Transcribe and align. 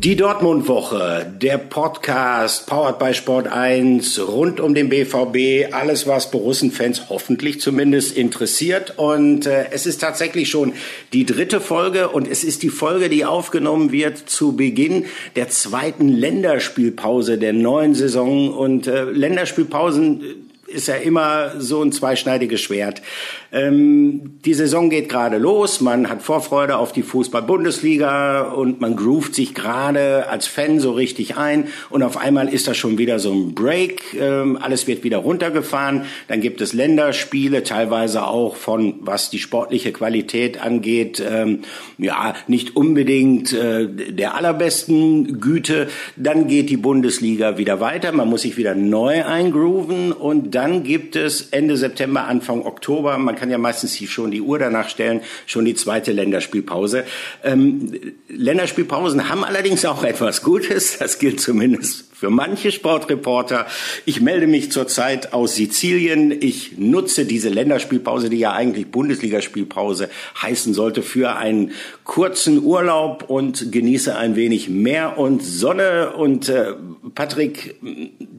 Die 0.00 0.14
Dortmund-Woche, 0.14 1.26
der 1.42 1.58
Podcast, 1.58 2.68
powered 2.68 3.00
by 3.00 3.12
Sport 3.12 3.48
1, 3.48 4.28
rund 4.28 4.60
um 4.60 4.72
den 4.72 4.88
BVB, 4.88 5.74
alles 5.74 6.06
was 6.06 6.30
Borussen-Fans 6.30 7.08
hoffentlich 7.08 7.60
zumindest 7.60 8.16
interessiert. 8.16 8.96
Und 8.96 9.46
äh, 9.46 9.72
es 9.72 9.86
ist 9.86 9.98
tatsächlich 10.00 10.50
schon 10.50 10.74
die 11.12 11.26
dritte 11.26 11.60
Folge 11.60 12.10
und 12.10 12.28
es 12.28 12.44
ist 12.44 12.62
die 12.62 12.68
Folge, 12.68 13.08
die 13.08 13.24
aufgenommen 13.24 13.90
wird 13.90 14.18
zu 14.18 14.54
Beginn 14.54 15.06
der 15.34 15.48
zweiten 15.48 16.06
Länderspielpause 16.06 17.36
der 17.36 17.52
neuen 17.52 17.96
Saison. 17.96 18.54
Und 18.54 18.86
äh, 18.86 19.02
Länderspielpausen 19.02 20.47
ist 20.68 20.88
ja 20.88 20.96
immer 20.96 21.52
so 21.58 21.82
ein 21.82 21.92
zweischneidiges 21.92 22.60
Schwert. 22.60 23.02
Ähm, 23.50 24.38
die 24.44 24.52
Saison 24.52 24.90
geht 24.90 25.08
gerade 25.08 25.38
los, 25.38 25.80
man 25.80 26.10
hat 26.10 26.22
Vorfreude 26.22 26.76
auf 26.76 26.92
die 26.92 27.02
Fußball-Bundesliga 27.02 28.42
und 28.42 28.80
man 28.80 28.94
groovt 28.94 29.34
sich 29.34 29.54
gerade 29.54 30.28
als 30.28 30.46
Fan 30.46 30.80
so 30.80 30.92
richtig 30.92 31.36
ein 31.36 31.68
und 31.88 32.02
auf 32.02 32.18
einmal 32.18 32.52
ist 32.52 32.68
das 32.68 32.76
schon 32.76 32.98
wieder 32.98 33.18
so 33.18 33.32
ein 33.32 33.54
Break, 33.54 34.02
ähm, 34.20 34.58
alles 34.60 34.86
wird 34.86 35.02
wieder 35.02 35.18
runtergefahren, 35.18 36.04
dann 36.28 36.42
gibt 36.42 36.60
es 36.60 36.74
Länderspiele, 36.74 37.62
teilweise 37.62 38.26
auch 38.26 38.56
von, 38.56 38.96
was 39.00 39.30
die 39.30 39.38
sportliche 39.38 39.92
Qualität 39.92 40.62
angeht, 40.62 41.22
ähm, 41.26 41.60
ja, 41.96 42.34
nicht 42.48 42.76
unbedingt 42.76 43.54
äh, 43.54 43.88
der 43.88 44.34
allerbesten 44.34 45.40
Güte, 45.40 45.88
dann 46.16 46.48
geht 46.48 46.68
die 46.68 46.76
Bundesliga 46.76 47.56
wieder 47.56 47.80
weiter, 47.80 48.12
man 48.12 48.28
muss 48.28 48.42
sich 48.42 48.58
wieder 48.58 48.74
neu 48.74 49.24
eingrooven 49.24 50.12
und 50.12 50.54
dann 50.58 50.82
gibt 50.82 51.14
es 51.14 51.50
Ende 51.52 51.76
September, 51.76 52.24
Anfang 52.24 52.66
Oktober, 52.66 53.16
man 53.16 53.36
kann 53.36 53.48
ja 53.48 53.58
meistens 53.58 53.96
schon 54.10 54.32
die 54.32 54.40
Uhr 54.40 54.58
danach 54.58 54.88
stellen, 54.88 55.20
schon 55.46 55.64
die 55.64 55.76
zweite 55.76 56.10
Länderspielpause. 56.10 57.04
Ähm, 57.44 57.92
Länderspielpausen 58.26 59.28
haben 59.28 59.44
allerdings 59.44 59.84
auch 59.84 60.02
etwas 60.02 60.42
Gutes. 60.42 60.98
Das 60.98 61.20
gilt 61.20 61.40
zumindest 61.40 62.07
für 62.18 62.30
manche 62.30 62.72
Sportreporter. 62.72 63.66
Ich 64.04 64.20
melde 64.20 64.48
mich 64.48 64.72
zurzeit 64.72 65.32
aus 65.32 65.54
Sizilien. 65.54 66.32
Ich 66.32 66.76
nutze 66.76 67.24
diese 67.24 67.48
Länderspielpause, 67.48 68.28
die 68.28 68.40
ja 68.40 68.52
eigentlich 68.52 68.90
Bundesligaspielpause 68.90 70.10
heißen 70.42 70.74
sollte, 70.74 71.02
für 71.02 71.36
einen 71.36 71.70
kurzen 72.02 72.64
Urlaub 72.64 73.30
und 73.30 73.70
genieße 73.70 74.16
ein 74.16 74.34
wenig 74.34 74.68
Meer 74.68 75.16
und 75.16 75.44
Sonne. 75.44 76.14
Und 76.16 76.48
äh, 76.48 76.72
Patrick, 77.14 77.76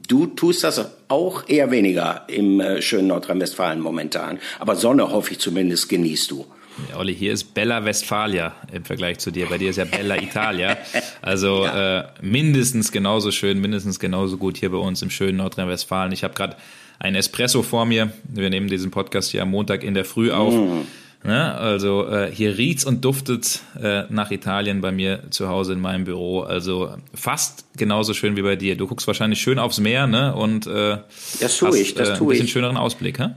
du 0.06 0.26
tust 0.26 0.62
das 0.62 0.84
auch 1.08 1.48
eher 1.48 1.70
weniger 1.70 2.26
im 2.28 2.60
äh, 2.60 2.82
schönen 2.82 3.08
Nordrhein-Westfalen 3.08 3.80
momentan. 3.80 4.40
Aber 4.58 4.76
Sonne, 4.76 5.10
hoffe 5.10 5.32
ich 5.32 5.38
zumindest, 5.38 5.88
genießt 5.88 6.30
du. 6.30 6.44
Ja, 6.88 6.98
Olli, 6.98 7.14
hier 7.14 7.32
ist 7.32 7.54
Bella 7.54 7.84
Westfalia 7.84 8.54
im 8.72 8.84
Vergleich 8.84 9.18
zu 9.18 9.30
dir. 9.30 9.46
Bei 9.46 9.58
dir 9.58 9.70
ist 9.70 9.76
ja 9.76 9.84
Bella 9.84 10.16
Italia. 10.16 10.78
Also 11.22 11.64
ja. 11.64 12.00
äh, 12.00 12.04
mindestens 12.22 12.92
genauso 12.92 13.30
schön, 13.30 13.60
mindestens 13.60 13.98
genauso 13.98 14.36
gut 14.36 14.56
hier 14.56 14.70
bei 14.70 14.78
uns 14.78 15.02
im 15.02 15.10
schönen 15.10 15.38
Nordrhein-Westfalen. 15.38 16.12
Ich 16.12 16.24
habe 16.24 16.34
gerade 16.34 16.56
ein 16.98 17.14
Espresso 17.14 17.62
vor 17.62 17.84
mir. 17.84 18.12
Wir 18.24 18.50
nehmen 18.50 18.68
diesen 18.68 18.90
Podcast 18.90 19.30
hier 19.30 19.42
am 19.42 19.50
Montag 19.50 19.82
in 19.84 19.94
der 19.94 20.04
Früh 20.04 20.30
auf. 20.30 20.54
Mm. 20.54 20.86
Ja, 21.26 21.54
also 21.54 22.08
äh, 22.08 22.30
hier 22.32 22.56
riecht's 22.56 22.86
und 22.86 23.04
duftet 23.04 23.60
äh, 23.80 24.04
nach 24.08 24.30
Italien 24.30 24.80
bei 24.80 24.90
mir 24.90 25.30
zu 25.30 25.48
Hause 25.48 25.74
in 25.74 25.80
meinem 25.80 26.04
Büro. 26.04 26.40
Also 26.40 26.94
fast 27.12 27.66
genauso 27.76 28.14
schön 28.14 28.36
wie 28.36 28.42
bei 28.42 28.56
dir. 28.56 28.74
Du 28.74 28.86
guckst 28.86 29.06
wahrscheinlich 29.06 29.40
schön 29.40 29.58
aufs 29.58 29.80
Meer, 29.80 30.06
ne? 30.06 30.34
Und 30.34 30.66
äh, 30.66 30.96
das 31.40 31.58
tue 31.58 31.78
ich, 31.78 31.94
das 31.94 32.10
äh, 32.10 32.14
tue 32.16 32.26
ein 32.26 32.30
bisschen 32.30 32.46
ich. 32.46 32.52
schöneren 32.52 32.78
Ausblick, 32.78 33.18
hä? 33.18 33.30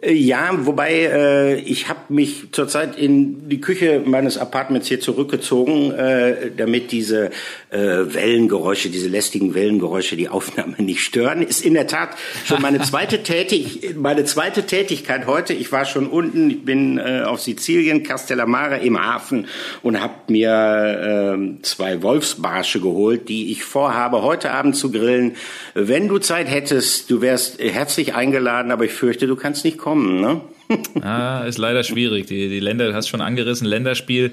Äh, 0.00 0.12
ja, 0.12 0.50
wobei 0.66 0.92
äh, 0.92 1.54
ich 1.60 1.88
habe 1.88 2.00
mich 2.08 2.48
zurzeit 2.52 2.96
in 2.96 3.48
die 3.48 3.60
Küche 3.60 4.02
meines 4.04 4.38
Apartments 4.38 4.88
hier 4.88 5.00
zurückgezogen, 5.00 5.92
äh, 5.92 6.50
damit 6.56 6.92
diese 6.92 7.30
äh, 7.70 7.78
Wellengeräusche, 7.78 8.90
diese 8.90 9.08
lästigen 9.08 9.54
Wellengeräusche 9.54 10.16
die 10.16 10.28
Aufnahme 10.28 10.74
nicht 10.78 11.00
stören. 11.00 11.42
Ist 11.42 11.64
in 11.64 11.74
der 11.74 11.86
Tat 11.86 12.10
schon 12.44 12.62
meine 12.62 12.80
zweite 12.80 13.22
Tätig, 13.28 13.94
meine 13.96 14.24
zweite 14.24 14.64
Tätigkeit 14.64 15.26
heute. 15.26 15.52
Ich 15.52 15.72
war 15.72 15.84
schon 15.84 16.06
unten, 16.06 16.50
ich 16.50 16.64
bin 16.64 16.98
äh, 16.98 17.22
auf 17.24 17.40
Sizilien, 17.40 18.02
Castellamare 18.02 18.78
im 18.78 19.02
Hafen 19.02 19.46
und 19.82 20.00
habe 20.00 20.14
mir 20.28 21.38
äh, 21.58 21.62
zwei 21.62 22.02
Wolfsbarsche 22.02 22.80
geholt, 22.80 23.28
die 23.28 23.50
ich 23.50 23.64
vorhabe 23.64 24.22
heute 24.22 24.52
Abend 24.52 24.76
zu 24.76 24.90
grillen. 24.90 25.36
Wenn 25.74 26.08
du 26.08 26.18
Zeit 26.18 26.48
hättest, 26.48 27.10
du 27.10 27.20
wärst 27.20 27.58
herzlich 27.60 28.14
eingeladen, 28.14 28.70
aber 28.70 28.84
ich 28.84 28.92
fürchte, 28.92 29.26
du 29.26 29.36
kannst 29.36 29.64
nicht 29.64 29.78
kommen 29.78 29.87
kommen, 29.88 30.20
ne? 30.20 30.40
ah, 31.02 31.44
ist 31.46 31.56
leider 31.56 31.82
schwierig. 31.82 32.26
Die, 32.26 32.50
die 32.50 32.60
Länder, 32.60 32.88
du 32.88 32.94
hast 32.94 33.08
schon 33.08 33.22
angerissen, 33.22 33.66
Länderspiel. 33.66 34.32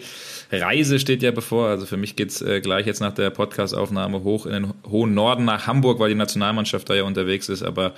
Reise 0.51 0.99
steht 0.99 1.23
ja 1.23 1.31
bevor. 1.31 1.69
Also 1.69 1.85
für 1.85 1.95
mich 1.95 2.17
geht's 2.17 2.41
äh, 2.41 2.59
gleich 2.59 2.85
jetzt 2.85 2.99
nach 2.99 3.13
der 3.13 3.29
Podcastaufnahme 3.29 4.23
hoch 4.23 4.45
in 4.45 4.51
den 4.51 4.73
hohen 4.89 5.13
Norden 5.13 5.45
nach 5.45 5.65
Hamburg, 5.65 5.99
weil 5.99 6.09
die 6.09 6.15
Nationalmannschaft 6.15 6.89
da 6.89 6.93
ja 6.93 7.03
unterwegs 7.03 7.47
ist. 7.47 7.63
Aber 7.63 7.93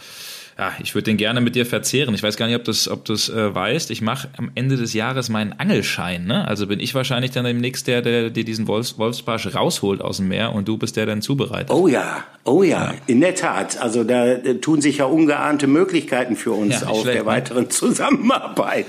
ja, 0.57 0.73
ich 0.81 0.95
würde 0.95 1.06
den 1.06 1.18
gerne 1.18 1.40
mit 1.40 1.53
dir 1.53 1.68
verzehren. 1.68 2.16
Ich 2.16 2.23
weiß 2.23 2.35
gar 2.35 2.47
nicht, 2.47 2.56
ob 2.56 2.63
du 2.63 2.72
es 2.72 2.90
ob 2.90 3.06
du's, 3.06 3.29
äh, 3.29 3.53
weißt. 3.53 3.91
Ich 3.91 4.01
mache 4.01 4.28
am 4.38 4.50
Ende 4.56 4.75
des 4.75 4.94
Jahres 4.94 5.29
meinen 5.29 5.53
Angelschein. 5.53 6.25
Ne? 6.25 6.47
Also 6.47 6.66
bin 6.66 6.79
ich 6.79 6.95
wahrscheinlich 6.95 7.29
dann 7.29 7.45
demnächst 7.45 7.85
der, 7.85 8.01
der 8.01 8.31
dir 8.31 8.44
diesen 8.44 8.68
Wolfs, 8.68 8.97
Wolfsbarsch 8.97 9.53
rausholt 9.53 10.01
aus 10.01 10.18
dem 10.18 10.29
Meer 10.29 10.53
und 10.53 10.68
du 10.68 10.78
bist 10.78 10.97
der 10.97 11.06
dann 11.06 11.22
zubereitet. 11.22 11.69
Oh 11.69 11.88
ja, 11.88 12.23
oh 12.44 12.63
ja, 12.63 12.85
ja. 12.85 12.94
in 13.06 13.22
der 13.22 13.35
Tat. 13.35 13.79
Also 13.79 14.03
da 14.03 14.25
äh, 14.25 14.56
tun 14.56 14.81
sich 14.81 14.97
ja 14.97 15.06
ungeahnte 15.06 15.68
Möglichkeiten 15.68 16.35
für 16.35 16.53
uns 16.53 16.81
ja, 16.81 16.88
auf 16.88 17.01
schlecht, 17.01 17.18
der 17.18 17.24
ne? 17.24 17.29
weiteren 17.29 17.69
Zusammenarbeit. 17.69 18.88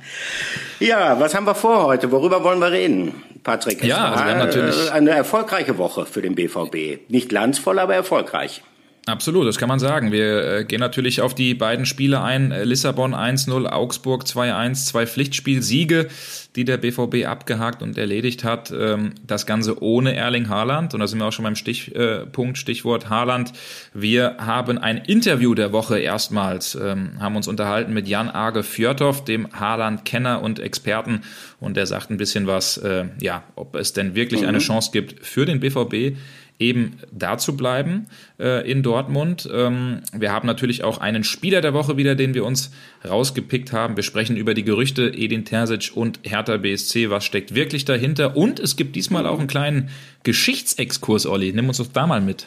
ja, 0.80 1.20
was 1.20 1.34
haben 1.34 1.44
wir 1.44 1.54
vor 1.54 1.84
heute? 1.84 2.10
Worüber 2.10 2.44
wollen 2.44 2.60
wir 2.60 2.72
reden? 2.72 3.12
Patrick, 3.42 3.82
es 3.82 3.88
ja, 3.88 4.12
also 4.12 4.24
wir 4.24 4.30
haben 4.30 4.38
natürlich 4.38 4.86
äh, 4.86 4.90
eine 4.90 5.10
erfolgreiche 5.10 5.76
Woche 5.76 6.06
für 6.06 6.22
den 6.22 6.34
BVB. 6.34 7.10
Nicht 7.10 7.28
glanzvoll, 7.28 7.78
aber 7.78 7.94
erfolgreich. 7.94 8.62
Absolut, 9.12 9.46
das 9.46 9.58
kann 9.58 9.68
man 9.68 9.78
sagen. 9.78 10.10
Wir 10.10 10.44
äh, 10.44 10.64
gehen 10.64 10.80
natürlich 10.80 11.20
auf 11.20 11.34
die 11.34 11.52
beiden 11.52 11.84
Spiele 11.84 12.22
ein. 12.22 12.50
Äh, 12.50 12.64
Lissabon 12.64 13.14
1-0, 13.14 13.66
Augsburg 13.66 14.24
2-1, 14.24 14.86
zwei 14.86 15.06
Pflichtspielsiege, 15.06 16.08
die 16.56 16.64
der 16.64 16.78
BVB 16.78 17.26
abgehakt 17.26 17.82
und 17.82 17.98
erledigt 17.98 18.42
hat. 18.42 18.72
Ähm, 18.74 19.12
das 19.26 19.44
Ganze 19.44 19.82
ohne 19.82 20.16
Erling 20.16 20.48
Haaland. 20.48 20.94
Und 20.94 21.00
da 21.00 21.06
sind 21.06 21.18
wir 21.18 21.26
auch 21.26 21.32
schon 21.32 21.42
beim 21.42 21.56
Stichpunkt, 21.56 22.56
äh, 22.56 22.58
Stichwort 22.58 23.10
Haaland. 23.10 23.52
Wir 23.92 24.36
haben 24.38 24.78
ein 24.78 24.96
Interview 24.96 25.54
der 25.54 25.72
Woche 25.72 25.98
erstmals, 25.98 26.74
ähm, 26.74 27.20
haben 27.20 27.36
uns 27.36 27.48
unterhalten 27.48 27.92
mit 27.92 28.08
Jan 28.08 28.30
Arge 28.30 28.62
Fjörthoff, 28.62 29.24
dem 29.26 29.52
Haaland-Kenner 29.52 30.40
und 30.40 30.58
Experten. 30.58 31.20
Und 31.60 31.76
der 31.76 31.84
sagt 31.84 32.10
ein 32.10 32.16
bisschen 32.16 32.46
was, 32.46 32.78
äh, 32.78 33.04
ja, 33.20 33.42
ob 33.56 33.76
es 33.76 33.92
denn 33.92 34.14
wirklich 34.14 34.40
mhm. 34.40 34.48
eine 34.48 34.58
Chance 34.58 34.88
gibt 34.90 35.22
für 35.22 35.44
den 35.44 35.60
BVB 35.60 36.16
eben 36.58 36.98
da 37.10 37.38
zu 37.38 37.56
bleiben 37.56 38.06
äh, 38.38 38.70
in 38.70 38.82
Dortmund. 38.82 39.48
Ähm, 39.52 40.02
wir 40.12 40.32
haben 40.32 40.46
natürlich 40.46 40.84
auch 40.84 40.98
einen 40.98 41.24
Spieler 41.24 41.60
der 41.60 41.74
Woche 41.74 41.96
wieder, 41.96 42.14
den 42.14 42.34
wir 42.34 42.44
uns 42.44 42.70
rausgepickt 43.08 43.72
haben. 43.72 43.96
Wir 43.96 44.02
sprechen 44.02 44.36
über 44.36 44.54
die 44.54 44.64
Gerüchte 44.64 45.08
Edin 45.08 45.44
Terzic 45.44 45.92
und 45.94 46.20
Hertha 46.22 46.56
BSC. 46.56 47.10
Was 47.10 47.24
steckt 47.24 47.54
wirklich 47.54 47.84
dahinter? 47.84 48.36
Und 48.36 48.60
es 48.60 48.76
gibt 48.76 48.96
diesmal 48.96 49.26
auch 49.26 49.38
einen 49.38 49.48
kleinen 49.48 49.90
Geschichtsexkurs, 50.22 51.26
Olli. 51.26 51.52
Nimm 51.52 51.68
uns 51.68 51.78
doch 51.78 51.88
da 51.88 52.06
mal 52.06 52.20
mit. 52.20 52.46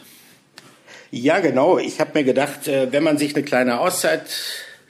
Ja, 1.11 1.39
genau. 1.39 1.77
Ich 1.77 1.99
habe 1.99 2.11
mir 2.13 2.23
gedacht, 2.23 2.67
äh, 2.67 2.91
wenn 2.91 3.03
man 3.03 3.17
sich 3.17 3.35
eine 3.35 3.43
kleine 3.43 3.79
Auszeit 3.79 4.25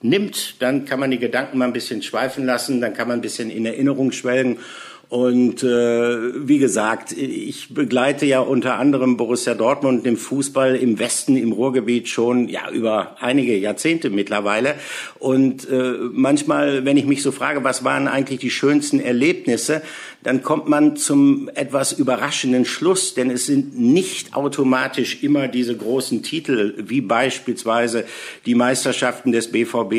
nimmt, 0.01 0.61
dann 0.61 0.85
kann 0.85 0.99
man 0.99 1.11
die 1.11 1.19
Gedanken 1.19 1.57
mal 1.57 1.65
ein 1.65 1.73
bisschen 1.73 2.01
schweifen 2.01 2.45
lassen, 2.45 2.81
dann 2.81 2.93
kann 2.93 3.07
man 3.07 3.19
ein 3.19 3.21
bisschen 3.21 3.49
in 3.49 3.65
Erinnerung 3.65 4.11
schwelgen 4.11 4.59
und 5.15 5.63
äh, 5.63 6.45
wie 6.45 6.57
gesagt, 6.57 7.13
ich 7.13 7.73
begleite 7.73 8.25
ja 8.25 8.41
unter 8.41 8.77
anderem 8.77 9.15
Borussia 9.15 9.53
Dortmund 9.53 10.05
im 10.05 10.17
Fußball 10.17 10.75
im 10.75 10.99
Westen, 10.99 11.37
im 11.37 11.53
Ruhrgebiet 11.53 12.09
schon 12.09 12.49
ja 12.49 12.69
über 12.69 13.16
einige 13.22 13.57
Jahrzehnte 13.57 14.09
mittlerweile. 14.09 14.75
Und 15.17 15.69
äh, 15.69 15.93
manchmal, 16.11 16.84
wenn 16.84 16.97
ich 16.97 17.05
mich 17.05 17.23
so 17.23 17.31
frage, 17.31 17.63
was 17.63 17.85
waren 17.85 18.09
eigentlich 18.09 18.41
die 18.41 18.49
schönsten 18.49 18.99
Erlebnisse, 18.99 19.84
dann 20.25 20.43
kommt 20.43 20.67
man 20.67 20.97
zum 20.97 21.49
etwas 21.55 21.93
überraschenden 21.93 22.66
Schluss, 22.66 23.13
denn 23.13 23.31
es 23.31 23.45
sind 23.45 23.79
nicht 23.79 24.35
automatisch 24.35 25.23
immer 25.23 25.47
diese 25.47 25.77
großen 25.77 26.23
Titel, 26.23 26.73
wie 26.77 27.01
beispielsweise 27.01 28.05
die 28.45 28.55
Meisterschaften 28.55 29.31
des 29.31 29.51
BVB 29.51 29.93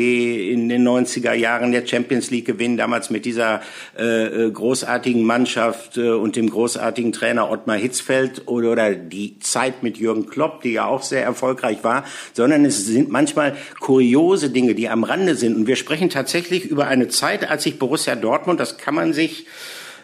in 0.51 0.69
den 0.69 0.87
90er 0.87 1.33
Jahren, 1.33 1.71
der 1.71 1.87
Champions 1.87 2.29
League 2.29 2.45
Gewinn 2.45 2.77
damals 2.77 3.09
mit 3.09 3.25
dieser 3.25 3.61
äh, 3.97 4.45
äh 4.45 4.51
großartigen 4.51 5.07
großartigen 5.07 5.23
Mannschaft 5.23 5.97
äh, 5.97 6.09
und 6.09 6.35
dem 6.35 6.49
großartigen 6.49 7.11
Trainer 7.11 7.49
Ottmar 7.49 7.77
Hitzfeld 7.77 8.43
oder, 8.47 8.71
oder 8.71 8.95
die 8.95 9.39
Zeit 9.39 9.83
mit 9.83 9.97
Jürgen 9.97 10.27
Klopp, 10.27 10.61
die 10.61 10.73
ja 10.73 10.85
auch 10.85 11.01
sehr 11.01 11.23
erfolgreich 11.23 11.83
war, 11.83 12.03
sondern 12.33 12.65
es 12.65 12.85
sind 12.85 13.09
manchmal 13.09 13.55
kuriose 13.79 14.49
Dinge, 14.49 14.75
die 14.75 14.89
am 14.89 15.03
Rande 15.03 15.35
sind. 15.35 15.55
Und 15.55 15.67
wir 15.67 15.75
sprechen 15.75 16.09
tatsächlich 16.09 16.65
über 16.65 16.87
eine 16.87 17.07
Zeit, 17.07 17.49
als 17.49 17.63
sich 17.63 17.79
Borussia 17.79 18.15
Dortmund, 18.15 18.59
das 18.59 18.77
kann 18.77 18.95
man 18.95 19.13
sich 19.13 19.45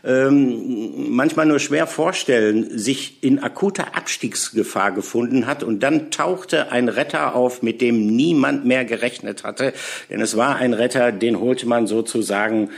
ähm, 0.04 1.16
manchmal 1.16 1.46
nur 1.46 1.60
schwer 1.60 1.88
vorstellen, 1.88 2.78
sich 2.78 3.24
in 3.24 3.40
akuter 3.40 3.96
Abstiegsgefahr 3.96 4.92
gefunden 4.92 5.46
hat 5.48 5.64
und 5.64 5.82
dann 5.82 6.12
tauchte 6.12 6.72
ein 6.72 6.90
Retter 6.90 7.36
auf, 7.36 7.62
mit 7.62 7.80
dem 7.80 8.08
niemand 8.08 8.66
mehr 8.66 8.84
gerechnet 8.84 9.44
hatte. 9.44 9.74
Denn 10.10 10.20
es 10.20 10.36
war 10.36 10.58
ein 10.58 10.74
Retter, 10.74 11.12
den 11.12 11.40
holte 11.40 11.68
man 11.68 11.88
sozusagen 11.88 12.70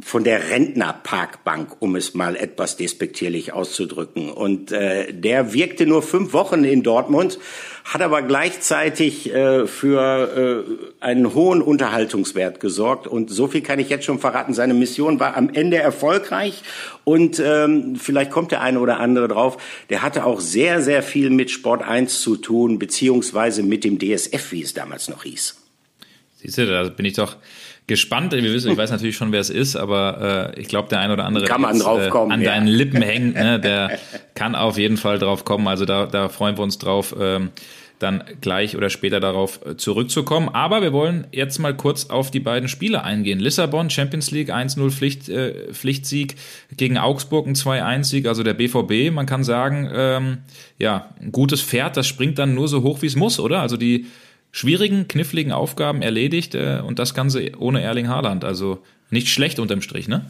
von 0.00 0.24
der 0.24 0.50
Rentnerparkbank, 0.50 1.76
um 1.78 1.94
es 1.94 2.12
mal 2.14 2.34
etwas 2.34 2.76
despektierlich 2.76 3.52
auszudrücken. 3.52 4.28
Und 4.28 4.72
äh, 4.72 5.12
der 5.12 5.52
wirkte 5.52 5.86
nur 5.86 6.02
fünf 6.02 6.32
Wochen 6.32 6.64
in 6.64 6.82
Dortmund, 6.82 7.38
hat 7.84 8.02
aber 8.02 8.22
gleichzeitig 8.22 9.32
äh, 9.32 9.68
für 9.68 10.66
äh, 10.66 11.04
einen 11.04 11.32
hohen 11.32 11.62
Unterhaltungswert 11.62 12.58
gesorgt. 12.58 13.06
Und 13.06 13.30
so 13.30 13.46
viel 13.46 13.60
kann 13.60 13.78
ich 13.78 13.88
jetzt 13.88 14.04
schon 14.04 14.18
verraten. 14.18 14.52
Seine 14.52 14.74
Mission 14.74 15.20
war 15.20 15.36
am 15.36 15.48
Ende 15.48 15.76
erfolgreich. 15.76 16.64
Und 17.04 17.38
ähm, 17.38 17.94
vielleicht 17.94 18.32
kommt 18.32 18.50
der 18.50 18.62
eine 18.62 18.80
oder 18.80 18.98
andere 18.98 19.28
drauf. 19.28 19.58
Der 19.90 20.02
hatte 20.02 20.24
auch 20.24 20.40
sehr, 20.40 20.82
sehr 20.82 21.04
viel 21.04 21.30
mit 21.30 21.52
Sport 21.52 21.82
1 21.82 22.20
zu 22.20 22.36
tun, 22.36 22.80
beziehungsweise 22.80 23.62
mit 23.62 23.84
dem 23.84 24.00
DSF, 24.00 24.50
wie 24.50 24.62
es 24.62 24.74
damals 24.74 25.08
noch 25.08 25.22
hieß. 25.22 25.56
Siehst 26.38 26.58
du, 26.58 26.66
da 26.66 26.82
bin 26.88 27.06
ich 27.06 27.14
doch 27.14 27.36
gespannt. 27.88 28.32
Wir 28.32 28.42
wissen, 28.42 28.70
ich 28.70 28.76
weiß 28.76 28.90
natürlich 28.92 29.16
schon, 29.16 29.32
wer 29.32 29.40
es 29.40 29.50
ist, 29.50 29.74
aber 29.74 30.52
äh, 30.54 30.60
ich 30.60 30.68
glaube, 30.68 30.88
der 30.88 31.00
ein 31.00 31.10
oder 31.10 31.24
andere, 31.24 31.46
kann 31.46 31.60
man 31.60 31.78
drauf 31.78 32.08
kommen, 32.10 32.30
äh, 32.30 32.34
an 32.34 32.42
ja. 32.42 32.52
deinen 32.52 32.68
Lippen 32.68 33.02
hängt, 33.02 33.34
ne, 33.34 33.58
der 33.58 33.98
kann 34.34 34.54
auf 34.54 34.78
jeden 34.78 34.96
Fall 34.96 35.18
drauf 35.18 35.44
kommen. 35.44 35.66
Also 35.66 35.84
da, 35.84 36.06
da 36.06 36.28
freuen 36.28 36.56
wir 36.56 36.62
uns 36.62 36.78
drauf. 36.78 37.16
Ähm, 37.18 37.50
dann 37.98 38.22
gleich 38.40 38.76
oder 38.76 38.90
später 38.90 39.20
darauf 39.20 39.60
äh, 39.66 39.76
zurückzukommen. 39.76 40.48
Aber 40.50 40.82
wir 40.82 40.92
wollen 40.92 41.26
jetzt 41.32 41.58
mal 41.58 41.76
kurz 41.76 42.10
auf 42.10 42.30
die 42.30 42.40
beiden 42.40 42.68
Spiele 42.68 43.02
eingehen. 43.02 43.40
Lissabon, 43.40 43.90
Champions 43.90 44.30
League, 44.30 44.50
1-0 44.50 44.90
Pflicht, 44.90 45.28
äh, 45.28 45.72
Pflichtsieg 45.72 46.36
gegen 46.76 46.98
Augsburg, 46.98 47.46
ein 47.46 47.54
2-1-Sieg, 47.54 48.26
also 48.26 48.42
der 48.42 48.54
BVB. 48.54 49.12
Man 49.12 49.26
kann 49.26 49.42
sagen, 49.42 49.90
ähm, 49.92 50.38
ja, 50.78 51.08
ein 51.20 51.32
gutes 51.32 51.60
Pferd, 51.60 51.96
das 51.96 52.06
springt 52.06 52.38
dann 52.38 52.54
nur 52.54 52.68
so 52.68 52.82
hoch, 52.82 53.02
wie 53.02 53.06
es 53.06 53.16
muss, 53.16 53.40
oder? 53.40 53.60
Also 53.60 53.76
die 53.76 54.06
schwierigen, 54.50 55.08
kniffligen 55.08 55.52
Aufgaben 55.52 56.02
erledigt 56.02 56.54
äh, 56.54 56.80
und 56.84 56.98
das 56.98 57.14
Ganze 57.14 57.52
ohne 57.58 57.82
Erling 57.82 58.08
Haaland. 58.08 58.44
Also 58.44 58.82
nicht 59.10 59.28
schlecht 59.28 59.58
unterm 59.58 59.82
Strich, 59.82 60.08
ne? 60.08 60.24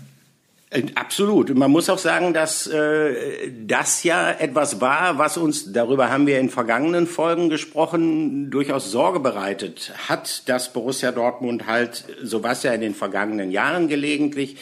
Äh, 0.70 0.82
absolut. 0.94 1.54
Man 1.54 1.70
muss 1.70 1.88
auch 1.88 1.98
sagen, 1.98 2.34
dass 2.34 2.66
äh, 2.66 3.50
das 3.66 4.02
ja 4.02 4.30
etwas 4.30 4.80
war, 4.80 5.18
was 5.18 5.38
uns, 5.38 5.72
darüber 5.72 6.10
haben 6.10 6.26
wir 6.26 6.38
in 6.38 6.50
vergangenen 6.50 7.06
Folgen 7.06 7.48
gesprochen, 7.48 8.50
durchaus 8.50 8.90
Sorge 8.90 9.20
bereitet 9.20 9.92
hat, 10.08 10.48
dass 10.48 10.72
Borussia 10.72 11.10
Dortmund 11.10 11.66
halt, 11.66 12.04
so 12.22 12.42
war 12.42 12.52
es 12.52 12.62
ja 12.64 12.72
in 12.72 12.82
den 12.82 12.94
vergangenen 12.94 13.50
Jahren 13.50 13.88
gelegentlich, 13.88 14.56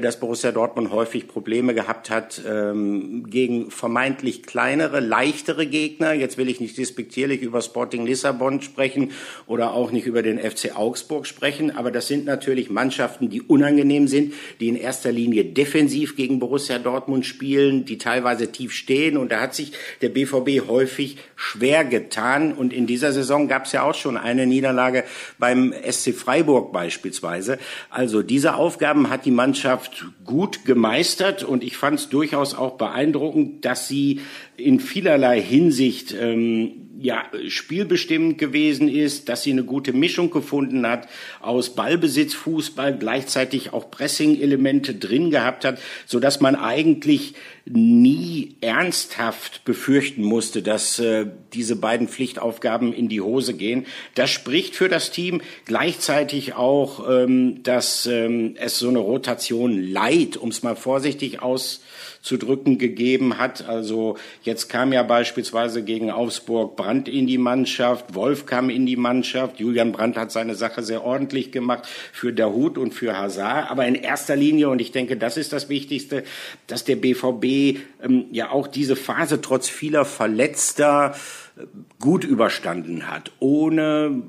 dass 0.00 0.18
Borussia 0.18 0.50
Dortmund 0.50 0.90
häufig 0.90 1.28
Probleme 1.28 1.74
gehabt 1.74 2.10
hat 2.10 2.42
ähm, 2.48 3.30
gegen 3.30 3.70
vermeintlich 3.70 4.42
kleinere, 4.42 5.00
leichtere 5.00 5.66
Gegner. 5.66 6.12
Jetzt 6.12 6.36
will 6.36 6.48
ich 6.48 6.60
nicht 6.60 6.76
despektierlich 6.78 7.42
über 7.42 7.62
Sporting 7.62 8.04
Lissabon 8.04 8.60
sprechen 8.60 9.12
oder 9.46 9.72
auch 9.72 9.92
nicht 9.92 10.06
über 10.06 10.22
den 10.22 10.38
FC 10.38 10.76
Augsburg 10.76 11.26
sprechen, 11.26 11.70
aber 11.70 11.90
das 11.90 12.08
sind 12.08 12.24
natürlich 12.24 12.70
Mannschaften, 12.70 13.30
die 13.30 13.42
unangenehm 13.42 14.08
sind, 14.08 14.34
die 14.60 14.68
in 14.68 14.76
erster 14.76 15.12
Linie 15.12 15.44
defensiv 15.44 16.16
gegen 16.16 16.40
Borussia 16.40 16.78
Dortmund 16.78 17.24
spielen, 17.24 17.84
die 17.84 17.98
teilweise 17.98 18.50
tief 18.50 18.72
stehen 18.72 19.16
und 19.16 19.30
da 19.30 19.40
hat 19.40 19.54
sich 19.54 19.72
der 20.02 20.08
BVB 20.08 20.66
häufig 20.68 21.18
schwer 21.36 21.84
getan 21.84 22.52
und 22.52 22.72
in 22.72 22.86
dieser 22.86 23.12
Saison 23.12 23.48
gab 23.48 23.66
es 23.66 23.72
ja 23.72 23.82
auch 23.82 23.94
schon 23.94 24.16
eine 24.16 24.46
Niederlage 24.46 25.04
beim 25.38 25.72
SC 25.88 26.14
Freiburg 26.14 26.72
beispielsweise. 26.72 27.58
Also 27.90 28.22
diese 28.22 28.56
Aufgaben 28.56 29.10
hat 29.10 29.24
die 29.24 29.30
Mannschaft 29.30 29.83
Mannschaft 29.84 30.04
gut 30.24 30.64
gemeistert. 30.64 31.44
Und 31.44 31.62
ich 31.62 31.76
fand 31.76 31.98
es 31.98 32.08
durchaus 32.08 32.54
auch 32.54 32.76
beeindruckend, 32.76 33.64
dass 33.64 33.88
sie 33.88 34.20
in 34.56 34.80
vielerlei 34.80 35.40
Hinsicht 35.40 36.14
ähm, 36.18 36.83
ja, 36.98 37.24
spielbestimmend 37.48 38.38
gewesen 38.38 38.88
ist, 38.88 39.28
dass 39.28 39.42
sie 39.42 39.52
eine 39.52 39.64
gute 39.64 39.92
Mischung 39.92 40.30
gefunden 40.30 40.86
hat 40.86 41.08
aus 41.40 41.74
Ballbesitz, 41.74 42.34
Fußball, 42.34 42.96
gleichzeitig 42.96 43.72
auch 43.72 43.90
Pressing-Elemente 43.90 44.94
drin 44.94 45.30
gehabt 45.30 45.64
hat, 45.64 45.80
so 46.06 46.20
dass 46.20 46.40
man 46.40 46.54
eigentlich 46.56 47.34
nie 47.66 48.56
ernsthaft 48.60 49.64
befürchten 49.64 50.22
musste, 50.22 50.62
dass 50.62 50.98
äh, 50.98 51.26
diese 51.54 51.76
beiden 51.76 52.08
Pflichtaufgaben 52.08 52.92
in 52.92 53.08
die 53.08 53.22
Hose 53.22 53.54
gehen. 53.54 53.86
Das 54.14 54.30
spricht 54.30 54.76
für 54.76 54.88
das 54.88 55.10
Team, 55.10 55.40
gleichzeitig 55.64 56.54
auch, 56.54 57.08
ähm, 57.08 57.62
dass 57.62 58.06
ähm, 58.06 58.54
es 58.58 58.78
so 58.78 58.88
eine 58.88 58.98
Rotation 58.98 59.82
leid, 59.82 60.36
um 60.36 60.50
es 60.50 60.62
mal 60.62 60.76
vorsichtig 60.76 61.40
aus 61.40 61.82
zu 62.24 62.38
drücken 62.38 62.78
gegeben 62.78 63.36
hat. 63.36 63.68
Also 63.68 64.16
jetzt 64.42 64.70
kam 64.70 64.94
ja 64.94 65.02
beispielsweise 65.02 65.84
gegen 65.84 66.10
Augsburg 66.10 66.74
Brandt 66.74 67.06
in 67.06 67.26
die 67.26 67.36
Mannschaft, 67.36 68.14
Wolf 68.14 68.46
kam 68.46 68.70
in 68.70 68.86
die 68.86 68.96
Mannschaft, 68.96 69.60
Julian 69.60 69.92
Brandt 69.92 70.16
hat 70.16 70.32
seine 70.32 70.54
Sache 70.54 70.82
sehr 70.82 71.04
ordentlich 71.04 71.52
gemacht 71.52 71.86
für 72.12 72.32
Dahut 72.32 72.78
und 72.78 72.94
für 72.94 73.18
Hazard. 73.18 73.70
Aber 73.70 73.86
in 73.86 73.94
erster 73.94 74.36
Linie, 74.36 74.70
und 74.70 74.80
ich 74.80 74.90
denke, 74.90 75.18
das 75.18 75.36
ist 75.36 75.52
das 75.52 75.68
Wichtigste, 75.68 76.24
dass 76.66 76.84
der 76.84 76.96
BVB 76.96 77.78
ähm, 78.02 78.24
ja 78.32 78.50
auch 78.50 78.68
diese 78.68 78.96
Phase 78.96 79.42
trotz 79.42 79.68
vieler 79.68 80.06
Verletzter 80.06 81.14
äh, 81.58 81.64
gut 82.00 82.24
überstanden 82.24 83.10
hat, 83.10 83.32
ohne 83.38 84.22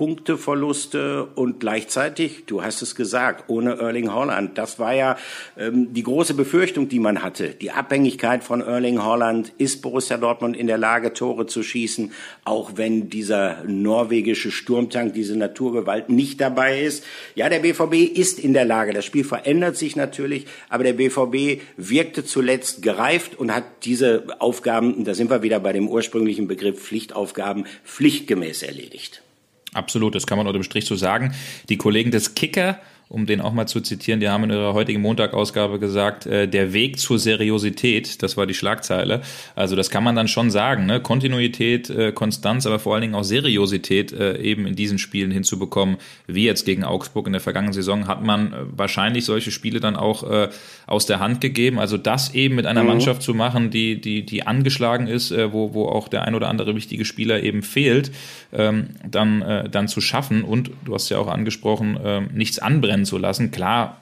Punkteverluste 0.00 1.26
und 1.34 1.60
gleichzeitig, 1.60 2.46
du 2.46 2.62
hast 2.62 2.80
es 2.80 2.94
gesagt, 2.94 3.50
ohne 3.50 3.74
Erling 3.74 4.14
Holland. 4.14 4.56
Das 4.56 4.78
war 4.78 4.94
ja 4.94 5.18
ähm, 5.58 5.92
die 5.92 6.02
große 6.02 6.32
Befürchtung, 6.32 6.88
die 6.88 6.98
man 6.98 7.22
hatte. 7.22 7.50
Die 7.50 7.70
Abhängigkeit 7.70 8.42
von 8.42 8.62
Erling 8.62 9.04
Holland. 9.04 9.52
Ist 9.58 9.82
Borussia 9.82 10.16
Dortmund 10.16 10.56
in 10.56 10.68
der 10.68 10.78
Lage, 10.78 11.12
Tore 11.12 11.44
zu 11.44 11.62
schießen, 11.62 12.12
auch 12.46 12.72
wenn 12.76 13.10
dieser 13.10 13.62
norwegische 13.66 14.50
Sturmtank, 14.50 15.12
diese 15.12 15.36
Naturgewalt 15.36 16.08
nicht 16.08 16.40
dabei 16.40 16.80
ist? 16.80 17.04
Ja, 17.34 17.50
der 17.50 17.58
BVB 17.58 18.16
ist 18.16 18.38
in 18.38 18.54
der 18.54 18.64
Lage. 18.64 18.94
Das 18.94 19.04
Spiel 19.04 19.24
verändert 19.24 19.76
sich 19.76 19.96
natürlich, 19.96 20.46
aber 20.70 20.82
der 20.82 20.94
BVB 20.94 21.60
wirkte 21.76 22.24
zuletzt 22.24 22.80
gereift 22.80 23.38
und 23.38 23.54
hat 23.54 23.64
diese 23.84 24.24
Aufgaben, 24.38 25.04
da 25.04 25.12
sind 25.12 25.28
wir 25.28 25.42
wieder 25.42 25.60
bei 25.60 25.74
dem 25.74 25.88
ursprünglichen 25.88 26.48
Begriff 26.48 26.80
Pflichtaufgaben, 26.80 27.66
pflichtgemäß 27.84 28.62
erledigt. 28.62 29.22
Absolut, 29.72 30.14
das 30.14 30.26
kann 30.26 30.38
man 30.38 30.46
unter 30.46 30.58
dem 30.58 30.64
Strich 30.64 30.86
so 30.86 30.96
sagen. 30.96 31.34
Die 31.68 31.76
Kollegen 31.76 32.10
des 32.10 32.34
Kicker 32.34 32.80
um 33.10 33.26
den 33.26 33.40
auch 33.40 33.52
mal 33.52 33.66
zu 33.66 33.80
zitieren, 33.80 34.20
die 34.20 34.28
haben 34.28 34.44
in 34.44 34.50
ihrer 34.50 34.72
heutigen 34.72 35.02
Montagausgabe 35.02 35.80
gesagt, 35.80 36.26
äh, 36.26 36.46
der 36.46 36.72
Weg 36.72 37.00
zur 37.00 37.18
Seriosität, 37.18 38.22
das 38.22 38.36
war 38.36 38.46
die 38.46 38.54
Schlagzeile. 38.54 39.22
Also 39.56 39.74
das 39.74 39.90
kann 39.90 40.04
man 40.04 40.14
dann 40.14 40.28
schon 40.28 40.52
sagen, 40.52 40.86
ne? 40.86 41.00
Kontinuität, 41.00 41.90
äh, 41.90 42.12
Konstanz, 42.12 42.66
aber 42.66 42.78
vor 42.78 42.94
allen 42.94 43.02
Dingen 43.02 43.16
auch 43.16 43.24
Seriosität 43.24 44.12
äh, 44.12 44.38
eben 44.38 44.64
in 44.64 44.76
diesen 44.76 44.98
Spielen 44.98 45.32
hinzubekommen, 45.32 45.96
wie 46.28 46.44
jetzt 46.44 46.64
gegen 46.64 46.84
Augsburg 46.84 47.26
in 47.26 47.32
der 47.32 47.40
vergangenen 47.40 47.72
Saison, 47.72 48.06
hat 48.06 48.22
man 48.22 48.52
äh, 48.52 48.56
wahrscheinlich 48.76 49.24
solche 49.24 49.50
Spiele 49.50 49.80
dann 49.80 49.96
auch 49.96 50.22
äh, 50.30 50.48
aus 50.86 51.04
der 51.06 51.18
Hand 51.18 51.40
gegeben. 51.40 51.80
Also 51.80 51.96
das 51.96 52.32
eben 52.32 52.54
mit 52.54 52.66
einer 52.66 52.82
mhm. 52.82 52.90
Mannschaft 52.90 53.22
zu 53.22 53.34
machen, 53.34 53.70
die, 53.70 54.00
die, 54.00 54.24
die 54.24 54.46
angeschlagen 54.46 55.08
ist, 55.08 55.32
äh, 55.32 55.52
wo, 55.52 55.74
wo 55.74 55.86
auch 55.86 56.06
der 56.06 56.22
ein 56.22 56.36
oder 56.36 56.48
andere 56.48 56.76
wichtige 56.76 57.04
Spieler 57.04 57.42
eben 57.42 57.64
fehlt, 57.64 58.12
ähm, 58.52 58.90
dann, 59.04 59.42
äh, 59.42 59.68
dann 59.68 59.88
zu 59.88 60.00
schaffen 60.00 60.44
und, 60.44 60.70
du 60.84 60.94
hast 60.94 61.08
ja 61.08 61.18
auch 61.18 61.28
angesprochen, 61.28 61.96
äh, 61.96 62.20
nichts 62.32 62.60
anbrennen 62.60 62.99
zu 63.04 63.18
lassen. 63.18 63.50
Klar 63.50 64.00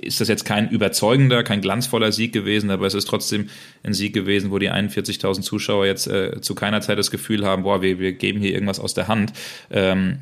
ist 0.00 0.20
das 0.20 0.28
jetzt 0.28 0.44
kein 0.44 0.68
überzeugender, 0.70 1.42
kein 1.42 1.60
glanzvoller 1.60 2.12
Sieg 2.12 2.32
gewesen, 2.32 2.70
aber 2.70 2.86
es 2.86 2.94
ist 2.94 3.06
trotzdem 3.06 3.48
ein 3.82 3.92
Sieg 3.92 4.14
gewesen, 4.14 4.50
wo 4.50 4.58
die 4.58 4.70
41.000 4.70 5.42
Zuschauer 5.42 5.86
jetzt 5.86 6.06
äh, 6.06 6.40
zu 6.40 6.54
keiner 6.54 6.80
Zeit 6.80 6.98
das 6.98 7.10
Gefühl 7.10 7.44
haben, 7.44 7.62
boah, 7.62 7.82
wir, 7.82 7.98
wir 7.98 8.12
geben 8.12 8.40
hier 8.40 8.52
irgendwas 8.52 8.80
aus 8.80 8.94
der 8.94 9.08
Hand. 9.08 9.32
Ähm, 9.70 10.20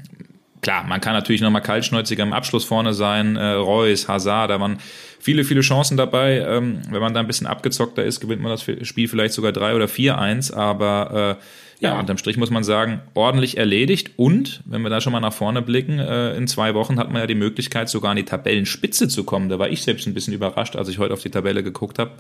klar, 0.63 0.85
man 0.85 1.01
kann 1.01 1.13
natürlich 1.13 1.41
nochmal 1.41 1.63
kaltschnäuziger 1.63 2.23
im 2.23 2.33
Abschluss 2.33 2.65
vorne 2.65 2.95
sein, 2.95 3.37
äh, 3.37 3.53
Reus, 3.53 4.09
Hazard, 4.09 4.51
da 4.51 4.61
waren 4.61 4.79
viele, 5.19 5.45
viele 5.45 5.61
Chancen 5.61 5.97
dabei. 5.97 6.39
Ähm, 6.39 6.81
wenn 6.91 7.01
man 7.01 7.15
da 7.15 7.21
ein 7.21 7.27
bisschen 7.27 7.47
abgezockter 7.47 8.05
ist, 8.05 8.21
gewinnt 8.21 8.43
man 8.43 8.53
das 8.53 8.63
Spiel 8.63 9.09
vielleicht 9.09 9.35
sogar 9.35 9.53
3 9.53 9.75
oder 9.75 9.87
4-1, 9.87 10.55
aber 10.55 11.39
äh, 11.39 11.43
ja, 11.79 11.93
ja, 11.93 12.01
unterm 12.01 12.17
Strich 12.17 12.39
muss 12.39 12.51
man 12.51 12.65
sagen, 12.65 13.03
ordentlich 13.15 13.59
erledigt. 13.59 14.13
Und, 14.17 14.63
wenn 14.65 14.81
wir 14.83 14.89
da 14.89 15.01
schon 15.01 15.13
mal 15.13 15.21
nach 15.21 15.35
vorne 15.35 15.61
blicken, 15.61 15.99
äh, 15.99 16.35
in 16.35 16.47
zwei 16.47 16.75
Wochen 16.75 16.99
hat 16.99 17.11
man 17.11 17.21
ja 17.21 17.27
die 17.27 17.35
Möglichkeit, 17.35 17.91
sogar 17.91 18.13
an 18.13 18.17
die 18.17 18.25
Tabellenspitze 18.25 19.09
zu 19.09 19.25
kommen. 19.25 19.49
Da 19.51 19.59
war 19.59 19.69
ich 19.69 19.83
selbst 19.83 20.07
ein 20.07 20.15
bisschen 20.15 20.33
überrascht, 20.33 20.77
als 20.77 20.89
ich 20.89 20.99
heute 20.99 21.13
auf 21.13 21.23
die 21.23 21.31
Tabelle 21.31 21.63
geguckt 21.63 21.99
habe, 21.99 22.13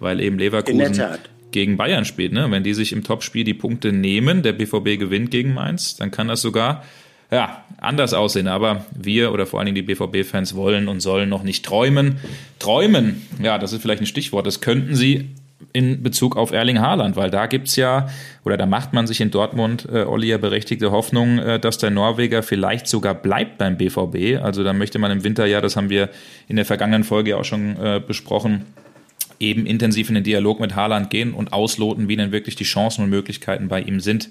weil 0.00 0.20
eben 0.20 0.38
Leverkusen 0.38 1.02
gegen 1.50 1.76
Bayern 1.76 2.06
spielt. 2.06 2.32
Ne? 2.32 2.50
Wenn 2.50 2.64
die 2.64 2.72
sich 2.72 2.92
im 2.92 3.04
Topspiel 3.04 3.44
die 3.44 3.52
Punkte 3.52 3.92
nehmen, 3.92 4.42
der 4.42 4.54
BVB 4.54 4.98
gewinnt 4.98 5.30
gegen 5.30 5.52
Mainz, 5.52 5.96
dann 5.96 6.10
kann 6.10 6.28
das 6.28 6.40
sogar 6.40 6.82
ja, 7.32 7.64
anders 7.78 8.12
aussehen. 8.14 8.46
Aber 8.46 8.84
wir 8.92 9.32
oder 9.32 9.46
vor 9.46 9.58
allen 9.58 9.66
Dingen 9.66 9.86
die 9.86 9.94
BVB-Fans 9.94 10.54
wollen 10.54 10.86
und 10.86 11.00
sollen 11.00 11.28
noch 11.28 11.42
nicht 11.42 11.64
träumen. 11.64 12.18
Träumen, 12.58 13.26
ja, 13.42 13.58
das 13.58 13.72
ist 13.72 13.82
vielleicht 13.82 14.02
ein 14.02 14.06
Stichwort. 14.06 14.46
Das 14.46 14.60
könnten 14.60 14.94
sie 14.94 15.30
in 15.72 16.02
Bezug 16.02 16.36
auf 16.36 16.52
Erling 16.52 16.80
Haaland, 16.80 17.16
weil 17.16 17.30
da 17.30 17.46
gibt's 17.46 17.76
ja, 17.76 18.08
oder 18.44 18.58
da 18.58 18.66
macht 18.66 18.92
man 18.92 19.06
sich 19.06 19.22
in 19.22 19.30
Dortmund, 19.30 19.88
äh, 19.90 20.02
Olli, 20.02 20.28
ja 20.28 20.36
berechtigte 20.36 20.90
Hoffnung, 20.90 21.38
äh, 21.38 21.58
dass 21.58 21.78
der 21.78 21.90
Norweger 21.90 22.42
vielleicht 22.42 22.86
sogar 22.86 23.14
bleibt 23.14 23.56
beim 23.56 23.78
BVB. 23.78 24.42
Also 24.42 24.64
da 24.64 24.74
möchte 24.74 24.98
man 24.98 25.10
im 25.10 25.24
Winter 25.24 25.46
ja, 25.46 25.62
das 25.62 25.76
haben 25.76 25.88
wir 25.88 26.10
in 26.48 26.56
der 26.56 26.66
vergangenen 26.66 27.04
Folge 27.04 27.38
auch 27.38 27.44
schon 27.44 27.76
äh, 27.76 28.02
besprochen, 28.06 28.66
eben 29.40 29.64
intensiv 29.64 30.10
in 30.10 30.16
den 30.16 30.24
Dialog 30.24 30.60
mit 30.60 30.76
Haaland 30.76 31.08
gehen 31.08 31.32
und 31.32 31.54
ausloten, 31.54 32.06
wie 32.08 32.16
denn 32.16 32.32
wirklich 32.32 32.56
die 32.56 32.64
Chancen 32.64 33.04
und 33.04 33.10
Möglichkeiten 33.10 33.68
bei 33.68 33.80
ihm 33.80 34.00
sind 34.00 34.28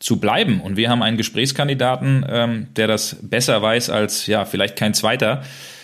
zu 0.00 0.18
bleiben. 0.18 0.60
Und 0.60 0.76
wir 0.76 0.90
haben 0.90 1.02
einen 1.02 1.16
Gesprächskandidaten, 1.16 2.26
ähm, 2.28 2.66
der 2.74 2.88
das 2.88 3.16
besser 3.22 3.62
weiß 3.62 3.90
als 3.90 4.26
ja 4.26 4.44
vielleicht 4.44 4.76
kein 4.76 4.94
zweiter 4.94 5.42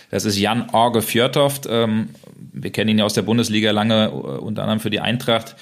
Das 0.09 0.25
ist 0.25 0.37
Jan 0.37 0.69
Orge 0.71 1.01
Fjörtoft. 1.01 1.67
Ähm, 1.69 2.09
wir 2.53 2.71
kennen 2.71 2.89
ihn 2.89 2.99
ja 2.99 3.05
aus 3.05 3.13
der 3.13 3.21
Bundesliga 3.21 3.71
lange, 3.71 4.05
äh, 4.05 4.09
unter 4.09 4.63
anderem 4.63 4.79
für 4.79 4.89
die 4.89 4.99
Eintracht 4.99 5.55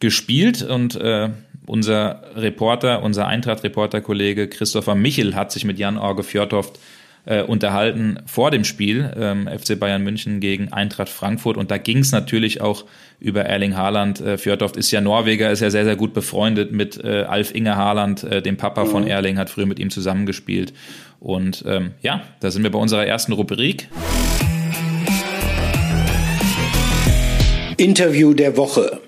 gespielt 0.00 0.62
und 0.62 0.96
äh, 0.96 1.30
unser 1.66 2.22
Reporter, 2.34 3.02
unser 3.02 3.26
Eintracht-Reporter-Kollege 3.26 4.48
Christopher 4.48 4.94
Michel 4.94 5.34
hat 5.34 5.52
sich 5.52 5.64
mit 5.64 5.78
Jan 5.78 5.98
Orge 5.98 6.22
Fjörtoft 6.22 6.78
äh, 7.24 7.42
unterhalten 7.42 8.20
vor 8.26 8.50
dem 8.50 8.64
Spiel 8.64 9.12
ähm, 9.16 9.48
FC 9.48 9.78
Bayern 9.78 10.02
München 10.02 10.40
gegen 10.40 10.72
Eintracht 10.72 11.08
Frankfurt 11.08 11.56
und 11.56 11.70
da 11.70 11.78
ging 11.78 11.98
es 11.98 12.12
natürlich 12.12 12.60
auch 12.60 12.84
über 13.20 13.44
Erling 13.44 13.76
Haaland. 13.76 14.20
Äh, 14.20 14.38
Fjordhoft 14.38 14.76
ist 14.76 14.90
ja 14.90 15.00
Norweger, 15.00 15.50
ist 15.50 15.60
ja 15.60 15.70
sehr, 15.70 15.84
sehr 15.84 15.96
gut 15.96 16.14
befreundet 16.14 16.72
mit 16.72 17.02
äh, 17.02 17.24
Alf 17.28 17.54
Inge 17.54 17.76
Haaland, 17.76 18.24
äh, 18.24 18.42
dem 18.42 18.56
Papa 18.56 18.84
mhm. 18.84 18.88
von 18.88 19.06
Erling, 19.06 19.38
hat 19.38 19.50
früher 19.50 19.66
mit 19.66 19.78
ihm 19.78 19.90
zusammengespielt. 19.90 20.72
Und 21.20 21.64
ähm, 21.66 21.92
ja, 22.00 22.22
da 22.40 22.50
sind 22.50 22.62
wir 22.62 22.70
bei 22.70 22.78
unserer 22.78 23.06
ersten 23.06 23.32
Rubrik. 23.32 23.88
Interview 27.76 28.34
der 28.34 28.56
Woche. 28.56 29.07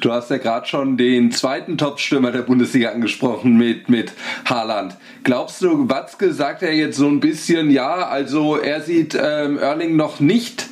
Du 0.00 0.12
hast 0.12 0.30
ja 0.30 0.38
gerade 0.38 0.66
schon 0.66 0.96
den 0.96 1.30
zweiten 1.30 1.76
Top-Stürmer 1.76 2.32
der 2.32 2.42
Bundesliga 2.42 2.90
angesprochen 2.90 3.56
mit, 3.58 3.90
mit 3.90 4.12
Haaland. 4.46 4.96
Glaubst 5.24 5.60
du, 5.60 5.90
Watzke 5.90 6.32
sagt 6.32 6.62
ja 6.62 6.70
jetzt 6.70 6.96
so 6.96 7.06
ein 7.06 7.20
bisschen, 7.20 7.70
ja, 7.70 8.08
also 8.08 8.56
er 8.56 8.80
sieht 8.80 9.14
ähm, 9.14 9.58
Erling 9.58 9.96
noch 9.96 10.18
nicht 10.18 10.68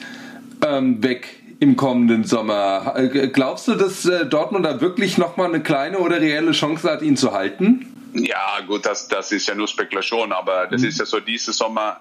ähm, 0.66 1.02
weg 1.02 1.28
im 1.61 1.76
kommenden 1.76 2.25
Sommer. 2.25 2.94
Äh, 2.97 3.28
glaubst 3.28 3.68
du, 3.68 3.75
dass 3.75 4.06
äh, 4.06 4.25
Dortmund 4.25 4.64
da 4.64 4.80
wirklich 4.80 5.18
nochmal 5.18 5.49
eine 5.49 5.62
kleine 5.62 5.99
oder 5.99 6.20
reelle 6.20 6.52
Chance 6.52 6.90
hat, 6.90 7.02
ihn 7.02 7.16
zu 7.16 7.32
halten? 7.32 7.94
Ja, 8.14 8.61
gut, 8.66 8.87
das, 8.87 9.08
das 9.08 9.30
ist 9.32 9.47
ja 9.47 9.54
nur 9.54 9.68
Spekulation, 9.68 10.32
aber 10.32 10.66
das 10.68 10.80
mhm. 10.80 10.88
ist 10.88 10.99
ja 11.00 11.04
so, 11.04 11.20
diese 11.20 11.52
Sommer 11.52 12.00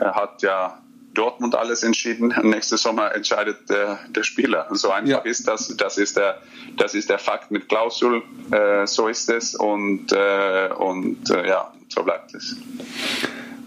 hat 0.00 0.42
ja 0.42 0.78
Dortmund 1.16 1.54
alles 1.54 1.82
entschieden. 1.82 2.34
Nächstes 2.42 2.82
Sommer 2.82 3.14
entscheidet 3.14 3.68
der, 3.68 3.98
der 4.10 4.22
Spieler. 4.22 4.68
So 4.70 4.90
einfach 4.90 5.24
ja. 5.24 5.30
ist 5.30 5.48
das. 5.48 5.74
Das 5.76 5.98
ist 5.98 6.16
der, 6.16 6.40
das 6.76 6.94
ist 6.94 7.10
der 7.10 7.18
Fakt 7.18 7.50
mit 7.50 7.68
Klausul. 7.68 8.22
Äh, 8.50 8.86
so 8.86 9.08
ist 9.08 9.28
es 9.30 9.54
und, 9.54 10.12
äh, 10.12 10.68
und 10.76 11.30
äh, 11.30 11.48
ja, 11.48 11.72
so 11.88 12.02
bleibt 12.02 12.34
es. 12.34 12.56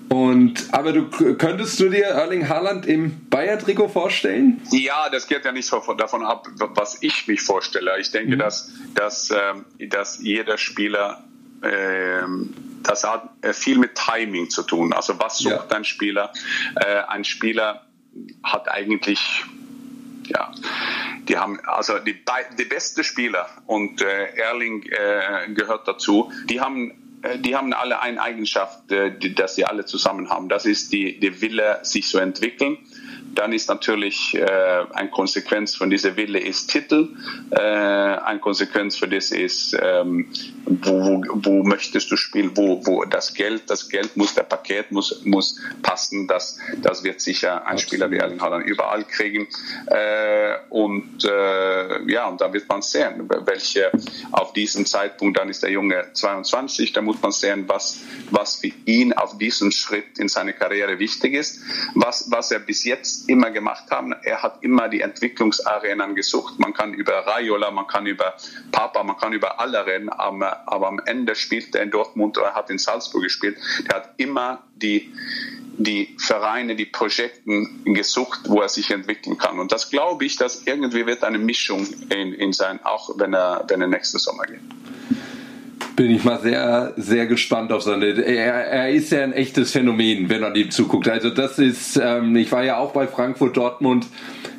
Und, 0.10 0.74
aber 0.74 0.92
du 0.92 1.08
könntest 1.36 1.80
du 1.80 1.90
dir 1.90 2.06
Erling 2.06 2.50
Haaland 2.50 2.88
im 2.88 3.28
Bayer-Trikot 3.30 3.90
vorstellen? 3.90 4.60
Ja, 4.72 5.08
das 5.12 5.28
geht 5.28 5.46
ja 5.46 5.52
nicht 5.52 5.68
so 5.68 5.80
davon 5.94 6.26
ab, 6.26 6.48
was 6.58 6.98
ich 7.02 7.28
mich 7.28 7.42
vorstelle. 7.42 7.92
Ich 8.00 8.10
denke, 8.10 8.36
mhm. 8.36 8.40
dass, 8.40 8.72
dass, 8.96 9.30
ähm, 9.30 9.66
dass 9.90 10.20
jeder 10.20 10.58
Spieler 10.58 11.24
ähm, 11.62 12.56
das 12.84 13.04
hat 13.04 13.30
äh, 13.42 13.54
viel 13.54 13.78
mit 13.78 13.96
Timing 13.96 14.50
zu 14.50 14.64
tun. 14.64 14.94
Also 14.94 15.20
was 15.20 15.38
sucht 15.38 15.72
ja. 15.72 15.78
ein 15.78 15.84
Spieler? 15.84 16.32
Äh, 16.76 17.02
ein 17.08 17.24
Spieler 17.24 17.86
hat 18.44 18.70
eigentlich 18.70 19.44
ja, 20.28 20.54
die 21.28 21.38
haben 21.38 21.60
also 21.66 21.98
die, 22.00 22.16
die 22.58 22.66
beste 22.66 23.04
Spieler 23.04 23.48
und 23.66 24.02
äh, 24.02 24.36
Erling 24.36 24.84
äh, 24.84 25.52
gehört 25.54 25.88
dazu. 25.88 26.32
Die 26.46 26.62
haben 26.62 27.20
äh, 27.24 27.40
die 27.40 27.56
haben 27.56 27.74
alle 27.74 28.00
eine 28.00 28.22
Eigenschaft, 28.22 28.92
äh, 28.92 29.18
die, 29.18 29.34
dass 29.34 29.56
sie 29.56 29.66
alle 29.66 29.86
zusammen 29.86 30.30
haben. 30.30 30.50
Das 30.50 30.66
ist 30.66 30.94
die, 30.94 31.20
die 31.20 31.42
Wille, 31.42 31.80
sich 31.84 32.08
zu 32.08 32.20
entwickeln 32.20 32.78
dann 33.36 33.54
ist 33.54 33.70
natürlich 33.70 34.36
äh, 34.36 34.46
eine 34.94 35.10
Konsequenz 35.10 35.76
von 35.76 35.90
dieser 35.90 36.16
Wille 36.16 36.40
ist 36.40 36.70
Titel, 36.70 37.10
äh, 37.52 37.60
eine 37.60 38.40
Konsequenz 38.40 38.98
für 38.98 39.08
das 39.08 39.32
ist, 39.32 39.78
ähm, 39.82 40.28
wo, 40.66 41.24
wo 41.34 41.64
möchtest 41.64 42.12
du 42.12 42.16
spielen, 42.16 42.52
wo, 42.56 42.86
wo 42.86 43.06
das 43.06 43.34
Geld, 43.34 43.70
das 43.70 43.90
Geld 43.90 44.18
muss, 44.18 44.36
der 44.36 44.44
Paket 44.44 44.92
muss, 44.92 45.24
muss 45.26 45.60
passen, 45.82 46.28
das, 46.28 46.58
das 46.82 47.04
wird 47.04 47.22
sicher 47.22 47.66
ein 47.66 47.78
Spieler 47.78 48.12
wie 48.12 48.18
Erling 48.18 48.42
Haaland 48.42 48.66
überall 48.66 49.04
kriegen. 49.04 49.48
Äh, 49.88 50.58
und 50.70 51.24
äh, 51.24 52.12
ja, 52.12 52.28
und 52.28 52.42
da 52.42 52.52
wird 52.52 52.68
man 52.68 52.82
sehen, 52.82 53.30
welche 53.46 53.92
auf 54.32 54.54
diesem 54.54 54.86
Zeitpunkt, 54.86 55.38
dann 55.40 55.50
ist 55.50 55.64
der 55.64 55.72
Junge 55.72 56.10
22, 56.14 56.94
da 56.94 57.02
muss 57.02 57.22
man 57.22 57.32
sehen, 57.32 57.66
was, 57.68 58.00
was 58.32 58.58
für 58.58 58.72
ihn 58.86 59.14
auf 59.14 59.38
diesem 59.38 59.72
Schritt 59.72 60.20
in 60.20 60.28
seiner 60.28 60.54
Karriere 60.54 61.00
wichtig 61.00 61.34
ist, 61.34 61.62
was, 61.96 62.30
was 62.30 62.52
er 62.52 62.60
bis 62.60 62.84
jetzt 62.84 63.19
immer 63.28 63.52
gemacht 63.52 63.92
haben. 63.92 64.14
Er 64.24 64.42
hat 64.42 64.58
immer 64.62 64.88
die 64.88 65.02
Entwicklungsarenen 65.02 66.16
gesucht. 66.16 66.60
Man 66.60 66.74
kann 66.74 66.94
über 66.94 67.26
Raiola, 67.26 67.72
man 67.72 67.88
kann 67.88 68.06
über 68.06 68.36
Papa, 68.72 69.04
man 69.04 69.18
kann 69.18 69.34
über 69.34 69.60
alle 69.60 69.86
reden, 69.86 70.10
aber, 70.10 70.68
aber 70.68 70.88
am 70.88 71.00
Ende 71.06 71.36
spielt 71.36 71.76
er 71.76 71.84
in 71.84 71.92
Dortmund 71.92 72.38
oder 72.38 72.54
hat 72.54 72.70
in 72.70 72.78
Salzburg 72.78 73.24
gespielt. 73.24 73.58
Der 73.88 73.98
hat 73.98 74.14
immer 74.18 74.64
die 74.76 75.12
die 75.82 76.18
Vereine, 76.20 76.76
die 76.76 76.86
Projekten 76.86 77.86
gesucht, 77.86 78.42
wo 78.50 78.60
er 78.62 78.68
sich 78.68 78.92
entwickeln 78.92 79.38
kann. 79.38 79.60
Und 79.60 79.72
das 79.72 79.90
glaube 79.90 80.26
ich, 80.26 80.36
dass 80.36 80.64
irgendwie 80.64 81.06
wird 81.06 81.24
eine 81.24 81.40
Mischung 81.40 81.88
in, 82.10 82.34
in 82.34 82.52
sein, 82.52 82.84
auch 82.84 83.18
wenn 83.18 83.34
er, 83.34 83.64
wenn 83.70 83.82
er 83.82 83.88
nächsten 83.88 84.20
Sommer 84.20 84.44
geht 84.44 84.60
bin 86.00 86.12
ich 86.12 86.24
mal 86.24 86.40
sehr, 86.40 86.94
sehr 86.96 87.28
gespannt 87.28 87.74
auf 87.74 87.82
seine. 87.82 88.06
Er, 88.06 88.54
er 88.54 88.90
ist 88.90 89.12
ja 89.12 89.22
ein 89.22 89.34
echtes 89.34 89.74
Phänomen, 89.74 90.30
wenn 90.30 90.40
man 90.40 90.56
ihm 90.56 90.72
zuguckt. 90.72 91.10
Also 91.10 91.30
das 91.30 91.60
ist, 91.60 92.00
ähm, 92.02 92.38
ich 92.38 92.54
war 92.54 92.64
ja 92.64 92.78
auch 92.78 92.94
bei 92.94 93.06
Frankfurt 93.06 93.58
Dortmund. 93.58 94.08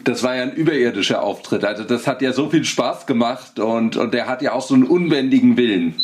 Das 0.05 0.23
war 0.23 0.37
ja 0.37 0.43
ein 0.43 0.53
überirdischer 0.53 1.23
Auftritt. 1.23 1.65
Also 1.65 1.85
das 1.85 2.07
hat 2.07 2.21
ja 2.21 2.35
so 2.35 2.51
viel 2.51 2.65
Spaß 2.65 3.07
gemacht 3.07 3.59
und, 3.59 3.97
und 3.97 4.15
er 4.15 4.27
hat 4.27 4.43
ja 4.43 4.53
auch 4.53 4.61
so 4.61 4.75
einen 4.75 4.85
unbändigen 4.85 5.57
Willen. 5.57 5.95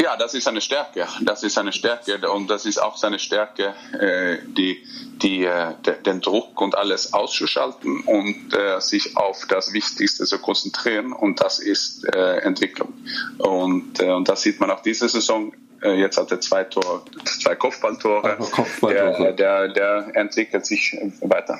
Ja, 0.00 0.16
das 0.16 0.34
ist 0.34 0.48
eine 0.48 0.60
Stärke. 0.60 1.06
Das 1.22 1.42
ist 1.42 1.58
eine 1.58 1.72
Stärke 1.72 2.30
und 2.30 2.48
das 2.48 2.66
ist 2.66 2.78
auch 2.78 2.96
seine 2.96 3.18
Stärke, 3.18 3.74
äh, 3.98 4.38
die, 4.46 4.84
die, 5.22 5.44
äh, 5.44 5.74
den 6.04 6.20
Druck 6.20 6.60
und 6.60 6.76
alles 6.76 7.12
auszuschalten 7.12 8.00
und 8.00 8.54
äh, 8.54 8.80
sich 8.80 9.16
auf 9.16 9.46
das 9.48 9.72
Wichtigste 9.72 10.24
zu 10.24 10.38
konzentrieren 10.38 11.12
und 11.12 11.40
das 11.40 11.58
ist 11.58 12.04
äh, 12.14 12.38
Entwicklung. 12.38 12.92
Und, 13.38 14.00
äh, 14.00 14.10
und 14.10 14.28
das 14.28 14.42
sieht 14.42 14.60
man 14.60 14.70
auch 14.70 14.80
diese 14.80 15.08
Saison. 15.08 15.52
Äh, 15.82 16.00
jetzt 16.00 16.16
hat 16.16 16.30
er 16.30 16.40
zwei, 16.40 16.64
Tor, 16.64 17.04
zwei 17.24 17.54
Kopfballtore. 17.54 18.36
Kopfballtore. 18.50 19.34
Der, 19.34 19.68
der, 19.68 19.68
der 19.68 20.16
entwickelt 20.16 20.66
sich 20.66 20.96
weiter. 21.20 21.58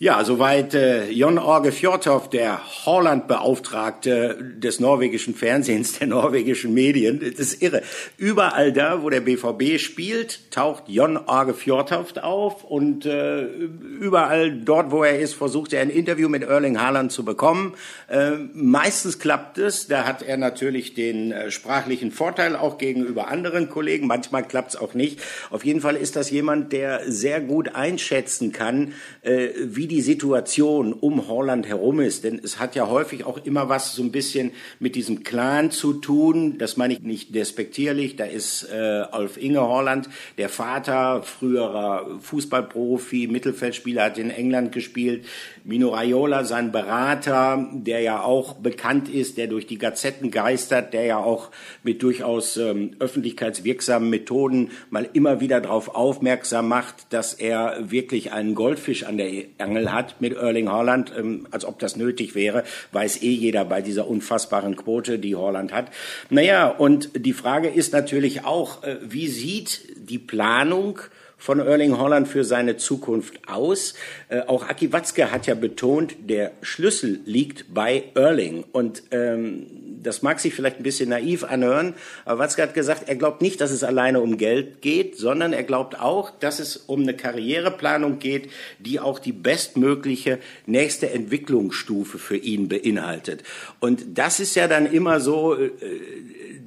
Ja, 0.00 0.24
soweit 0.24 0.74
äh, 0.74 1.08
Jon 1.10 1.38
Orge 1.38 1.70
Fjordhoff, 1.70 2.28
der 2.28 2.60
Holland-Beauftragte 2.84 4.36
des 4.56 4.80
norwegischen 4.80 5.36
Fernsehens, 5.36 6.00
der 6.00 6.08
norwegischen 6.08 6.74
Medien. 6.74 7.20
Das 7.20 7.38
ist 7.38 7.62
irre. 7.62 7.80
Überall 8.18 8.72
da, 8.72 9.04
wo 9.04 9.08
der 9.08 9.20
BVB 9.20 9.78
spielt, 9.78 10.50
taucht 10.50 10.88
Jon 10.88 11.16
Orge 11.16 11.54
Fjordhoff 11.54 12.16
auf 12.16 12.64
und 12.64 13.06
äh, 13.06 13.44
überall 13.44 14.50
dort, 14.50 14.90
wo 14.90 15.04
er 15.04 15.20
ist, 15.20 15.34
versucht 15.34 15.72
er 15.72 15.82
ein 15.82 15.90
Interview 15.90 16.28
mit 16.28 16.42
Erling 16.42 16.80
Haaland 16.80 17.12
zu 17.12 17.24
bekommen. 17.24 17.74
Äh, 18.08 18.32
meistens 18.52 19.20
klappt 19.20 19.58
es. 19.58 19.86
Da 19.86 20.06
hat 20.06 20.22
er 20.22 20.38
natürlich 20.38 20.94
den 20.94 21.30
äh, 21.30 21.52
sprachlichen 21.52 22.10
Vorteil 22.10 22.56
auch 22.56 22.78
gegenüber 22.78 23.28
anderen 23.28 23.68
Kollegen. 23.68 24.08
Manchmal 24.08 24.42
klappt 24.42 24.70
es 24.70 24.76
auch 24.76 24.94
nicht. 24.94 25.20
Auf 25.50 25.64
jeden 25.64 25.80
Fall 25.80 25.94
ist 25.94 26.16
das 26.16 26.32
jemand, 26.32 26.72
der 26.72 27.02
sehr 27.06 27.40
gut 27.40 27.76
einschätzen 27.76 28.50
kann, 28.50 28.94
äh, 29.22 29.50
wie 29.62 29.83
die 29.84 29.96
die 29.96 30.00
Situation 30.00 30.94
um 30.94 31.28
Holland 31.28 31.68
herum 31.68 32.00
ist. 32.00 32.24
Denn 32.24 32.40
es 32.42 32.58
hat 32.58 32.74
ja 32.74 32.88
häufig 32.88 33.24
auch 33.24 33.44
immer 33.44 33.68
was 33.68 33.92
so 33.92 34.02
ein 34.02 34.12
bisschen 34.12 34.52
mit 34.80 34.94
diesem 34.94 35.24
Clan 35.24 35.70
zu 35.70 35.92
tun. 35.92 36.56
Das 36.56 36.78
meine 36.78 36.94
ich 36.94 37.00
nicht 37.00 37.34
despektierlich. 37.34 38.16
Da 38.16 38.24
ist 38.24 38.66
äh, 38.72 38.76
Alf 38.76 39.36
Inge 39.36 39.60
Holland, 39.60 40.08
der 40.38 40.48
Vater, 40.48 41.22
früherer 41.22 42.18
Fußballprofi, 42.18 43.26
Mittelfeldspieler, 43.26 44.04
hat 44.04 44.16
in 44.16 44.30
England 44.30 44.72
gespielt. 44.72 45.26
Mino 45.66 45.94
Raiola, 45.94 46.44
sein 46.44 46.72
Berater, 46.72 47.70
der 47.72 48.00
ja 48.00 48.20
auch 48.20 48.52
bekannt 48.52 49.08
ist, 49.08 49.38
der 49.38 49.46
durch 49.46 49.66
die 49.66 49.78
Gazetten 49.78 50.30
geistert, 50.30 50.92
der 50.92 51.06
ja 51.06 51.16
auch 51.16 51.50
mit 51.82 52.02
durchaus 52.02 52.58
ähm, 52.58 52.90
öffentlichkeitswirksamen 52.98 54.10
Methoden 54.10 54.72
mal 54.90 55.08
immer 55.14 55.40
wieder 55.40 55.62
darauf 55.62 55.94
aufmerksam 55.94 56.68
macht, 56.68 57.10
dass 57.14 57.32
er 57.32 57.90
wirklich 57.90 58.30
einen 58.30 58.54
Goldfisch 58.54 59.04
an 59.04 59.16
der 59.16 59.44
Angel 59.56 59.90
hat 59.90 60.20
mit 60.20 60.34
Erling 60.34 60.68
Haaland, 60.68 61.14
ähm, 61.16 61.48
als 61.50 61.64
ob 61.64 61.78
das 61.78 61.96
nötig 61.96 62.34
wäre, 62.34 62.64
weiß 62.92 63.22
eh 63.22 63.32
jeder 63.32 63.64
bei 63.64 63.80
dieser 63.80 64.06
unfassbaren 64.06 64.76
Quote, 64.76 65.18
die 65.18 65.34
Haaland 65.34 65.72
hat. 65.72 65.86
Naja, 66.28 66.68
und 66.68 67.08
die 67.16 67.32
Frage 67.32 67.68
ist 67.68 67.94
natürlich 67.94 68.44
auch, 68.44 68.82
äh, 68.82 68.98
wie 69.00 69.28
sieht 69.28 69.80
die 69.96 70.18
Planung 70.18 70.98
von 71.44 71.60
Erling 71.60 71.98
Holland 71.98 72.26
für 72.26 72.42
seine 72.42 72.78
Zukunft 72.78 73.46
aus. 73.46 73.92
Äh, 74.30 74.40
auch 74.46 74.66
Aki 74.66 74.94
Watzke 74.94 75.30
hat 75.30 75.46
ja 75.46 75.54
betont, 75.54 76.16
der 76.20 76.52
Schlüssel 76.62 77.20
liegt 77.26 77.74
bei 77.74 78.04
Erling. 78.14 78.64
Und 78.72 79.02
ähm, 79.10 79.66
das 80.02 80.22
mag 80.22 80.40
sich 80.40 80.54
vielleicht 80.54 80.78
ein 80.78 80.84
bisschen 80.84 81.10
naiv 81.10 81.44
anhören, 81.44 81.92
aber 82.24 82.38
Watzke 82.38 82.62
hat 82.62 82.72
gesagt, 82.72 83.10
er 83.10 83.16
glaubt 83.16 83.42
nicht, 83.42 83.60
dass 83.60 83.72
es 83.72 83.84
alleine 83.84 84.22
um 84.22 84.38
Geld 84.38 84.80
geht, 84.80 85.18
sondern 85.18 85.52
er 85.52 85.64
glaubt 85.64 86.00
auch, 86.00 86.30
dass 86.30 86.60
es 86.60 86.78
um 86.78 87.02
eine 87.02 87.14
Karriereplanung 87.14 88.20
geht, 88.20 88.50
die 88.78 88.98
auch 88.98 89.18
die 89.18 89.32
bestmögliche 89.32 90.38
nächste 90.64 91.10
Entwicklungsstufe 91.10 92.18
für 92.18 92.38
ihn 92.38 92.68
beinhaltet. 92.68 93.42
Und 93.80 94.16
das 94.16 94.40
ist 94.40 94.56
ja 94.56 94.66
dann 94.66 94.90
immer 94.90 95.20
so 95.20 95.54
äh, 95.54 95.72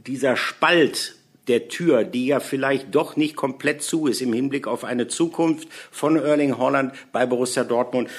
dieser 0.05 0.35
Spalt 0.35 1.15
der 1.47 1.67
Tür, 1.67 2.03
die 2.03 2.27
ja 2.27 2.39
vielleicht 2.39 2.93
doch 2.93 3.15
nicht 3.15 3.35
komplett 3.35 3.81
zu 3.81 4.07
ist 4.07 4.21
im 4.21 4.33
Hinblick 4.33 4.67
auf 4.67 4.83
eine 4.83 5.07
Zukunft 5.07 5.67
von 5.91 6.17
Erling 6.17 6.57
Holland 6.57 6.93
bei 7.11 7.25
Borussia 7.25 7.63
Dortmund 7.63 8.09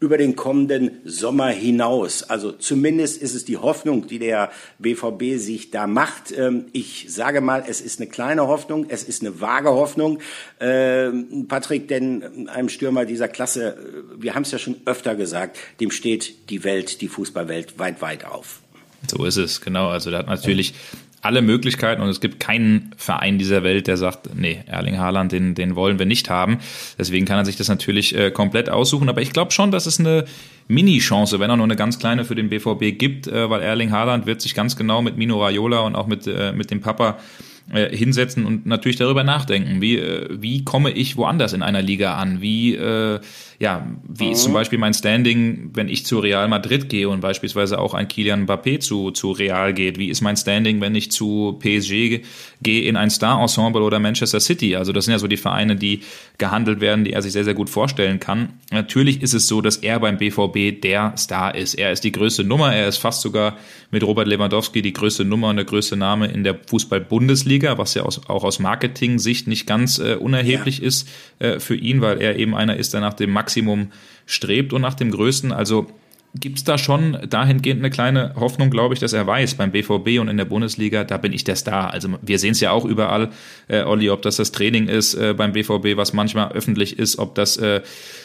über 0.00 0.16
den 0.16 0.34
kommenden 0.34 0.92
Sommer 1.04 1.48
hinaus. 1.48 2.22
Also 2.22 2.52
zumindest 2.52 3.20
ist 3.20 3.34
es 3.34 3.44
die 3.44 3.58
Hoffnung, 3.58 4.06
die 4.06 4.18
der 4.18 4.50
BVB 4.78 5.38
sich 5.38 5.70
da 5.70 5.86
macht. 5.86 6.32
Ähm, 6.36 6.64
ich 6.72 7.06
sage 7.10 7.42
mal, 7.42 7.64
es 7.68 7.82
ist 7.82 8.00
eine 8.00 8.08
kleine 8.08 8.48
Hoffnung, 8.48 8.86
es 8.88 9.04
ist 9.04 9.20
eine 9.20 9.42
vage 9.42 9.68
Hoffnung. 9.68 10.18
Ähm, 10.58 11.46
Patrick, 11.48 11.86
denn 11.88 12.48
einem 12.48 12.70
Stürmer 12.70 13.04
dieser 13.04 13.28
Klasse, 13.28 13.76
äh, 13.76 14.22
wir 14.22 14.34
haben 14.34 14.42
es 14.42 14.52
ja 14.52 14.58
schon 14.58 14.76
öfter 14.86 15.14
gesagt, 15.14 15.58
dem 15.80 15.90
steht 15.90 16.48
die 16.48 16.64
Welt, 16.64 17.02
die 17.02 17.08
Fußballwelt 17.08 17.78
weit, 17.78 18.00
weit 18.00 18.24
auf. 18.24 18.60
So 19.06 19.24
ist 19.26 19.36
es, 19.36 19.60
genau. 19.60 19.88
Also 19.88 20.10
da 20.10 20.18
hat 20.18 20.28
natürlich 20.28 20.74
alle 21.22 21.42
Möglichkeiten 21.42 22.00
und 22.00 22.08
es 22.08 22.20
gibt 22.20 22.40
keinen 22.40 22.92
Verein 22.96 23.38
dieser 23.38 23.62
Welt, 23.62 23.86
der 23.86 23.96
sagt, 23.96 24.34
nee, 24.34 24.60
Erling 24.66 24.98
Haaland, 24.98 25.32
den, 25.32 25.54
den 25.54 25.76
wollen 25.76 25.98
wir 25.98 26.06
nicht 26.06 26.30
haben. 26.30 26.58
Deswegen 26.98 27.26
kann 27.26 27.38
er 27.38 27.44
sich 27.44 27.56
das 27.56 27.68
natürlich 27.68 28.16
äh, 28.16 28.30
komplett 28.30 28.70
aussuchen. 28.70 29.08
Aber 29.08 29.20
ich 29.20 29.32
glaube 29.32 29.50
schon, 29.50 29.70
dass 29.70 29.86
es 29.86 30.00
eine 30.00 30.24
Mini-Chance, 30.68 31.38
wenn 31.40 31.50
auch 31.50 31.56
nur 31.56 31.64
eine 31.64 31.76
ganz 31.76 31.98
kleine 31.98 32.24
für 32.24 32.34
den 32.34 32.48
BVB 32.48 32.98
gibt, 32.98 33.26
äh, 33.26 33.50
weil 33.50 33.60
Erling 33.60 33.90
Haaland 33.90 34.26
wird 34.26 34.40
sich 34.40 34.54
ganz 34.54 34.76
genau 34.76 35.02
mit 35.02 35.16
Mino 35.16 35.42
Raiola 35.42 35.80
und 35.80 35.94
auch 35.94 36.06
mit, 36.06 36.26
äh, 36.26 36.52
mit 36.52 36.70
dem 36.70 36.80
Papa 36.80 37.10
äh, 37.10 37.49
hinsetzen 37.70 38.46
und 38.46 38.66
natürlich 38.66 38.96
darüber 38.96 39.22
nachdenken, 39.22 39.80
wie, 39.80 39.96
äh, 39.96 40.28
wie 40.30 40.64
komme 40.64 40.90
ich 40.90 41.16
woanders 41.16 41.52
in 41.52 41.62
einer 41.62 41.82
Liga 41.82 42.14
an? 42.14 42.40
Wie, 42.40 42.74
äh, 42.74 43.20
ja, 43.60 43.86
wie 44.08 44.26
mhm. 44.26 44.32
ist 44.32 44.42
zum 44.42 44.52
Beispiel 44.52 44.78
mein 44.78 44.94
Standing, 44.94 45.70
wenn 45.74 45.88
ich 45.88 46.06
zu 46.06 46.18
Real 46.18 46.48
Madrid 46.48 46.88
gehe 46.88 47.08
und 47.08 47.20
beispielsweise 47.20 47.78
auch 47.78 47.94
ein 47.94 48.08
Kilian 48.08 48.46
Mbappé 48.46 48.80
zu, 48.80 49.10
zu 49.10 49.32
Real 49.32 49.74
geht? 49.74 49.98
Wie 49.98 50.08
ist 50.08 50.20
mein 50.20 50.36
Standing, 50.36 50.80
wenn 50.80 50.94
ich 50.94 51.12
zu 51.12 51.58
PSG 51.60 52.22
gehe 52.62 52.82
in 52.88 52.96
ein 52.96 53.10
Star-Ensemble 53.10 53.82
oder 53.82 53.98
Manchester 53.98 54.40
City? 54.40 54.76
Also 54.76 54.92
das 54.92 55.04
sind 55.04 55.12
ja 55.12 55.18
so 55.18 55.28
die 55.28 55.36
Vereine, 55.36 55.76
die 55.76 56.00
gehandelt 56.38 56.80
werden, 56.80 57.04
die 57.04 57.12
er 57.12 57.22
sich 57.22 57.32
sehr, 57.32 57.44
sehr 57.44 57.54
gut 57.54 57.70
vorstellen 57.70 58.18
kann. 58.18 58.54
Natürlich 58.72 59.22
ist 59.22 59.34
es 59.34 59.46
so, 59.46 59.60
dass 59.60 59.76
er 59.76 60.00
beim 60.00 60.16
BVB 60.16 60.80
der 60.80 61.12
Star 61.18 61.54
ist. 61.54 61.74
Er 61.74 61.92
ist 61.92 62.02
die 62.02 62.12
größte 62.12 62.44
Nummer. 62.44 62.74
Er 62.74 62.88
ist 62.88 62.96
fast 62.96 63.20
sogar 63.20 63.58
mit 63.90 64.02
Robert 64.02 64.26
Lewandowski 64.26 64.82
die 64.82 64.92
größte 64.92 65.24
Nummer 65.24 65.50
und 65.50 65.56
der 65.56 65.66
größte 65.66 65.96
Name 65.96 66.28
in 66.28 66.44
der 66.44 66.58
Fußball-Bundesliga, 66.66 67.59
was 67.78 67.94
ja 67.94 68.02
aus, 68.02 68.28
auch 68.28 68.44
aus 68.44 68.58
Marketing-Sicht 68.58 69.46
nicht 69.46 69.66
ganz 69.66 69.98
äh, 69.98 70.14
unerheblich 70.14 70.78
ja. 70.78 70.86
ist 70.86 71.08
äh, 71.38 71.60
für 71.60 71.76
ihn, 71.76 72.00
weil 72.00 72.20
er 72.20 72.36
eben 72.36 72.54
einer 72.54 72.76
ist, 72.76 72.94
der 72.94 73.00
nach 73.00 73.14
dem 73.14 73.30
Maximum 73.30 73.92
strebt 74.26 74.72
und 74.72 74.82
nach 74.82 74.94
dem 74.94 75.10
Größten. 75.10 75.52
Also 75.52 75.86
gibt 76.34 76.58
es 76.58 76.64
da 76.64 76.78
schon 76.78 77.18
dahingehend 77.28 77.80
eine 77.80 77.90
kleine 77.90 78.34
Hoffnung, 78.36 78.70
glaube 78.70 78.94
ich, 78.94 79.00
dass 79.00 79.12
er 79.12 79.26
weiß, 79.26 79.54
beim 79.54 79.72
BVB 79.72 80.20
und 80.20 80.28
in 80.28 80.36
der 80.36 80.44
Bundesliga, 80.44 81.02
da 81.02 81.16
bin 81.16 81.32
ich 81.32 81.42
der 81.42 81.56
Star. 81.56 81.90
Also 81.90 82.08
wir 82.22 82.38
sehen 82.38 82.52
es 82.52 82.60
ja 82.60 82.70
auch 82.70 82.84
überall, 82.84 83.30
äh, 83.66 83.82
Olli, 83.82 84.10
ob 84.10 84.22
das 84.22 84.36
das 84.36 84.52
Training 84.52 84.86
ist 84.86 85.14
äh, 85.14 85.34
beim 85.36 85.52
BVB, 85.52 85.96
was 85.96 86.12
manchmal 86.12 86.52
öffentlich 86.52 86.98
ist, 86.98 87.18
ob 87.18 87.34
das 87.34 87.56
äh, 87.56 87.82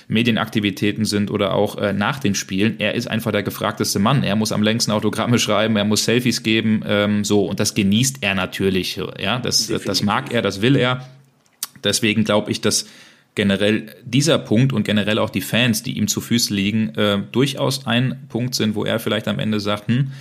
Medienaktivitäten 0.07 1.05
sind 1.05 1.31
oder 1.31 1.55
auch 1.55 1.77
äh, 1.77 1.93
nach 1.93 2.19
den 2.19 2.35
Spielen. 2.35 2.75
Er 2.79 2.93
ist 2.93 3.07
einfach 3.07 3.31
der 3.31 3.43
gefragteste 3.43 3.97
Mann. 3.97 4.23
Er 4.23 4.35
muss 4.35 4.51
am 4.51 4.61
längsten 4.61 4.91
Autogramme 4.91 5.39
schreiben, 5.39 5.75
er 5.75 5.85
muss 5.85 6.05
Selfies 6.05 6.43
geben, 6.43 6.83
ähm, 6.87 7.23
so 7.23 7.45
und 7.45 7.59
das 7.59 7.73
genießt 7.73 8.17
er 8.21 8.35
natürlich. 8.35 8.99
Ja, 9.19 9.39
das, 9.39 9.67
das 9.67 10.03
mag 10.03 10.31
er, 10.31 10.43
das 10.43 10.61
will 10.61 10.75
er. 10.75 11.07
Deswegen 11.83 12.23
glaube 12.23 12.51
ich, 12.51 12.61
dass 12.61 12.85
generell 13.35 13.93
dieser 14.03 14.39
Punkt 14.39 14.73
und 14.73 14.83
generell 14.83 15.19
auch 15.19 15.29
die 15.29 15.41
Fans, 15.41 15.83
die 15.83 15.97
ihm 15.97 16.07
zu 16.07 16.21
Füßen 16.21 16.55
liegen, 16.55 16.95
äh, 16.95 17.19
durchaus 17.31 17.85
ein 17.85 18.25
Punkt 18.29 18.55
sind, 18.55 18.75
wo 18.75 18.85
er 18.85 18.99
vielleicht 18.99 19.27
am 19.27 19.39
Ende 19.39 19.59
sagt, 19.59 19.87
hm, 19.89 20.11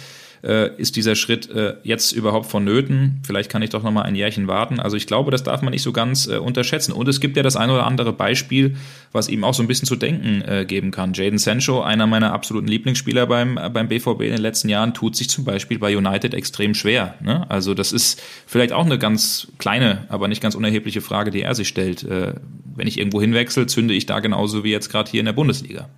äh, 0.45 0.71
ist 0.77 0.97
dieser 0.97 1.15
Schritt 1.15 1.51
äh, 1.51 1.75
jetzt 1.83 2.13
überhaupt 2.13 2.47
vonnöten? 2.47 3.21
Vielleicht 3.25 3.51
kann 3.51 3.63
ich 3.63 3.71
doch 3.71 3.83
noch 3.83 3.91
mal 3.91 4.03
ein 4.03 4.15
Jährchen 4.15 4.47
warten. 4.47 4.79
Also 4.79 4.97
ich 4.97 5.07
glaube, 5.07 5.31
das 5.31 5.43
darf 5.43 5.63
man 5.63 5.73
nicht 5.73 5.83
so 5.83 5.93
ganz 5.93 6.27
äh, 6.27 6.37
unterschätzen. 6.37 6.93
Und 6.93 7.09
es 7.09 7.21
gibt 7.21 7.37
ja 7.37 7.43
das 7.43 7.57
ein 7.57 7.71
oder 7.71 7.87
andere 7.87 8.13
Beispiel, 8.13 8.77
was 9.13 9.29
ihm 9.29 9.45
auch 9.45 9.55
so 9.55 9.63
ein 9.63 9.67
bisschen 9.67 9.89
zu 9.89 9.97
denken 9.97 10.43
äh, 10.43 10.65
geben 10.67 10.91
kann. 10.91 11.15
Jaden 11.15 11.39
Sancho, 11.39 11.83
einer 11.83 12.07
meiner 12.07 12.33
absoluten 12.33 12.69
Lieblingsspieler 12.69 13.27
beim, 13.27 13.57
äh, 13.57 13.71
beim 13.71 13.89
BVB 13.89 14.21
in 14.21 14.33
den 14.33 14.43
letzten 14.43 14.69
Jahren, 14.69 14.95
tut 14.95 15.17
sich 15.17 15.31
zum 15.31 15.45
Beispiel 15.45 15.79
bei 15.79 15.97
United 15.97 16.35
extrem 16.35 16.75
schwer. 16.75 17.15
Ne? 17.23 17.49
Also 17.51 17.75
das 17.75 17.93
ist 17.93 18.23
vielleicht 18.47 18.73
auch 18.73 18.85
eine 18.85 18.99
ganz 18.99 19.49
kleine, 19.59 20.05
aber 20.09 20.29
nicht 20.29 20.43
ganz 20.43 20.55
unerhebliche 20.55 21.01
Frage, 21.01 21.31
die 21.31 21.43
er 21.43 21.55
sich 21.55 21.69
stellt. 21.69 22.03
Äh, 22.05 22.35
wenn 22.77 22.87
ich 22.87 22.99
irgendwo 22.99 23.21
hinwechsel, 23.21 23.67
zünde 23.67 23.95
ich 23.95 24.07
da 24.07 24.21
genauso 24.21 24.65
wie 24.65 24.71
jetzt 24.71 24.91
gerade 24.91 25.11
hier 25.11 25.21
in 25.21 25.27
der 25.27 25.33
Bundesliga. 25.33 25.89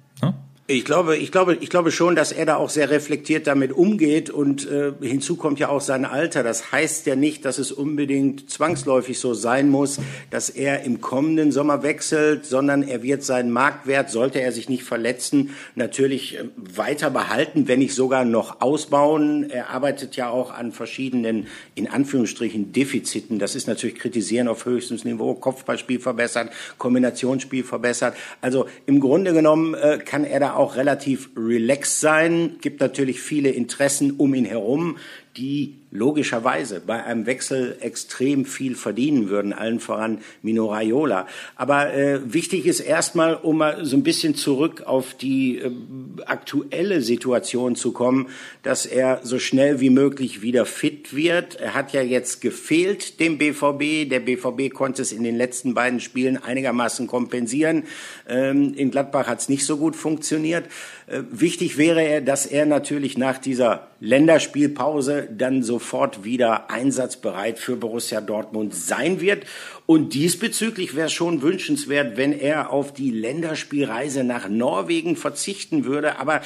Ich 0.68 0.84
glaube, 0.84 1.16
ich 1.16 1.30
glaube, 1.30 1.54
ich 1.54 1.70
glaube 1.70 1.92
schon, 1.92 2.16
dass 2.16 2.32
er 2.32 2.44
da 2.44 2.56
auch 2.56 2.70
sehr 2.70 2.90
reflektiert 2.90 3.46
damit 3.46 3.70
umgeht 3.70 4.30
und 4.30 4.68
äh, 4.68 4.94
hinzu 5.00 5.36
kommt 5.36 5.60
ja 5.60 5.68
auch 5.68 5.80
sein 5.80 6.04
Alter. 6.04 6.42
Das 6.42 6.72
heißt 6.72 7.06
ja 7.06 7.14
nicht, 7.14 7.44
dass 7.44 7.58
es 7.58 7.70
unbedingt 7.70 8.50
zwangsläufig 8.50 9.20
so 9.20 9.32
sein 9.32 9.68
muss, 9.68 10.00
dass 10.30 10.50
er 10.50 10.82
im 10.82 11.00
kommenden 11.00 11.52
Sommer 11.52 11.84
wechselt, 11.84 12.46
sondern 12.46 12.82
er 12.82 13.04
wird 13.04 13.22
seinen 13.22 13.52
Marktwert, 13.52 14.10
sollte 14.10 14.40
er 14.40 14.50
sich 14.50 14.68
nicht 14.68 14.82
verletzen, 14.82 15.50
natürlich 15.76 16.36
äh, 16.36 16.46
weiter 16.56 17.10
behalten, 17.10 17.68
wenn 17.68 17.78
nicht 17.78 17.94
sogar 17.94 18.24
noch 18.24 18.60
ausbauen. 18.60 19.48
Er 19.48 19.70
arbeitet 19.70 20.16
ja 20.16 20.30
auch 20.30 20.52
an 20.52 20.72
verschiedenen, 20.72 21.46
in 21.76 21.88
Anführungsstrichen, 21.88 22.72
Defiziten. 22.72 23.38
Das 23.38 23.54
ist 23.54 23.68
natürlich 23.68 23.94
kritisieren 23.94 24.48
auf 24.48 24.64
höchstem 24.64 24.98
Niveau, 25.04 25.34
Kopfballspiel 25.34 26.00
verbessert, 26.00 26.50
Kombinationsspiel 26.76 27.62
verbessert. 27.62 28.16
Also 28.40 28.66
im 28.86 28.98
Grunde 28.98 29.32
genommen 29.32 29.74
äh, 29.74 30.00
kann 30.04 30.24
er 30.24 30.40
da 30.40 30.55
auch 30.56 30.76
relativ 30.76 31.30
relaxed 31.36 32.00
sein, 32.00 32.56
gibt 32.60 32.80
natürlich 32.80 33.20
viele 33.20 33.50
Interessen 33.50 34.12
um 34.12 34.34
ihn 34.34 34.44
herum, 34.44 34.96
die 35.36 35.76
logischerweise 35.90 36.80
bei 36.80 37.04
einem 37.04 37.26
Wechsel 37.26 37.76
extrem 37.80 38.44
viel 38.44 38.74
verdienen 38.74 39.28
würden, 39.28 39.52
allen 39.52 39.80
voran 39.80 40.18
Mino 40.42 40.66
Raiola. 40.66 41.26
Aber 41.56 41.92
äh, 41.92 42.20
wichtig 42.32 42.66
ist 42.66 42.80
erstmal, 42.80 43.34
um 43.34 43.58
mal 43.58 43.84
so 43.84 43.96
ein 43.96 44.02
bisschen 44.02 44.34
zurück 44.34 44.82
auf 44.84 45.14
die 45.14 45.58
äh, 45.58 45.70
aktuelle 46.26 47.00
Situation 47.00 47.76
zu 47.76 47.92
kommen, 47.92 48.28
dass 48.62 48.84
er 48.84 49.20
so 49.22 49.38
schnell 49.38 49.80
wie 49.80 49.90
möglich 49.90 50.42
wieder 50.42 50.66
fit 50.66 51.14
wird. 51.14 51.56
Er 51.56 51.74
hat 51.74 51.92
ja 51.92 52.02
jetzt 52.02 52.40
gefehlt 52.40 53.20
dem 53.20 53.38
BVB. 53.38 54.08
Der 54.08 54.20
BVB 54.20 54.72
konnte 54.72 55.02
es 55.02 55.12
in 55.12 55.24
den 55.24 55.36
letzten 55.36 55.74
beiden 55.74 56.00
Spielen 56.00 56.36
einigermaßen 56.36 57.06
kompensieren. 57.06 57.84
Ähm, 58.28 58.74
in 58.74 58.90
Gladbach 58.90 59.26
hat 59.26 59.40
es 59.40 59.48
nicht 59.48 59.64
so 59.64 59.76
gut 59.76 59.96
funktioniert. 59.96 60.66
Äh, 61.06 61.22
wichtig 61.30 61.78
wäre 61.78 62.02
er, 62.02 62.20
dass 62.20 62.46
er 62.46 62.66
natürlich 62.66 63.16
nach 63.16 63.38
dieser 63.38 63.88
Länderspielpause 64.00 65.28
dann 65.30 65.62
sofort 65.62 66.24
wieder 66.24 66.70
einsatzbereit 66.70 67.58
für 67.58 67.76
Borussia 67.76 68.20
Dortmund 68.20 68.74
sein 68.74 69.20
wird. 69.20 69.44
Und 69.86 70.14
diesbezüglich 70.14 70.96
wäre 70.96 71.06
es 71.06 71.12
schon 71.12 71.42
wünschenswert, 71.42 72.16
wenn 72.16 72.32
er 72.32 72.70
auf 72.70 72.92
die 72.92 73.12
Länderspielreise 73.12 74.24
nach 74.24 74.48
Norwegen 74.48 75.14
verzichten 75.16 75.84
würde. 75.84 76.18
Aber 76.18 76.40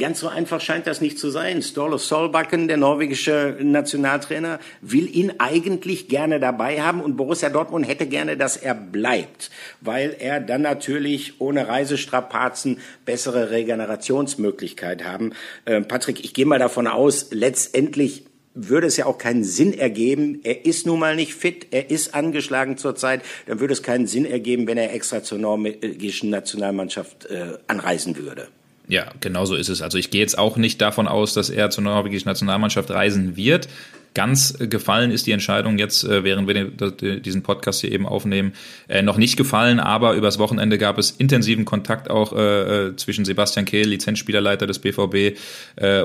ganz 0.00 0.18
so 0.18 0.28
einfach 0.28 0.60
scheint 0.60 0.88
das 0.88 1.00
nicht 1.00 1.18
zu 1.18 1.30
sein. 1.30 1.62
Ståle 1.62 1.98
Solbakken, 1.98 2.66
der 2.66 2.76
norwegische 2.76 3.56
Nationaltrainer, 3.60 4.58
will 4.80 5.08
ihn 5.14 5.34
eigentlich 5.38 6.08
gerne 6.08 6.40
dabei 6.40 6.82
haben 6.82 7.00
und 7.00 7.16
Borussia 7.16 7.50
Dortmund 7.50 7.86
hätte 7.86 8.06
gerne, 8.06 8.36
dass 8.36 8.56
er 8.56 8.74
bleibt, 8.74 9.50
weil 9.80 10.16
er 10.18 10.40
dann 10.40 10.62
natürlich 10.62 11.40
ohne 11.40 11.68
Reisestrapazen 11.68 12.80
bessere 13.04 13.50
Regenerationsmöglichkeit 13.50 15.04
haben. 15.04 15.32
Äh, 15.66 15.82
Patrick, 15.82 16.24
ich 16.24 16.34
gehe 16.34 16.46
mal 16.46 16.58
davon 16.58 16.88
aus, 16.88 17.28
letztendlich 17.30 18.24
würde 18.56 18.86
es 18.86 18.96
ja 18.96 19.06
auch 19.06 19.18
keinen 19.18 19.44
Sinn 19.44 19.78
ergeben. 19.78 20.40
Er 20.42 20.64
ist 20.64 20.86
nun 20.86 20.98
mal 20.98 21.14
nicht 21.14 21.34
fit, 21.34 21.68
er 21.70 21.90
ist 21.90 22.14
angeschlagen 22.14 22.78
zurzeit. 22.78 23.22
Dann 23.46 23.60
würde 23.60 23.72
es 23.72 23.82
keinen 23.82 24.06
Sinn 24.06 24.24
ergeben, 24.24 24.66
wenn 24.66 24.78
er 24.78 24.92
extra 24.92 25.22
zur 25.22 25.38
norwegischen 25.38 26.30
Nationalmannschaft 26.30 27.26
äh, 27.26 27.58
anreisen 27.68 28.16
würde. 28.16 28.48
Ja, 28.88 29.10
genau 29.20 29.44
so 29.44 29.56
ist 29.56 29.68
es. 29.68 29.82
Also 29.82 29.98
ich 29.98 30.10
gehe 30.10 30.20
jetzt 30.20 30.38
auch 30.38 30.56
nicht 30.56 30.80
davon 30.80 31.08
aus, 31.08 31.34
dass 31.34 31.50
er 31.50 31.70
zur 31.70 31.84
norwegischen 31.84 32.28
Nationalmannschaft 32.28 32.90
reisen 32.90 33.36
wird. 33.36 33.68
Ganz 34.16 34.56
gefallen 34.58 35.10
ist 35.10 35.26
die 35.26 35.32
Entscheidung 35.32 35.76
jetzt, 35.76 36.02
äh, 36.02 36.24
während 36.24 36.48
wir 36.48 37.20
diesen 37.20 37.42
Podcast 37.42 37.82
hier 37.82 37.92
eben 37.92 38.06
aufnehmen, 38.06 38.54
äh, 38.88 39.02
noch 39.02 39.18
nicht 39.18 39.36
gefallen, 39.36 39.78
aber 39.78 40.14
übers 40.14 40.38
Wochenende 40.38 40.78
gab 40.78 40.96
es 40.96 41.10
intensiven 41.10 41.66
Kontakt 41.66 42.08
auch 42.08 42.32
äh, 42.32 42.96
zwischen 42.96 43.26
Sebastian 43.26 43.66
Kehl, 43.66 43.86
Lizenzspielerleiter 43.86 44.66
des 44.66 44.78
BVB, 44.78 45.36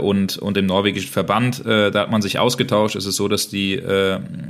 und, 0.02 0.38
und 0.38 0.58
dem 0.58 0.66
norwegischen 0.66 1.10
Verband. 1.10 1.64
Da 1.66 1.94
hat 1.94 2.12
man 2.12 2.22
sich 2.22 2.40
ausgetauscht. 2.40 2.96
Es 2.96 3.06
ist 3.06 3.16
so, 3.16 3.30
dass 3.30 3.48
die, 3.48 3.82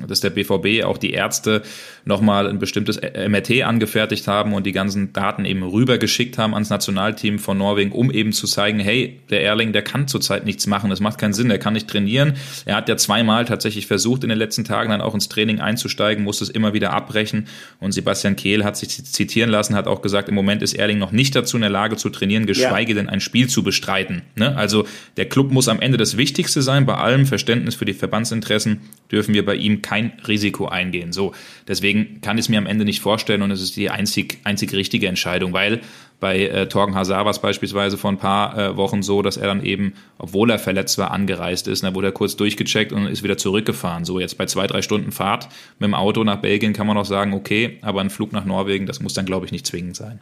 dass 0.07 0.21
der 0.21 0.31
BVB 0.31 0.83
auch 0.83 0.97
die 0.97 1.11
Ärzte 1.11 1.61
nochmal 2.05 2.47
ein 2.47 2.59
bestimmtes 2.59 2.99
MRT 2.99 3.63
angefertigt 3.63 4.27
haben 4.27 4.53
und 4.53 4.65
die 4.65 4.73
ganzen 4.73 5.13
Daten 5.13 5.45
eben 5.45 5.63
rübergeschickt 5.63 6.37
haben 6.37 6.53
ans 6.53 6.69
Nationalteam 6.69 7.39
von 7.39 7.57
Norwegen, 7.57 7.91
um 7.91 8.11
eben 8.11 8.33
zu 8.33 8.47
zeigen, 8.47 8.79
hey, 8.79 9.19
der 9.29 9.43
Erling, 9.43 9.71
der 9.71 9.83
kann 9.83 10.07
zurzeit 10.07 10.45
nichts 10.45 10.67
machen, 10.67 10.89
das 10.89 10.99
macht 10.99 11.17
keinen 11.17 11.33
Sinn, 11.33 11.49
der 11.49 11.59
kann 11.59 11.73
nicht 11.73 11.87
trainieren. 11.87 12.33
Er 12.65 12.75
hat 12.75 12.89
ja 12.89 12.97
zweimal 12.97 13.45
tatsächlich 13.45 13.87
versucht, 13.87 14.23
in 14.23 14.29
den 14.29 14.37
letzten 14.37 14.63
Tagen 14.63 14.89
dann 14.89 15.01
auch 15.01 15.13
ins 15.13 15.29
Training 15.29 15.61
einzusteigen, 15.61 16.23
musste 16.23 16.43
es 16.43 16.49
immer 16.49 16.73
wieder 16.73 16.91
abbrechen. 16.91 17.47
Und 17.79 17.93
Sebastian 17.93 18.35
Kehl 18.35 18.65
hat 18.65 18.75
sich 18.75 18.89
zitieren 18.89 19.49
lassen, 19.49 19.75
hat 19.75 19.87
auch 19.87 20.01
gesagt, 20.01 20.27
im 20.27 20.35
Moment 20.35 20.61
ist 20.61 20.73
Erling 20.73 20.97
noch 20.97 21.11
nicht 21.11 21.35
dazu 21.35 21.55
in 21.55 21.61
der 21.61 21.69
Lage 21.69 21.95
zu 21.95 22.09
trainieren, 22.09 22.45
geschweige 22.45 22.91
ja. 22.91 22.97
denn 22.97 23.09
ein 23.09 23.21
Spiel 23.21 23.47
zu 23.47 23.63
bestreiten. 23.63 24.23
Ne? 24.35 24.55
Also 24.57 24.85
der 25.17 25.29
Club 25.29 25.51
muss 25.51 25.69
am 25.69 25.79
Ende 25.79 25.97
das 25.97 26.17
Wichtigste 26.17 26.61
sein. 26.61 26.85
Bei 26.85 26.95
allem 26.95 27.25
Verständnis 27.25 27.75
für 27.75 27.85
die 27.85 27.93
Verbandsinteressen 27.93 28.81
dürfen 29.11 29.33
wir 29.33 29.45
bei 29.45 29.55
ihm 29.55 29.81
kein 29.81 30.01
kein 30.01 30.13
Risiko 30.27 30.67
eingehen. 30.67 31.11
So, 31.11 31.33
deswegen 31.67 31.90
kann 32.21 32.37
ich 32.37 32.45
es 32.45 32.49
mir 32.49 32.57
am 32.57 32.65
Ende 32.65 32.85
nicht 32.85 33.01
vorstellen 33.01 33.41
und 33.41 33.51
es 33.51 33.61
ist 33.61 33.75
die 33.75 33.89
einzig, 33.89 34.39
einzig 34.43 34.73
richtige 34.73 35.07
Entscheidung, 35.07 35.53
weil 35.53 35.81
bei 36.19 36.45
äh, 36.45 36.67
Torgen 36.67 36.95
Hazard 36.95 37.25
war 37.25 37.31
es 37.31 37.39
beispielsweise 37.39 37.97
vor 37.97 38.11
ein 38.11 38.17
paar 38.17 38.57
äh, 38.57 38.77
Wochen 38.77 39.01
so, 39.01 39.21
dass 39.21 39.37
er 39.37 39.47
dann 39.47 39.63
eben, 39.63 39.93
obwohl 40.19 40.51
er 40.51 40.59
verletzt 40.59 40.97
war, 40.97 41.11
angereist 41.11 41.67
ist. 41.67 41.83
Da 41.83 41.95
wurde 41.95 42.09
er 42.09 42.13
kurz 42.13 42.35
durchgecheckt 42.35 42.91
und 42.93 43.07
ist 43.07 43.23
wieder 43.23 43.37
zurückgefahren. 43.37 44.05
So 44.05 44.19
jetzt 44.19 44.37
bei 44.37 44.45
zwei, 44.45 44.67
drei 44.67 44.81
Stunden 44.81 45.11
Fahrt 45.11 45.49
mit 45.79 45.87
dem 45.87 45.95
Auto 45.95 46.23
nach 46.23 46.37
Belgien 46.37 46.73
kann 46.73 46.87
man 46.87 46.97
auch 46.97 47.05
sagen, 47.05 47.33
okay, 47.33 47.79
aber 47.81 48.01
ein 48.01 48.11
Flug 48.11 48.33
nach 48.33 48.45
Norwegen, 48.45 48.85
das 48.85 49.01
muss 49.01 49.13
dann, 49.13 49.25
glaube 49.25 49.47
ich, 49.47 49.51
nicht 49.51 49.65
zwingend 49.65 49.95
sein. 49.95 50.19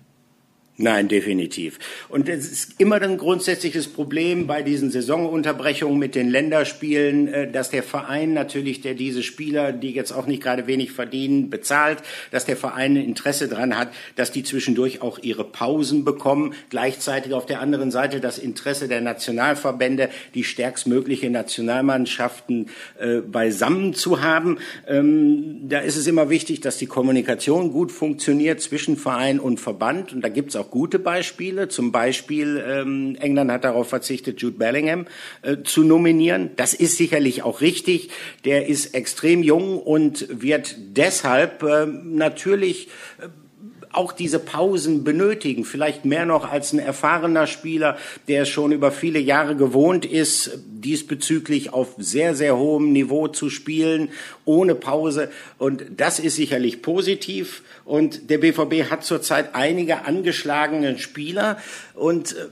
Nein, 0.82 1.10
definitiv. 1.10 1.78
Und 2.08 2.30
es 2.30 2.50
ist 2.50 2.76
immer 2.78 3.02
ein 3.02 3.18
grundsätzliches 3.18 3.90
Problem 3.90 4.48
bei 4.48 4.62
diesen 4.62 4.92
Saisonunterbrechungen 4.92 6.00
mit 6.00 6.16
den 6.16 6.30
Länderspielen, 6.30 7.28
äh, 7.28 7.52
dass 7.52 7.70
der 7.70 7.84
Verein 7.84 8.34
natürlich, 8.34 8.80
der 8.80 8.94
diese 8.94 9.22
Spieler, 9.22 9.74
die 9.74 9.92
jetzt 9.92 10.14
auch 10.14 10.26
nicht 10.26 10.42
gerade 10.42 10.68
wenig 10.68 10.94
verdienen, 10.94 11.50
bezahlt, 11.50 11.98
dass 12.32 12.46
der 12.46 12.56
Verein 12.56 12.96
ein 12.96 13.04
Interesse 13.04 13.50
daran 13.50 13.78
hat, 13.78 13.90
dass 14.16 14.32
die 14.32 14.44
zwischendurch 14.44 15.02
auch 15.02 15.20
ihre 15.20 15.44
Pausen 15.44 16.06
bekommen. 16.06 16.54
Gleichzeitig 16.70 17.34
auf 17.34 17.46
der 17.46 17.60
anderen 17.60 17.92
Seite 17.92 18.22
das 18.22 18.38
Interesse 18.38 18.88
der 18.88 19.02
Nationalverbände, 19.02 20.08
die 20.34 20.46
stärkstmögliche 20.46 21.30
Nationalmannschaften 21.30 22.70
äh, 23.00 23.18
beisammen 23.18 23.94
zu 23.96 24.22
haben. 24.22 24.60
Ähm, 24.88 25.68
da 25.68 25.80
ist 25.80 25.98
es 25.98 26.08
immer 26.08 26.30
wichtig, 26.30 26.62
dass 26.62 26.78
die 26.78 26.88
Kommunikation 26.88 27.74
gut 27.74 27.92
funktioniert 27.92 28.62
zwischen 28.62 28.96
Verein 28.96 29.42
und 29.42 29.60
Verband. 29.60 30.14
Und 30.14 30.22
da 30.22 30.30
gibt 30.30 30.52
es 30.52 30.56
auch 30.56 30.69
gute 30.70 31.00
Beispiele. 31.00 31.68
Zum 31.68 31.92
Beispiel 31.92 32.64
ähm, 32.66 33.18
England 33.20 33.52
hat 33.52 33.64
darauf 33.64 33.90
verzichtet, 33.90 34.42
Jude 34.42 34.58
Bellingham 34.58 35.08
äh, 35.42 35.58
zu 35.64 35.84
nominieren. 35.84 36.52
Das 36.56 36.74
ist 36.74 36.98
sicherlich 36.98 37.44
auch 37.44 37.62
richtig. 37.62 38.10
Der 38.46 38.68
ist 38.68 38.94
extrem 38.94 39.44
jung 39.44 39.80
und 39.80 40.28
wird 40.30 40.76
deshalb 40.78 41.64
äh, 41.64 41.86
natürlich 41.86 42.90
auch 43.92 44.12
diese 44.12 44.40
Pausen 44.40 45.04
benötigen, 45.04 45.66
vielleicht 45.66 46.06
mehr 46.06 46.26
noch 46.26 46.50
als 46.50 46.74
ein 46.74 46.80
erfahrener 46.80 47.48
Spieler, 47.48 47.98
der 48.28 48.46
schon 48.46 48.72
über 48.72 48.92
viele 48.92 49.20
Jahre 49.20 49.56
gewohnt 49.56 50.06
ist, 50.06 50.60
diesbezüglich 50.68 51.74
auf 51.74 51.96
sehr, 51.98 52.36
sehr 52.36 52.58
hohem 52.58 52.92
Niveau 52.92 53.28
zu 53.28 53.50
spielen, 53.50 54.10
ohne 54.46 54.76
Pause. 54.76 55.32
Und 55.58 55.84
das 55.98 56.20
ist 56.20 56.36
sicherlich 56.36 56.82
positiv. 56.82 57.64
Und 57.84 58.30
der 58.30 58.38
BVB 58.38 58.92
hat 58.92 59.04
zurzeit 59.04 59.56
einige 59.56 60.06
angeschlagene 60.06 61.00
Spieler 61.00 61.58
und 61.96 62.34
äh, 62.34 62.46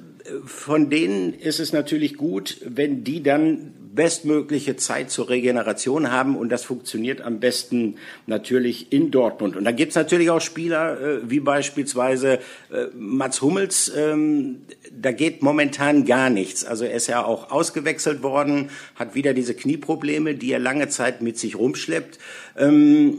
von 0.45 0.89
denen 0.89 1.33
ist 1.33 1.59
es 1.59 1.71
natürlich 1.71 2.17
gut, 2.17 2.57
wenn 2.65 3.03
die 3.03 3.23
dann 3.23 3.73
bestmögliche 3.97 4.77
Zeit 4.77 5.11
zur 5.11 5.27
Regeneration 5.27 6.11
haben 6.11 6.37
und 6.37 6.49
das 6.49 6.63
funktioniert 6.63 7.19
am 7.19 7.41
besten 7.41 7.95
natürlich 8.27 8.93
in 8.93 9.11
Dortmund. 9.11 9.57
Und 9.57 9.65
da 9.65 9.71
gibt's 9.71 9.95
natürlich 9.95 10.29
auch 10.29 10.39
Spieler 10.39 11.01
äh, 11.01 11.29
wie 11.29 11.41
beispielsweise 11.41 12.35
äh, 12.71 12.85
Mats 12.95 13.41
Hummels, 13.41 13.91
ähm, 13.97 14.61
da 14.91 15.11
geht 15.11 15.41
momentan 15.41 16.05
gar 16.05 16.29
nichts. 16.29 16.63
Also 16.63 16.85
er 16.85 16.93
ist 16.93 17.07
ja 17.07 17.25
auch 17.25 17.51
ausgewechselt 17.51 18.23
worden, 18.23 18.69
hat 18.95 19.15
wieder 19.15 19.33
diese 19.33 19.55
Knieprobleme, 19.55 20.35
die 20.35 20.51
er 20.51 20.59
lange 20.59 20.87
Zeit 20.87 21.21
mit 21.21 21.37
sich 21.37 21.57
rumschleppt. 21.57 22.19
Ähm, 22.57 23.17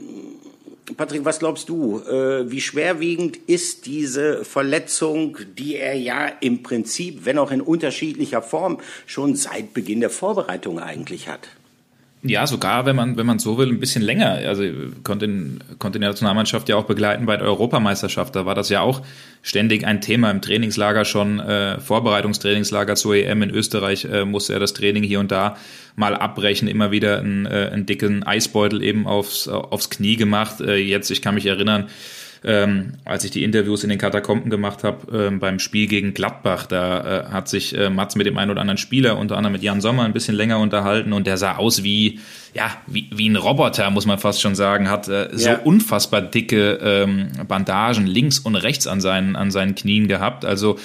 Patrick, 0.97 1.25
was 1.25 1.39
glaubst 1.39 1.69
du? 1.69 2.01
Äh, 2.01 2.51
wie 2.51 2.61
schwerwiegend 2.61 3.37
ist 3.37 3.87
diese 3.87 4.45
Verletzung, 4.45 5.37
die 5.57 5.77
er 5.77 5.95
ja 5.95 6.29
im 6.41 6.63
Prinzip, 6.63 7.25
wenn 7.25 7.39
auch 7.39 7.51
in 7.51 7.61
unterschiedlicher 7.61 8.43
Form, 8.43 8.79
schon 9.07 9.35
seit 9.37 9.75
Beginn 9.75 10.01
der 10.01 10.11
Vorbereitung 10.11 10.79
eigentlich 10.79 11.29
hat? 11.29 11.49
Ja, 12.23 12.49
sogar, 12.49 12.85
wenn 12.85 12.97
man, 12.97 13.17
wenn 13.17 13.27
man 13.27 13.39
so 13.39 13.59
will, 13.59 13.69
ein 13.69 13.79
bisschen 13.79 14.03
länger. 14.03 14.31
Also 14.49 14.65
konnte, 15.05 15.29
konnte 15.79 16.01
die 16.01 16.05
Nationalmannschaft 16.05 16.69
ja 16.69 16.75
auch 16.75 16.85
begleiten 16.85 17.27
bei 17.27 17.37
der 17.37 17.47
Europameisterschaft. 17.47 18.35
Da 18.35 18.45
war 18.45 18.57
das 18.57 18.71
ja 18.71 18.81
auch 18.81 19.03
ständig 19.43 19.87
ein 19.87 20.01
Thema 20.01 20.31
im 20.33 20.43
Trainingslager 20.43 21.05
schon, 21.05 21.39
äh, 21.39 21.79
Vorbereitungstrainingslager 21.79 22.97
zur 22.97 23.15
EM 23.15 23.43
in 23.43 23.51
Österreich, 23.51 24.05
äh, 24.05 24.25
musste 24.25 24.53
er 24.53 24.59
das 24.59 24.75
Training 24.75 25.05
hier 25.05 25.21
und 25.21 25.31
da 25.31 25.57
mal 25.95 26.17
abbrechen, 26.17 26.67
immer 26.67 26.91
wieder 26.91 27.21
einen, 27.21 27.47
äh, 27.47 27.71
einen 27.73 27.87
dicken 27.87 28.25
Eisbeutel 28.25 28.83
eben 28.83 29.07
aufs, 29.07 29.47
aufs 29.47 29.89
Knie 29.89 30.17
gemacht. 30.17 30.61
Äh, 30.61 30.77
jetzt, 30.77 31.11
ich 31.13 31.23
kann 31.23 31.37
mich 31.37 31.47
erinnern, 31.47 31.89
ähm, 32.45 32.95
als 33.05 33.25
ich 33.25 33.31
die 33.31 33.45
Interviews 33.45 33.83
in 33.83 33.91
den 33.91 33.99
Katakomben 33.99 34.51
gemacht 34.51 34.85
habe 34.85 35.27
ähm, 35.27 35.41
beim 35.41 35.59
Spiel 35.59 35.87
gegen 35.87 36.15
Gladbach. 36.15 36.67
Da 36.67 37.27
äh, 37.29 37.31
hat 37.31 37.49
sich 37.49 37.77
äh, 37.77 37.91
Mats 37.91 38.17
mit 38.17 38.27
dem 38.27 38.39
einen 38.39 38.51
oder 38.51 38.61
anderen 38.61 38.79
Spieler, 38.79 39.19
unter 39.19 39.37
anderem 39.37 39.53
mit 39.53 39.63
Jan 39.63 39.81
Sommer, 39.81 40.05
ein 40.05 40.13
bisschen 40.13 40.35
länger 40.35 40.59
unterhalten 40.59 41.13
und 41.13 41.27
der 41.27 41.37
sah 41.37 41.57
aus 41.57 41.83
wie, 41.83 42.21
ja, 42.55 42.71
wie, 42.87 43.09
wie 43.13 43.29
ein 43.29 43.37
Roboter, 43.37 43.91
muss 43.91 44.07
man 44.07 44.19
fast 44.19 44.41
schon 44.41 44.55
sagen, 44.55 44.89
hat 44.91 45.09
äh, 45.09 45.29
so 45.33 45.51
ja. 45.51 45.59
unfassbar 45.59 46.23
dicke 46.23 46.79
ähm, 46.83 47.29
Bandagen 47.47 48.07
links 48.07 48.39
und 48.39 48.57
rechts 48.57 48.87
an 48.87 49.01
seinen, 49.01 49.37
an 49.37 49.51
seinen 49.51 49.75
Knien 49.75 50.09
gehabt. 50.09 50.45
Also 50.45 50.79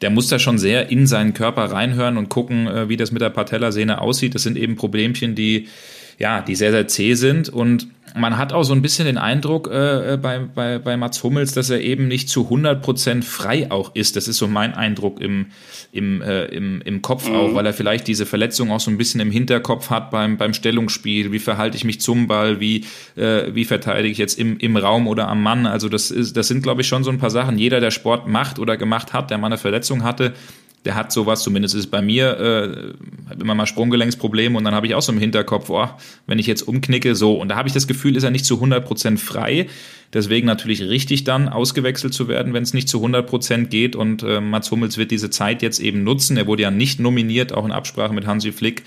der 0.00 0.10
muss 0.10 0.28
da 0.28 0.38
schon 0.38 0.58
sehr 0.58 0.90
in 0.90 1.06
seinen 1.06 1.34
Körper 1.34 1.64
reinhören 1.64 2.16
und 2.16 2.28
gucken, 2.28 2.66
äh, 2.66 2.88
wie 2.88 2.96
das 2.96 3.12
mit 3.12 3.22
der 3.22 3.30
Patellasehne 3.30 4.00
aussieht. 4.00 4.34
Das 4.34 4.42
sind 4.42 4.56
eben 4.56 4.76
Problemchen, 4.76 5.34
die 5.34 5.68
ja, 6.20 6.42
die 6.42 6.54
sehr, 6.54 6.70
sehr 6.70 6.86
zäh 6.86 7.14
sind 7.14 7.48
und 7.48 7.88
man 8.14 8.38
hat 8.38 8.52
auch 8.52 8.62
so 8.62 8.72
ein 8.72 8.82
bisschen 8.82 9.06
den 9.06 9.18
Eindruck 9.18 9.68
äh, 9.68 10.18
bei, 10.20 10.38
bei, 10.38 10.78
bei 10.78 10.96
Mats 10.96 11.22
Hummels, 11.22 11.52
dass 11.52 11.70
er 11.70 11.80
eben 11.80 12.08
nicht 12.08 12.28
zu 12.28 12.44
100 12.44 12.82
Prozent 12.82 13.24
frei 13.24 13.70
auch 13.70 13.94
ist. 13.94 14.16
Das 14.16 14.28
ist 14.28 14.38
so 14.38 14.48
mein 14.48 14.74
Eindruck 14.74 15.20
im, 15.20 15.46
im, 15.92 16.20
äh, 16.20 16.46
im, 16.46 16.82
im 16.82 17.02
Kopf 17.02 17.28
mhm. 17.28 17.36
auch, 17.36 17.54
weil 17.54 17.66
er 17.66 17.72
vielleicht 17.72 18.08
diese 18.08 18.26
Verletzung 18.26 18.70
auch 18.70 18.80
so 18.80 18.90
ein 18.90 18.98
bisschen 18.98 19.20
im 19.20 19.30
Hinterkopf 19.30 19.90
hat 19.90 20.10
beim, 20.10 20.36
beim 20.36 20.54
Stellungsspiel. 20.54 21.32
Wie 21.32 21.38
verhalte 21.38 21.76
ich 21.76 21.84
mich 21.84 22.00
zum 22.00 22.26
Ball? 22.26 22.60
Wie, 22.60 22.84
äh, 23.16 23.54
wie 23.54 23.64
verteidige 23.64 24.10
ich 24.10 24.18
jetzt 24.18 24.38
im, 24.38 24.58
im 24.58 24.76
Raum 24.76 25.06
oder 25.06 25.28
am 25.28 25.42
Mann? 25.42 25.66
Also 25.66 25.88
das, 25.88 26.10
ist, 26.10 26.36
das 26.36 26.48
sind, 26.48 26.62
glaube 26.62 26.80
ich, 26.80 26.88
schon 26.88 27.04
so 27.04 27.10
ein 27.10 27.18
paar 27.18 27.30
Sachen. 27.30 27.58
Jeder, 27.58 27.80
der 27.80 27.90
Sport 27.92 28.26
macht 28.26 28.58
oder 28.58 28.76
gemacht 28.76 29.12
hat, 29.12 29.30
der 29.30 29.38
mal 29.38 29.46
eine 29.46 29.58
Verletzung 29.58 30.02
hatte, 30.02 30.34
der 30.84 30.94
hat 30.94 31.12
sowas, 31.12 31.42
zumindest 31.42 31.74
ist 31.74 31.80
es 31.80 31.90
bei 31.90 32.00
mir, 32.00 32.38
äh, 32.38 33.34
immer 33.40 33.54
mal 33.54 33.66
Sprunggelenksprobleme 33.66 34.56
und 34.56 34.64
dann 34.64 34.74
habe 34.74 34.86
ich 34.86 34.94
auch 34.94 35.02
so 35.02 35.12
im 35.12 35.18
Hinterkopf, 35.18 35.68
oh, 35.68 35.88
wenn 36.26 36.38
ich 36.38 36.46
jetzt 36.46 36.62
umknicke, 36.62 37.14
so. 37.14 37.34
Und 37.34 37.48
da 37.48 37.56
habe 37.56 37.68
ich 37.68 37.74
das 37.74 37.86
Gefühl, 37.86 38.16
ist 38.16 38.22
er 38.22 38.30
nicht 38.30 38.46
zu 38.46 38.62
100% 38.62 39.18
frei. 39.18 39.66
Deswegen 40.12 40.46
natürlich 40.46 40.82
richtig 40.82 41.24
dann 41.24 41.48
ausgewechselt 41.48 42.14
zu 42.14 42.28
werden, 42.28 42.54
wenn 42.54 42.62
es 42.62 42.72
nicht 42.72 42.88
zu 42.88 43.04
100% 43.04 43.66
geht. 43.66 43.94
Und 43.94 44.22
äh, 44.22 44.40
Mats 44.40 44.70
Hummels 44.70 44.96
wird 44.96 45.10
diese 45.10 45.30
Zeit 45.30 45.62
jetzt 45.62 45.80
eben 45.80 46.02
nutzen. 46.02 46.36
Er 46.36 46.46
wurde 46.46 46.62
ja 46.62 46.70
nicht 46.70 46.98
nominiert, 46.98 47.52
auch 47.52 47.64
in 47.64 47.72
Absprache 47.72 48.14
mit 48.14 48.26
Hansi 48.26 48.50
Flick 48.50 48.82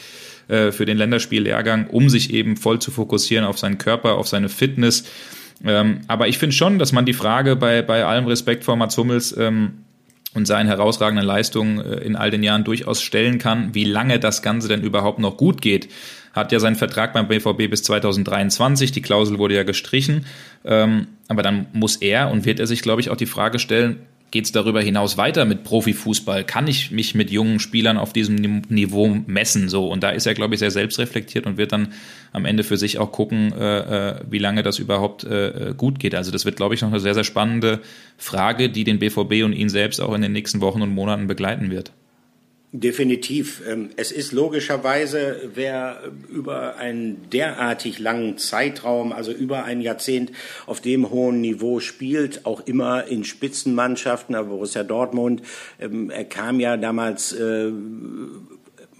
äh, 0.47 0.71
für 0.71 0.85
den 0.85 0.97
Länderspiellehrgang, 0.97 1.87
um 1.87 2.09
sich 2.09 2.33
eben 2.33 2.57
voll 2.57 2.79
zu 2.79 2.89
fokussieren 2.89 3.45
auf 3.45 3.59
seinen 3.59 3.77
Körper, 3.77 4.15
auf 4.15 4.27
seine 4.27 4.49
Fitness. 4.49 5.05
Ähm, 5.63 6.01
aber 6.07 6.27
ich 6.27 6.39
finde 6.39 6.55
schon, 6.55 6.79
dass 6.79 6.91
man 6.91 7.05
die 7.05 7.13
Frage 7.13 7.55
bei, 7.55 7.81
bei 7.81 8.03
allem 8.03 8.25
Respekt 8.25 8.63
vor 8.63 8.75
Mats 8.75 8.97
Hummels, 8.97 9.35
ähm, 9.37 9.82
und 10.33 10.45
seinen 10.45 10.67
herausragenden 10.67 11.25
Leistungen 11.25 11.79
äh, 11.79 11.99
in 11.99 12.15
all 12.15 12.31
den 12.31 12.43
Jahren 12.43 12.63
durchaus 12.63 13.01
stellen 13.01 13.39
kann. 13.39 13.73
Wie 13.73 13.85
lange 13.85 14.19
das 14.19 14.41
Ganze 14.41 14.67
denn 14.67 14.81
überhaupt 14.81 15.19
noch 15.19 15.37
gut 15.37 15.61
geht, 15.61 15.89
hat 16.33 16.51
ja 16.51 16.59
seinen 16.59 16.75
Vertrag 16.75 17.13
beim 17.13 17.27
BVB 17.27 17.69
bis 17.69 17.83
2023. 17.83 18.91
Die 18.91 19.01
Klausel 19.01 19.37
wurde 19.37 19.55
ja 19.55 19.63
gestrichen. 19.63 20.25
Ähm, 20.65 21.07
aber 21.27 21.43
dann 21.43 21.67
muss 21.73 21.97
er 21.97 22.31
und 22.31 22.45
wird 22.45 22.59
er 22.59 22.67
sich, 22.67 22.81
glaube 22.81 23.01
ich, 23.01 23.09
auch 23.09 23.17
die 23.17 23.25
Frage 23.25 23.59
stellen, 23.59 23.99
geht 24.33 24.45
es 24.45 24.51
darüber 24.51 24.81
hinaus 24.81 25.15
weiter 25.15 25.45
mit 25.45 25.63
Profifußball? 25.63 26.43
Kann 26.43 26.65
ich 26.65 26.89
mich 26.89 27.13
mit 27.13 27.29
jungen 27.29 27.59
Spielern 27.59 27.99
auf 27.99 28.13
diesem 28.13 28.63
Niveau 28.67 29.07
messen? 29.27 29.69
So 29.69 29.87
und 29.87 30.01
da 30.01 30.09
ist 30.09 30.25
er, 30.25 30.33
glaube 30.33 30.55
ich, 30.55 30.59
sehr 30.59 30.71
selbstreflektiert 30.71 31.45
und 31.45 31.57
wird 31.57 31.71
dann 31.71 31.93
am 32.31 32.45
Ende 32.45 32.63
für 32.63 32.75
sich 32.75 32.97
auch 32.97 33.11
gucken, 33.11 33.53
äh, 33.53 33.77
äh 34.09 34.15
wie 34.27 34.39
lange 34.39 34.63
das 34.63 34.79
überhaupt 34.79 35.23
äh, 35.23 35.69
äh, 35.69 35.73
gut 35.75 35.99
geht. 35.99 36.15
Also 36.15 36.31
das 36.31 36.45
wird, 36.45 36.55
glaube 36.55 36.73
ich, 36.73 36.81
noch 36.81 36.89
eine 36.89 36.99
sehr 36.99 37.13
sehr 37.13 37.23
spannende 37.23 37.81
Frage, 38.17 38.71
die 38.71 38.83
den 38.83 38.97
BVB 38.97 39.43
und 39.45 39.53
ihn 39.53 39.69
selbst 39.69 40.01
auch 40.01 40.15
in 40.15 40.23
den 40.23 40.31
nächsten 40.31 40.61
Wochen 40.61 40.81
und 40.81 40.89
Monaten 40.89 41.27
begleiten 41.27 41.69
wird. 41.69 41.91
Definitiv. 42.75 43.61
Ähm, 43.69 43.91
es 43.97 44.11
ist 44.11 44.31
logischerweise, 44.31 45.51
wer 45.53 46.11
über 46.27 46.77
einen 46.77 47.29
derartig 47.29 47.99
langen 47.99 48.39
Zeitraum, 48.39 49.13
also 49.13 49.31
über 49.31 49.63
ein 49.63 49.79
Jahrzehnt 49.79 50.31
auf 50.65 50.81
dem 50.81 51.11
hohen 51.11 51.39
Niveau 51.39 51.79
spielt, 51.79 52.47
auch 52.47 52.65
immer 52.65 53.05
in 53.05 53.25
Spitzenmannschaften, 53.25 54.33
aber 54.33 54.47
Borussia 54.47 54.81
Dortmund, 54.81 55.43
ähm, 55.79 56.09
er 56.09 56.25
kam 56.25 56.59
ja 56.59 56.75
damals 56.75 57.31
äh, 57.33 57.71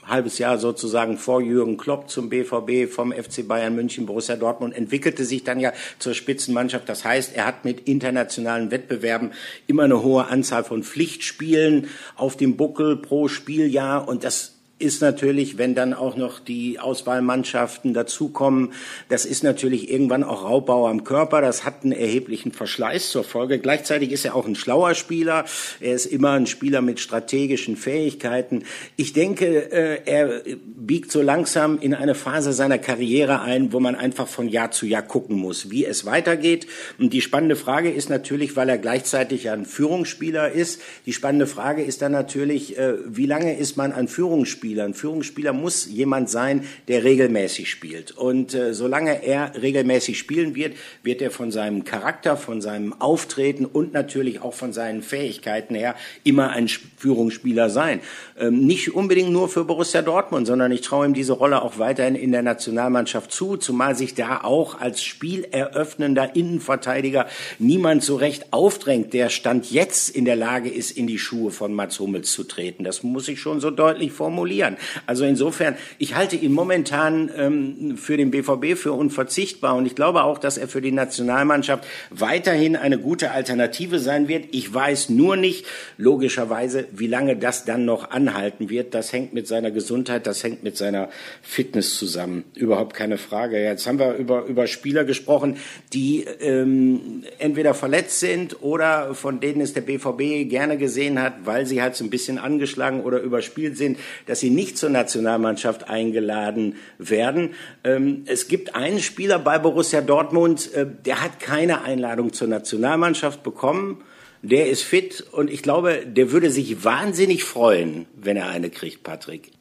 halbes 0.07 0.37
Jahr 0.37 0.57
sozusagen 0.57 1.17
vor 1.17 1.41
Jürgen 1.41 1.77
Klopp 1.77 2.09
zum 2.09 2.29
BVB 2.29 2.91
vom 2.91 3.11
FC 3.11 3.47
Bayern 3.47 3.75
München, 3.75 4.05
Borussia 4.05 4.35
Dortmund, 4.35 4.75
entwickelte 4.75 5.25
sich 5.25 5.43
dann 5.43 5.59
ja 5.59 5.73
zur 5.99 6.13
Spitzenmannschaft. 6.13 6.87
Das 6.87 7.05
heißt, 7.05 7.35
er 7.35 7.45
hat 7.45 7.65
mit 7.65 7.87
internationalen 7.87 8.71
Wettbewerben 8.71 9.31
immer 9.67 9.83
eine 9.83 10.03
hohe 10.03 10.27
Anzahl 10.27 10.63
von 10.63 10.83
Pflichtspielen 10.83 11.87
auf 12.15 12.37
dem 12.37 12.57
Buckel 12.57 12.97
pro 12.97 13.27
Spieljahr 13.27 14.07
und 14.07 14.23
das 14.23 14.52
ist 14.79 15.01
natürlich, 15.01 15.57
wenn 15.57 15.75
dann 15.75 15.93
auch 15.93 16.17
noch 16.17 16.39
die 16.39 16.79
Auswahlmannschaften 16.79 17.93
dazukommen, 17.93 18.73
das 19.07 19.25
ist 19.25 19.43
natürlich 19.43 19.89
irgendwann 19.89 20.23
auch 20.23 20.43
Raubbau 20.43 20.87
am 20.87 21.03
Körper. 21.03 21.41
Das 21.41 21.63
hat 21.63 21.83
einen 21.83 21.93
erheblichen 21.93 22.51
Verschleiß 22.51 23.09
zur 23.09 23.23
Folge. 23.23 23.59
Gleichzeitig 23.59 24.11
ist 24.11 24.25
er 24.25 24.35
auch 24.35 24.47
ein 24.47 24.55
schlauer 24.55 24.95
Spieler. 24.95 25.45
Er 25.79 25.93
ist 25.93 26.07
immer 26.07 26.31
ein 26.31 26.47
Spieler 26.47 26.81
mit 26.81 26.99
strategischen 26.99 27.77
Fähigkeiten. 27.77 28.63
Ich 28.97 29.13
denke, 29.13 29.71
äh, 29.71 30.01
er 30.05 30.41
biegt 30.75 31.11
so 31.11 31.21
langsam 31.21 31.79
in 31.79 31.93
eine 31.93 32.15
Phase 32.15 32.51
seiner 32.51 32.79
Karriere 32.79 33.41
ein, 33.41 33.73
wo 33.73 33.79
man 33.79 33.95
einfach 33.95 34.27
von 34.27 34.49
Jahr 34.49 34.71
zu 34.71 34.85
Jahr 34.85 35.03
gucken 35.03 35.37
muss, 35.37 35.69
wie 35.69 35.85
es 35.85 36.05
weitergeht. 36.05 36.67
Und 36.97 37.13
die 37.13 37.21
spannende 37.21 37.55
Frage 37.55 37.91
ist 37.91 38.09
natürlich, 38.09 38.55
weil 38.55 38.69
er 38.69 38.79
gleichzeitig 38.79 39.49
ein 39.49 39.65
Führungsspieler 39.65 40.51
ist, 40.51 40.81
die 41.05 41.13
spannende 41.13 41.47
Frage 41.47 41.83
ist 41.83 42.01
dann 42.01 42.11
natürlich, 42.11 42.77
äh, 42.77 42.95
wie 43.05 43.27
lange 43.27 43.55
ist 43.57 43.77
man 43.77 43.93
ein 43.93 44.07
Führungsspieler? 44.07 44.62
Führungsspieler. 44.63 44.93
Führungsspieler 44.93 45.53
muss 45.53 45.87
jemand 45.87 46.29
sein, 46.29 46.65
der 46.87 47.03
regelmäßig 47.03 47.69
spielt. 47.69 48.11
Und 48.11 48.53
äh, 48.53 48.73
solange 48.73 49.23
er 49.23 49.51
regelmäßig 49.61 50.17
spielen 50.17 50.55
wird, 50.55 50.75
wird 51.03 51.21
er 51.21 51.31
von 51.31 51.51
seinem 51.51 51.83
Charakter, 51.83 52.37
von 52.37 52.61
seinem 52.61 52.93
Auftreten 53.01 53.65
und 53.65 53.93
natürlich 53.93 54.41
auch 54.41 54.53
von 54.53 54.71
seinen 54.71 55.01
Fähigkeiten 55.01 55.75
her 55.75 55.95
immer 56.23 56.51
ein 56.51 56.69
Führungsspieler 56.69 57.69
sein. 57.69 57.99
Ähm, 58.39 58.65
nicht 58.65 58.95
unbedingt 58.95 59.31
nur 59.31 59.49
für 59.49 59.65
Borussia 59.65 60.01
Dortmund, 60.01 60.47
sondern 60.47 60.71
ich 60.71 60.81
traue 60.81 61.07
ihm 61.07 61.13
diese 61.13 61.33
Rolle 61.33 61.61
auch 61.61 61.77
weiterhin 61.77 62.15
in 62.15 62.31
der 62.31 62.43
Nationalmannschaft 62.43 63.31
zu, 63.31 63.57
zumal 63.57 63.95
sich 63.95 64.15
da 64.15 64.41
auch 64.43 64.79
als 64.79 65.03
spieleröffnender 65.03 66.35
Innenverteidiger 66.35 67.27
niemand 67.59 68.03
so 68.03 68.15
recht 68.15 68.53
aufdrängt, 68.53 69.13
der 69.13 69.29
Stand 69.29 69.71
jetzt 69.71 70.09
in 70.09 70.23
der 70.23 70.37
Lage 70.37 70.69
ist, 70.69 70.91
in 70.91 71.07
die 71.07 71.19
Schuhe 71.19 71.51
von 71.51 71.73
Mats 71.73 71.99
Hummels 71.99 72.31
zu 72.31 72.43
treten. 72.45 72.85
Das 72.85 73.03
muss 73.03 73.27
ich 73.27 73.41
schon 73.41 73.59
so 73.59 73.69
deutlich 73.69 74.11
formulieren 74.11 74.52
verlieren. 74.53 74.77
Also 75.05 75.25
insofern, 75.25 75.75
ich 75.97 76.15
halte 76.15 76.35
ihn 76.35 76.53
momentan 76.53 77.31
ähm, 77.35 77.97
für 77.97 78.17
den 78.17 78.31
BVB 78.31 78.77
für 78.77 78.93
unverzichtbar 78.93 79.75
und 79.75 79.85
ich 79.85 79.95
glaube 79.95 80.23
auch, 80.23 80.37
dass 80.37 80.57
er 80.57 80.67
für 80.67 80.81
die 80.81 80.91
Nationalmannschaft 80.91 81.85
weiterhin 82.09 82.75
eine 82.75 82.99
gute 82.99 83.31
Alternative 83.31 83.99
sein 83.99 84.27
wird. 84.27 84.45
Ich 84.51 84.71
weiß 84.71 85.09
nur 85.09 85.35
nicht, 85.35 85.65
logischerweise, 85.97 86.85
wie 86.91 87.07
lange 87.07 87.35
das 87.35 87.65
dann 87.65 87.85
noch 87.85 88.11
anhalten 88.11 88.69
wird. 88.69 88.93
Das 88.93 89.11
hängt 89.11 89.33
mit 89.33 89.47
seiner 89.47 89.71
Gesundheit, 89.71 90.27
das 90.27 90.43
hängt 90.43 90.63
mit 90.63 90.77
seiner 90.77 91.09
Fitness 91.41 91.97
zusammen. 91.97 92.43
Überhaupt 92.55 92.93
keine 92.93 93.17
Frage. 93.17 93.61
Jetzt 93.61 93.87
haben 93.87 93.99
wir 93.99 94.15
über, 94.15 94.45
über 94.45 94.67
Spieler 94.67 95.03
gesprochen, 95.03 95.57
die 95.93 96.25
ähm, 96.41 97.23
entweder 97.39 97.73
verletzt 97.73 98.19
sind 98.19 98.61
oder 98.61 99.15
von 99.15 99.39
denen 99.39 99.61
es 99.61 99.73
der 99.73 99.81
BVB 99.81 100.49
gerne 100.49 100.77
gesehen 100.77 101.21
hat, 101.21 101.33
weil 101.45 101.65
sie 101.65 101.81
halt 101.81 101.95
so 101.95 102.03
ein 102.03 102.09
bisschen 102.09 102.37
angeschlagen 102.37 103.01
oder 103.01 103.19
überspielt 103.19 103.77
sind, 103.77 103.97
dass 104.27 104.42
sie 104.43 104.49
nicht 104.49 104.77
zur 104.77 104.89
Nationalmannschaft 104.89 105.89
eingeladen 105.89 106.75
werden. 106.99 107.51
Ähm, 107.85 108.23
es 108.25 108.49
gibt 108.49 108.75
einen 108.75 108.99
Spieler 108.99 109.39
bei 109.39 109.57
Borussia 109.57 110.01
Dortmund, 110.01 110.73
äh, 110.73 110.85
der 111.05 111.21
hat 111.21 111.39
keine 111.39 111.83
Einladung 111.83 112.33
zur 112.33 112.49
Nationalmannschaft 112.49 113.41
bekommen. 113.41 114.01
Der 114.41 114.69
ist 114.69 114.83
fit 114.83 115.21
und 115.31 115.49
ich 115.49 115.61
glaube, 115.61 116.03
der 116.05 116.31
würde 116.31 116.49
sich 116.49 116.83
wahnsinnig 116.83 117.45
freuen, 117.45 118.05
wenn 118.21 118.35
er 118.35 118.49
eine 118.49 118.69
kriegt, 118.69 119.03
Patrick. 119.03 119.51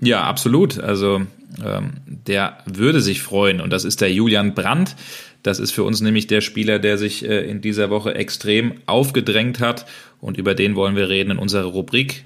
Ja, 0.00 0.22
absolut. 0.22 0.80
Also 0.80 1.20
ähm, 1.62 1.92
der 2.06 2.58
würde 2.64 3.02
sich 3.02 3.20
freuen 3.20 3.60
und 3.60 3.70
das 3.70 3.84
ist 3.84 4.00
der 4.00 4.10
Julian 4.10 4.54
Brandt. 4.54 4.96
Das 5.42 5.58
ist 5.58 5.72
für 5.72 5.84
uns 5.84 6.00
nämlich 6.00 6.26
der 6.26 6.40
Spieler, 6.40 6.78
der 6.78 6.96
sich 6.96 7.28
äh, 7.28 7.48
in 7.50 7.60
dieser 7.60 7.90
Woche 7.90 8.14
extrem 8.14 8.74
aufgedrängt 8.86 9.60
hat 9.60 9.84
und 10.20 10.38
über 10.38 10.54
den 10.54 10.74
wollen 10.74 10.96
wir 10.96 11.10
reden 11.10 11.32
in 11.32 11.38
unserer 11.38 11.66
Rubrik. 11.66 12.24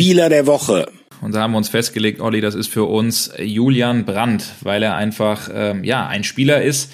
Spieler 0.00 0.30
der 0.30 0.46
Woche. 0.46 0.86
Und 1.20 1.34
da 1.34 1.42
haben 1.42 1.52
wir 1.52 1.58
uns 1.58 1.68
festgelegt, 1.68 2.22
Olli, 2.22 2.40
das 2.40 2.54
ist 2.54 2.68
für 2.68 2.84
uns 2.84 3.30
Julian 3.38 4.06
Brandt, 4.06 4.54
weil 4.62 4.82
er 4.82 4.96
einfach 4.96 5.50
ähm, 5.54 5.84
ja 5.84 6.06
ein 6.06 6.24
Spieler 6.24 6.62
ist, 6.62 6.90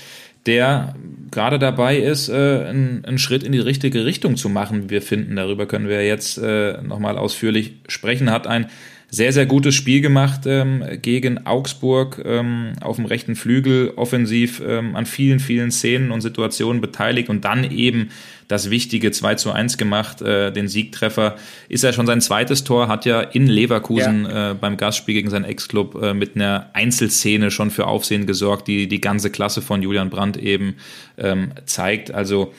der 0.46 0.96
gerade 1.30 1.60
dabei 1.60 1.98
ist, 1.98 2.28
äh, 2.28 2.32
einen, 2.32 3.04
einen, 3.04 3.18
Schritt 3.18 3.44
in 3.44 3.52
die 3.52 3.60
richtige 3.60 4.04
Richtung 4.04 4.36
zu 4.36 4.48
machen, 4.48 4.84
wie 4.84 4.90
wir 4.90 5.02
finden. 5.02 5.36
Darüber 5.36 5.66
können 5.66 5.88
wir 5.88 6.04
jetzt 6.04 6.36
äh, 6.38 6.82
nochmal 6.82 7.16
ausführlich 7.16 7.74
sprechen. 7.86 8.28
Hat 8.32 8.48
ein 8.48 8.66
sehr, 9.08 9.32
sehr 9.32 9.46
gutes 9.46 9.74
Spiel 9.74 10.00
gemacht 10.00 10.42
ähm, 10.46 10.84
gegen 11.00 11.46
Augsburg 11.46 12.20
ähm, 12.24 12.72
auf 12.80 12.96
dem 12.96 13.06
rechten 13.06 13.36
Flügel, 13.36 13.92
offensiv 13.96 14.60
ähm, 14.66 14.96
an 14.96 15.06
vielen, 15.06 15.38
vielen 15.38 15.70
Szenen 15.70 16.10
und 16.10 16.22
Situationen 16.22 16.80
beteiligt 16.80 17.28
und 17.28 17.44
dann 17.44 17.70
eben 17.70 18.10
das 18.48 18.70
wichtige 18.70 19.12
2 19.12 19.36
zu 19.36 19.52
1 19.52 19.78
gemacht, 19.78 20.22
äh, 20.22 20.52
den 20.52 20.68
Siegtreffer. 20.68 21.36
Ist 21.68 21.84
ja 21.84 21.92
schon 21.92 22.06
sein 22.06 22.20
zweites 22.20 22.64
Tor, 22.64 22.88
hat 22.88 23.04
ja 23.04 23.20
in 23.20 23.46
Leverkusen 23.46 24.24
ja. 24.24 24.50
äh, 24.50 24.54
beim 24.54 24.76
Gastspiel 24.76 25.14
gegen 25.14 25.30
seinen 25.30 25.44
Ex-Club 25.44 26.02
äh, 26.02 26.14
mit 26.14 26.34
einer 26.34 26.70
Einzelszene 26.72 27.50
schon 27.50 27.70
für 27.70 27.86
Aufsehen 27.86 28.26
gesorgt, 28.26 28.66
die 28.66 28.88
die 28.88 29.00
ganze 29.00 29.30
Klasse 29.30 29.62
von 29.62 29.82
Julian 29.82 30.10
Brandt 30.10 30.36
eben 30.36 30.74
ähm, 31.16 31.52
zeigt. 31.64 32.10
Also 32.12 32.52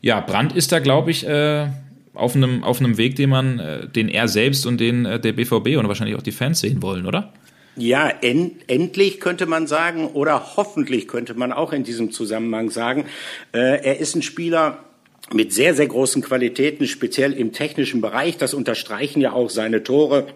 ja, 0.00 0.20
Brandt 0.20 0.52
ist 0.52 0.72
da, 0.72 0.80
glaube 0.80 1.12
ich, 1.12 1.26
äh, 1.26 1.68
auf 2.14 2.36
einem, 2.36 2.62
auf 2.62 2.80
einem 2.80 2.98
Weg, 2.98 3.16
den 3.16 3.30
man, 3.30 3.58
äh, 3.58 3.88
den 3.88 4.08
er 4.08 4.28
selbst 4.28 4.66
und 4.66 4.78
den 4.78 5.04
äh, 5.04 5.20
der 5.20 5.32
BVB 5.32 5.78
und 5.78 5.88
wahrscheinlich 5.88 6.16
auch 6.16 6.22
die 6.22 6.32
Fans 6.32 6.60
sehen 6.60 6.82
wollen, 6.82 7.06
oder? 7.06 7.32
Ja, 7.76 8.08
en 8.08 8.52
endlich 8.66 9.18
könnte 9.18 9.46
man 9.46 9.66
sagen, 9.66 10.08
oder 10.08 10.56
hoffentlich 10.56 11.08
könnte 11.08 11.34
man 11.34 11.52
auch 11.52 11.72
in 11.72 11.84
diesem 11.84 12.12
Zusammenhang 12.12 12.70
sagen, 12.70 13.06
äh, 13.52 13.82
er 13.82 13.98
ist 13.98 14.14
ein 14.14 14.22
Spieler, 14.22 14.84
mit 15.32 15.52
sehr, 15.52 15.74
sehr 15.74 15.86
großen 15.86 16.22
Qualitäten, 16.22 16.86
speziell 16.86 17.32
im 17.32 17.52
technischen 17.52 18.00
Bereich. 18.00 18.36
Das 18.36 18.54
unterstreichen 18.54 19.20
ja 19.20 19.32
auch 19.32 19.50
seine 19.50 19.82
Tore. 19.82 20.26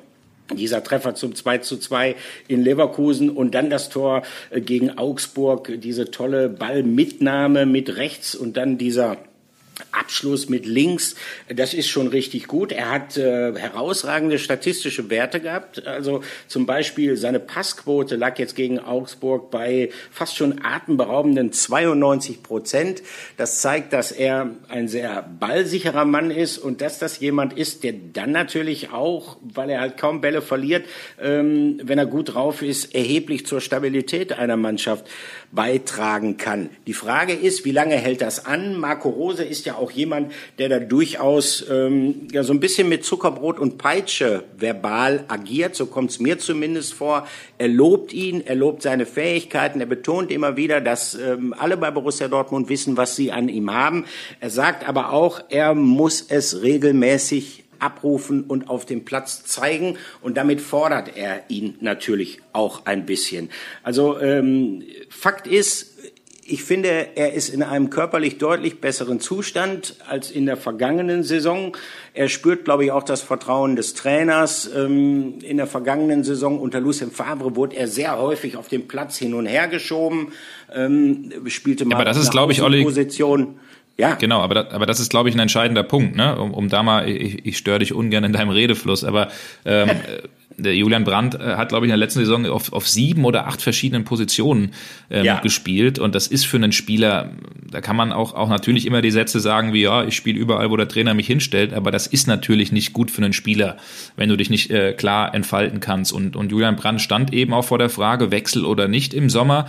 Dieser 0.56 0.82
Treffer 0.84 1.16
zum 1.16 1.34
2 1.34 1.58
zu 1.58 1.76
2 1.76 2.14
in 2.46 2.62
Leverkusen 2.62 3.30
und 3.30 3.54
dann 3.54 3.68
das 3.68 3.88
Tor 3.88 4.22
äh, 4.50 4.60
gegen 4.60 4.96
Augsburg, 4.96 5.72
diese 5.80 6.10
tolle 6.10 6.48
Ballmitnahme 6.48 7.66
mit 7.66 7.96
rechts 7.96 8.34
und 8.34 8.56
dann 8.56 8.78
dieser 8.78 9.18
Abschluss 9.92 10.48
mit 10.48 10.66
links, 10.66 11.16
das 11.48 11.74
ist 11.74 11.88
schon 11.88 12.06
richtig 12.08 12.46
gut. 12.46 12.72
Er 12.72 12.90
hat 12.90 13.16
äh, 13.16 13.54
herausragende 13.54 14.38
statistische 14.38 15.10
Werte 15.10 15.40
gehabt. 15.40 15.86
Also 15.86 16.22
zum 16.48 16.66
Beispiel 16.66 17.16
seine 17.16 17.40
Passquote 17.40 18.16
lag 18.16 18.38
jetzt 18.38 18.56
gegen 18.56 18.78
Augsburg 18.78 19.50
bei 19.50 19.90
fast 20.10 20.36
schon 20.36 20.64
atemberaubenden 20.64 21.52
92 21.52 22.42
Prozent. 22.42 23.02
Das 23.36 23.60
zeigt, 23.60 23.92
dass 23.92 24.12
er 24.12 24.50
ein 24.68 24.88
sehr 24.88 25.22
ballsicherer 25.22 26.04
Mann 26.04 26.30
ist 26.30 26.58
und 26.58 26.80
dass 26.80 26.98
das 26.98 27.20
jemand 27.20 27.52
ist, 27.52 27.84
der 27.84 27.92
dann 27.92 28.32
natürlich 28.32 28.90
auch, 28.90 29.36
weil 29.42 29.70
er 29.70 29.80
halt 29.80 29.96
kaum 29.98 30.20
Bälle 30.20 30.42
verliert, 30.42 30.86
ähm, 31.20 31.80
wenn 31.82 31.98
er 31.98 32.06
gut 32.06 32.34
drauf 32.34 32.62
ist, 32.62 32.94
erheblich 32.94 33.46
zur 33.46 33.60
Stabilität 33.60 34.32
einer 34.32 34.56
Mannschaft 34.56 35.06
beitragen 35.52 36.36
kann. 36.36 36.70
Die 36.86 36.92
Frage 36.92 37.32
ist, 37.32 37.64
wie 37.64 37.70
lange 37.70 37.96
hält 37.96 38.20
das 38.20 38.46
an? 38.46 38.78
Marco 38.78 39.08
Rose 39.08 39.44
ist 39.44 39.66
ja 39.66 39.76
auch 39.76 39.90
jemand, 39.90 40.32
der 40.58 40.68
da 40.68 40.78
durchaus 40.78 41.64
ähm, 41.70 42.28
ja 42.32 42.42
so 42.42 42.52
ein 42.52 42.60
bisschen 42.60 42.88
mit 42.88 43.04
Zuckerbrot 43.04 43.58
und 43.58 43.78
Peitsche 43.78 44.44
verbal 44.56 45.24
agiert. 45.28 45.74
So 45.74 45.86
kommt 45.86 46.10
es 46.10 46.20
mir 46.20 46.38
zumindest 46.38 46.94
vor. 46.94 47.26
Er 47.58 47.68
lobt 47.68 48.12
ihn, 48.12 48.42
er 48.46 48.54
lobt 48.54 48.82
seine 48.82 49.06
Fähigkeiten, 49.06 49.80
er 49.80 49.86
betont 49.86 50.30
immer 50.30 50.56
wieder, 50.56 50.80
dass 50.80 51.14
ähm, 51.14 51.54
alle 51.56 51.76
bei 51.76 51.90
Borussia 51.90 52.28
Dortmund 52.28 52.68
wissen, 52.68 52.96
was 52.96 53.16
sie 53.16 53.32
an 53.32 53.48
ihm 53.48 53.72
haben. 53.72 54.04
Er 54.40 54.50
sagt 54.50 54.88
aber 54.88 55.12
auch, 55.12 55.40
er 55.48 55.74
muss 55.74 56.26
es 56.28 56.62
regelmäßig 56.62 57.65
abrufen 57.78 58.44
und 58.44 58.68
auf 58.68 58.86
dem 58.86 59.04
Platz 59.04 59.44
zeigen. 59.44 59.96
Und 60.22 60.36
damit 60.36 60.60
fordert 60.60 61.16
er 61.16 61.44
ihn 61.48 61.76
natürlich 61.80 62.40
auch 62.52 62.86
ein 62.86 63.06
bisschen. 63.06 63.50
Also 63.82 64.20
ähm, 64.20 64.82
Fakt 65.08 65.46
ist, 65.46 65.96
ich 66.48 66.62
finde, 66.62 67.16
er 67.16 67.32
ist 67.32 67.48
in 67.48 67.62
einem 67.62 67.90
körperlich 67.90 68.38
deutlich 68.38 68.80
besseren 68.80 69.18
Zustand 69.18 69.96
als 70.08 70.30
in 70.30 70.46
der 70.46 70.56
vergangenen 70.56 71.24
Saison. 71.24 71.76
Er 72.14 72.28
spürt, 72.28 72.64
glaube 72.64 72.84
ich, 72.84 72.92
auch 72.92 73.02
das 73.02 73.20
Vertrauen 73.20 73.74
des 73.74 73.94
Trainers. 73.94 74.70
Ähm, 74.74 75.40
in 75.42 75.56
der 75.56 75.66
vergangenen 75.66 76.22
Saison 76.22 76.60
unter 76.60 76.80
Lucien 76.80 77.10
Favre 77.10 77.56
wurde 77.56 77.76
er 77.76 77.88
sehr 77.88 78.18
häufig 78.18 78.56
auf 78.56 78.68
dem 78.68 78.86
Platz 78.86 79.16
hin 79.16 79.34
und 79.34 79.46
her 79.46 79.66
geschoben, 79.66 80.32
ähm, 80.72 81.32
spielte 81.46 81.84
mal 81.84 81.92
ja, 81.92 81.96
aber 81.96 82.04
das 82.04 82.16
ist, 82.16 82.30
glaube 82.30 82.52
ich, 82.52 82.62
Olli, 82.62 82.84
Position. 82.84 83.58
Ja. 83.98 84.14
Genau, 84.14 84.40
aber, 84.40 84.54
das, 84.54 84.72
aber 84.72 84.86
das 84.86 85.00
ist, 85.00 85.10
glaube 85.10 85.28
ich, 85.28 85.34
ein 85.34 85.38
entscheidender 85.38 85.82
Punkt, 85.82 86.16
ne? 86.16 86.38
Um, 86.38 86.52
um 86.52 86.68
da 86.68 86.82
mal, 86.82 87.08
ich, 87.08 87.46
ich 87.46 87.56
störe 87.56 87.78
dich 87.78 87.94
ungern 87.94 88.24
in 88.24 88.32
deinem 88.32 88.50
Redefluss, 88.50 89.04
aber 89.04 89.28
ähm, 89.64 89.90
Julian 90.58 91.04
Brandt 91.04 91.34
äh, 91.34 91.56
hat, 91.56 91.68
glaube 91.68 91.86
ich, 91.86 91.90
in 91.90 91.98
der 91.98 91.98
letzten 91.98 92.20
Saison 92.20 92.46
auf, 92.46 92.72
auf 92.72 92.88
sieben 92.88 93.24
oder 93.24 93.46
acht 93.46 93.60
verschiedenen 93.60 94.04
Positionen 94.04 94.72
ähm, 95.10 95.24
ja. 95.24 95.40
gespielt. 95.40 95.98
Und 95.98 96.14
das 96.14 96.26
ist 96.28 96.46
für 96.46 96.56
einen 96.56 96.72
Spieler, 96.72 97.32
da 97.70 97.80
kann 97.80 97.96
man 97.96 98.12
auch, 98.12 98.34
auch 98.34 98.48
natürlich 98.48 98.86
immer 98.86 99.02
die 99.02 99.10
Sätze 99.10 99.40
sagen 99.40 99.72
wie, 99.72 99.82
ja, 99.82 100.04
ich 100.04 100.16
spiele 100.16 100.38
überall, 100.38 100.70
wo 100.70 100.76
der 100.76 100.88
Trainer 100.88 101.14
mich 101.14 101.26
hinstellt, 101.26 101.74
aber 101.74 101.90
das 101.90 102.06
ist 102.06 102.26
natürlich 102.26 102.72
nicht 102.72 102.92
gut 102.92 103.10
für 103.10 103.22
einen 103.22 103.32
Spieler, 103.32 103.76
wenn 104.16 104.28
du 104.28 104.36
dich 104.36 104.50
nicht 104.50 104.70
äh, 104.70 104.92
klar 104.94 105.34
entfalten 105.34 105.80
kannst. 105.80 106.12
Und, 106.12 106.36
und 106.36 106.50
Julian 106.50 106.76
Brandt 106.76 107.02
stand 107.02 107.32
eben 107.32 107.52
auch 107.52 107.64
vor 107.64 107.78
der 107.78 107.90
Frage, 107.90 108.30
Wechsel 108.30 108.64
oder 108.64 108.88
nicht 108.88 109.12
im 109.14 109.28
Sommer. 109.28 109.66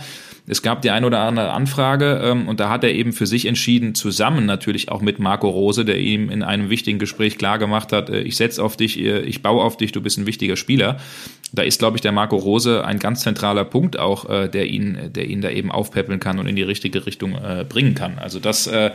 Es 0.50 0.62
gab 0.62 0.80
die 0.80 0.90
ein 0.90 1.04
oder 1.04 1.20
andere 1.20 1.50
Anfrage 1.50 2.22
ähm, 2.24 2.48
und 2.48 2.58
da 2.58 2.70
hat 2.70 2.82
er 2.82 2.94
eben 2.94 3.12
für 3.12 3.26
sich 3.26 3.44
entschieden, 3.44 3.94
zusammen 3.94 4.46
natürlich 4.46 4.90
auch 4.90 5.02
mit 5.02 5.18
Marco 5.18 5.48
Rose, 5.50 5.84
der 5.84 5.98
ihm 5.98 6.30
in 6.30 6.42
einem 6.42 6.70
wichtigen 6.70 6.98
Gespräch 6.98 7.36
klar 7.36 7.58
gemacht 7.58 7.92
hat, 7.92 8.08
äh, 8.08 8.20
ich 8.20 8.36
setze 8.36 8.64
auf 8.64 8.76
dich, 8.76 8.98
äh, 8.98 9.20
ich 9.20 9.42
baue 9.42 9.62
auf 9.62 9.76
dich, 9.76 9.92
du 9.92 10.00
bist 10.00 10.16
ein 10.16 10.24
wichtiger 10.24 10.56
Spieler. 10.56 10.67
Da 11.52 11.62
ist, 11.62 11.78
glaube 11.78 11.96
ich, 11.96 12.02
der 12.02 12.12
Marco 12.12 12.36
Rose 12.36 12.84
ein 12.84 12.98
ganz 12.98 13.20
zentraler 13.20 13.64
Punkt 13.64 13.98
auch, 13.98 14.28
äh, 14.28 14.48
der 14.48 14.66
ihn, 14.66 14.98
der 15.14 15.26
ihn 15.26 15.40
da 15.40 15.48
eben 15.48 15.72
aufpäppeln 15.72 16.20
kann 16.20 16.38
und 16.38 16.46
in 16.46 16.56
die 16.56 16.62
richtige 16.62 17.06
Richtung 17.06 17.34
äh, 17.34 17.64
bringen 17.66 17.94
kann. 17.94 18.18
Also 18.18 18.38
das, 18.38 18.66
äh, 18.66 18.90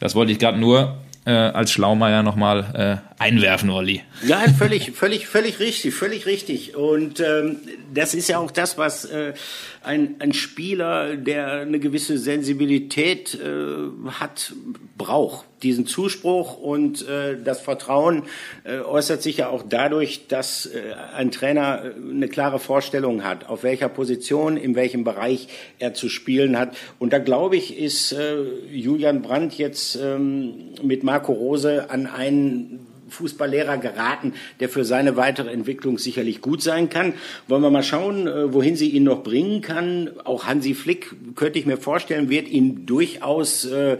das 0.00 0.14
wollte 0.14 0.32
ich 0.32 0.38
gerade 0.38 0.58
nur 0.58 0.98
äh, 1.24 1.30
als 1.30 1.72
Schlaumeier 1.72 2.22
nochmal 2.22 3.00
äh, 3.13 3.13
einwerfen, 3.18 3.70
Olli. 3.70 4.02
Ja, 4.26 4.40
völlig, 4.58 4.92
völlig, 4.92 5.26
völlig 5.26 5.60
richtig, 5.60 5.94
völlig 5.94 6.26
richtig. 6.26 6.76
Und 6.76 7.20
ähm, 7.20 7.58
das 7.92 8.14
ist 8.14 8.28
ja 8.28 8.38
auch 8.38 8.50
das, 8.50 8.76
was 8.76 9.04
äh, 9.04 9.34
ein, 9.82 10.16
ein 10.18 10.32
Spieler, 10.32 11.16
der 11.16 11.52
eine 11.52 11.78
gewisse 11.78 12.18
Sensibilität 12.18 13.34
äh, 13.34 14.10
hat, 14.10 14.52
braucht. 14.98 15.46
Diesen 15.62 15.86
Zuspruch 15.86 16.58
und 16.58 17.08
äh, 17.08 17.38
das 17.42 17.60
Vertrauen 17.60 18.24
äh, 18.64 18.80
äußert 18.80 19.22
sich 19.22 19.38
ja 19.38 19.48
auch 19.48 19.62
dadurch, 19.66 20.26
dass 20.28 20.66
äh, 20.66 20.94
ein 21.16 21.30
Trainer 21.30 21.84
äh, 21.84 22.10
eine 22.10 22.28
klare 22.28 22.58
Vorstellung 22.58 23.24
hat, 23.24 23.48
auf 23.48 23.62
welcher 23.62 23.88
Position, 23.88 24.58
in 24.58 24.74
welchem 24.74 25.04
Bereich 25.04 25.48
er 25.78 25.94
zu 25.94 26.08
spielen 26.10 26.58
hat. 26.58 26.76
Und 26.98 27.12
da 27.14 27.18
glaube 27.18 27.56
ich, 27.56 27.78
ist 27.78 28.12
äh, 28.12 28.42
Julian 28.70 29.22
Brandt 29.22 29.54
jetzt 29.56 29.96
ähm, 29.96 30.74
mit 30.82 31.02
Marco 31.02 31.32
Rose 31.32 31.88
an 31.88 32.06
einen 32.06 32.86
Fußballlehrer 33.14 33.78
geraten, 33.78 34.34
der 34.60 34.68
für 34.68 34.84
seine 34.84 35.16
weitere 35.16 35.50
Entwicklung 35.50 35.98
sicherlich 35.98 36.40
gut 36.40 36.62
sein 36.62 36.90
kann. 36.90 37.14
Wollen 37.48 37.62
wir 37.62 37.70
mal 37.70 37.82
schauen, 37.82 38.26
äh, 38.26 38.52
wohin 38.52 38.76
sie 38.76 38.90
ihn 38.90 39.04
noch 39.04 39.22
bringen 39.22 39.62
kann. 39.62 40.10
Auch 40.24 40.44
Hansi 40.44 40.74
Flick, 40.74 41.14
könnte 41.34 41.58
ich 41.58 41.66
mir 41.66 41.78
vorstellen, 41.78 42.28
wird 42.28 42.48
ihn 42.48 42.86
durchaus 42.86 43.64
äh, 43.64 43.98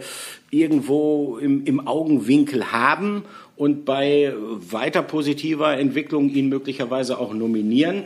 irgendwo 0.51 1.37
im, 1.37 1.65
im 1.65 1.87
Augenwinkel 1.87 2.71
haben 2.71 3.23
und 3.57 3.85
bei 3.85 4.33
weiter 4.37 5.01
positiver 5.01 5.77
Entwicklung 5.77 6.29
ihn 6.29 6.49
möglicherweise 6.49 7.17
auch 7.17 7.33
nominieren. 7.33 8.03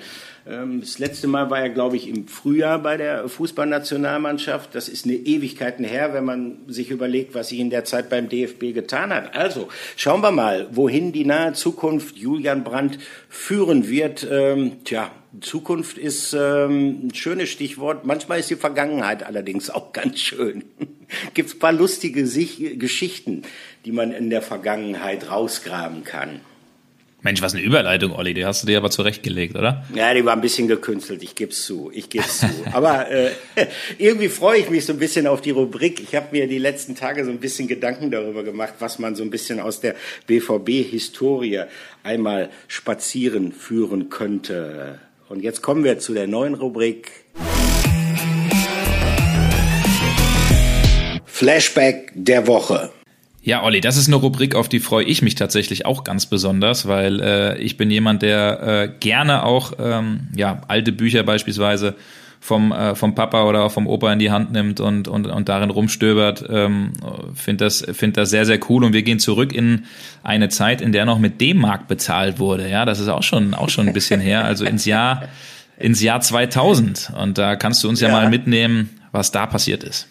Ähm, 0.49 0.81
das 0.81 0.99
letzte 0.99 1.27
Mal 1.27 1.49
war 1.49 1.59
er, 1.59 1.69
glaube 1.69 1.95
ich, 1.95 2.07
im 2.07 2.27
Frühjahr 2.27 2.79
bei 2.79 2.97
der 2.97 3.29
Fußballnationalmannschaft. 3.29 4.73
Das 4.73 4.89
ist 4.89 5.05
eine 5.05 5.13
Ewigkeiten 5.13 5.85
her, 5.85 6.13
wenn 6.13 6.25
man 6.25 6.57
sich 6.67 6.89
überlegt, 6.89 7.35
was 7.35 7.49
sich 7.49 7.59
in 7.59 7.69
der 7.69 7.85
Zeit 7.85 8.09
beim 8.09 8.29
DFB 8.29 8.73
getan 8.73 9.13
hat. 9.13 9.35
Also 9.35 9.69
schauen 9.95 10.21
wir 10.21 10.31
mal, 10.31 10.67
wohin 10.71 11.11
die 11.11 11.25
nahe 11.25 11.53
Zukunft 11.53 12.17
Julian 12.17 12.63
Brandt 12.63 12.97
führen 13.29 13.87
wird. 13.87 14.27
Ähm, 14.29 14.83
tja, 14.83 15.11
Zukunft 15.41 15.97
ist 15.97 16.33
ähm, 16.33 17.07
ein 17.07 17.13
schönes 17.13 17.49
Stichwort. 17.49 18.05
Manchmal 18.05 18.39
ist 18.39 18.49
die 18.49 18.55
Vergangenheit 18.55 19.23
allerdings 19.23 19.69
auch 19.69 19.93
ganz 19.93 20.19
schön. 20.19 20.63
Gibt 21.33 21.49
es 21.49 21.59
paar 21.59 21.71
lustige 21.71 22.23
Geschichten, 22.23 23.43
die 23.85 23.91
man 23.91 24.11
in 24.11 24.29
der 24.29 24.41
Vergangenheit 24.41 25.29
rausgraben 25.29 26.03
kann. 26.03 26.41
Mensch, 27.21 27.41
was 27.41 27.53
eine 27.53 27.63
Überleitung, 27.63 28.13
Olli. 28.13 28.33
Die 28.33 28.45
hast 28.45 28.63
du 28.63 28.67
dir 28.67 28.77
aber 28.77 28.89
zurechtgelegt, 28.89 29.55
oder? 29.57 29.85
Ja, 29.93 30.13
die 30.13 30.23
war 30.23 30.33
ein 30.33 30.41
bisschen 30.41 30.69
gekünstelt. 30.69 31.21
Ich 31.21 31.35
gebe 31.35 31.51
zu. 31.51 31.91
Ich 31.93 32.09
gebe 32.09 32.25
zu. 32.25 32.47
aber 32.71 33.11
äh, 33.11 33.31
irgendwie 33.97 34.29
freue 34.29 34.59
ich 34.59 34.69
mich 34.69 34.85
so 34.85 34.93
ein 34.93 34.99
bisschen 34.99 35.27
auf 35.27 35.41
die 35.41 35.51
Rubrik. 35.51 35.99
Ich 35.99 36.15
habe 36.15 36.27
mir 36.31 36.47
die 36.47 36.59
letzten 36.59 36.95
Tage 36.95 37.25
so 37.25 37.31
ein 37.31 37.39
bisschen 37.39 37.67
Gedanken 37.67 38.09
darüber 38.09 38.43
gemacht, 38.43 38.75
was 38.79 38.99
man 38.99 39.15
so 39.15 39.23
ein 39.23 39.29
bisschen 39.29 39.59
aus 39.59 39.81
der 39.81 39.95
BVB-Historie 40.27 41.63
einmal 42.03 42.49
spazieren 42.69 43.51
führen 43.51 44.09
könnte. 44.09 44.99
Und 45.27 45.41
jetzt 45.41 45.61
kommen 45.61 45.83
wir 45.83 45.99
zu 45.99 46.13
der 46.13 46.27
neuen 46.27 46.53
Rubrik. 46.53 47.11
Flashback 51.25 52.11
der 52.15 52.47
Woche. 52.47 52.91
Ja, 53.41 53.63
Olli, 53.63 53.79
das 53.79 53.95
ist 53.95 54.07
eine 54.07 54.17
Rubrik, 54.17 54.53
auf 54.53 54.67
die 54.67 54.79
freue 54.79 55.05
ich 55.05 55.21
mich 55.21 55.35
tatsächlich 55.35 55.85
auch 55.85 56.03
ganz 56.03 56.25
besonders, 56.25 56.87
weil 56.87 57.21
äh, 57.21 57.57
ich 57.59 57.77
bin 57.77 57.89
jemand, 57.89 58.21
der 58.21 58.61
äh, 58.61 58.89
gerne 58.99 59.43
auch 59.43 59.73
ähm, 59.79 60.27
ja, 60.35 60.61
alte 60.67 60.91
Bücher 60.91 61.23
beispielsweise 61.23 61.95
vom, 62.41 62.71
äh, 62.71 62.95
vom 62.95 63.15
Papa 63.15 63.43
oder 63.43 63.63
auch 63.63 63.71
vom 63.71 63.87
Opa 63.87 64.11
in 64.11 64.19
die 64.19 64.31
Hand 64.31 64.51
nimmt 64.51 64.79
und, 64.79 65.07
und, 65.07 65.27
und 65.27 65.49
darin 65.49 65.69
rumstöbert. 65.69 66.45
Ähm, 66.49 66.93
Finde 67.33 67.65
das, 67.65 67.85
find 67.91 68.17
das 68.17 68.29
sehr, 68.29 68.45
sehr 68.45 68.59
cool. 68.69 68.83
Und 68.83 68.93
wir 68.93 69.03
gehen 69.03 69.19
zurück 69.19 69.53
in 69.53 69.85
eine 70.23 70.49
Zeit, 70.49 70.81
in 70.81 70.91
der 70.91 71.05
noch 71.05 71.19
mit 71.19 71.41
D-Mark 71.41 71.87
bezahlt 71.87 72.39
wurde. 72.39 72.69
Ja, 72.69 72.85
das 72.85 72.99
ist 72.99 73.09
auch 73.09 73.23
schon, 73.23 73.53
auch 73.53 73.69
schon 73.69 73.87
ein 73.87 73.93
bisschen 73.93 74.21
her. 74.21 74.45
Also 74.45 74.65
ins 74.65 74.85
Jahr, 74.85 75.23
ins 75.77 76.01
Jahr 76.01 76.21
2000. 76.21 77.11
Und 77.17 77.37
da 77.37 77.55
kannst 77.55 77.83
du 77.83 77.89
uns 77.89 77.99
ja, 77.99 78.07
ja 78.07 78.13
mal 78.13 78.29
mitnehmen, 78.29 78.89
was 79.11 79.31
da 79.31 79.45
passiert 79.45 79.83
ist. 79.83 80.07